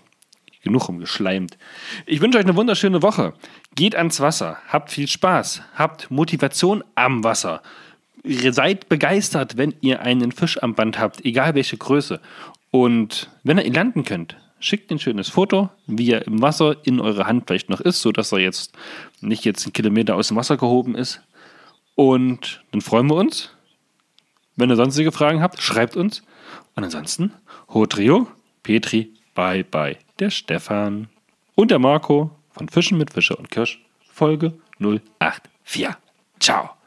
genug 0.63 0.88
rumgeschleimt. 0.88 1.57
Ich 2.05 2.22
wünsche 2.22 2.38
euch 2.38 2.45
eine 2.45 2.55
wunderschöne 2.55 3.01
Woche. 3.01 3.34
Geht 3.76 3.95
ans 3.95 4.19
Wasser, 4.19 4.57
habt 4.68 4.91
viel 4.91 5.07
Spaß, 5.07 5.61
habt 5.76 6.11
Motivation 6.11 6.84
am 6.95 7.23
Wasser. 7.23 7.61
Seid 8.23 8.88
begeistert, 8.89 9.57
wenn 9.57 9.73
ihr 9.81 10.01
einen 10.01 10.31
Fisch 10.31 10.61
am 10.61 10.76
Band 10.76 10.99
habt, 10.99 11.26
egal 11.26 11.55
welche 11.55 11.77
Größe. 11.77 12.19
Und 12.69 13.30
wenn 13.43 13.57
ihr 13.57 13.65
ihn 13.65 13.73
landen 13.73 14.03
könnt, 14.03 14.38
schickt 14.61 14.91
ein 14.91 14.99
schönes 14.99 15.29
Foto, 15.29 15.69
wie 15.88 16.11
er 16.11 16.25
im 16.25 16.41
Wasser 16.41 16.75
in 16.83 16.99
eure 16.99 17.27
Hand 17.27 17.43
vielleicht 17.47 17.69
noch 17.69 17.81
ist, 17.81 18.01
sodass 18.01 18.31
er 18.31 18.39
jetzt 18.39 18.73
nicht 19.19 19.45
jetzt 19.45 19.65
einen 19.65 19.73
Kilometer 19.73 20.15
aus 20.15 20.29
dem 20.29 20.38
Wasser 20.38 20.57
gehoben 20.57 20.95
ist. 20.95 21.21
Und 21.95 22.63
dann 22.71 22.81
freuen 22.81 23.07
wir 23.07 23.15
uns. 23.15 23.51
Wenn 24.55 24.69
ihr 24.69 24.75
sonstige 24.75 25.11
Fragen 25.11 25.41
habt, 25.41 25.61
schreibt 25.61 25.95
uns. 25.95 26.23
Und 26.75 26.83
ansonsten, 26.83 27.33
Trio, 27.89 28.27
Petri, 28.63 29.13
bye 29.35 29.63
bye, 29.63 29.97
der 30.19 30.29
Stefan 30.29 31.09
und 31.55 31.71
der 31.71 31.79
Marco 31.79 32.31
von 32.51 32.69
Fischen 32.69 32.97
mit 32.97 33.11
Fischer 33.11 33.38
und 33.38 33.49
Kirsch, 33.49 33.81
Folge 34.11 34.53
084. 34.79 35.95
Ciao. 36.39 36.80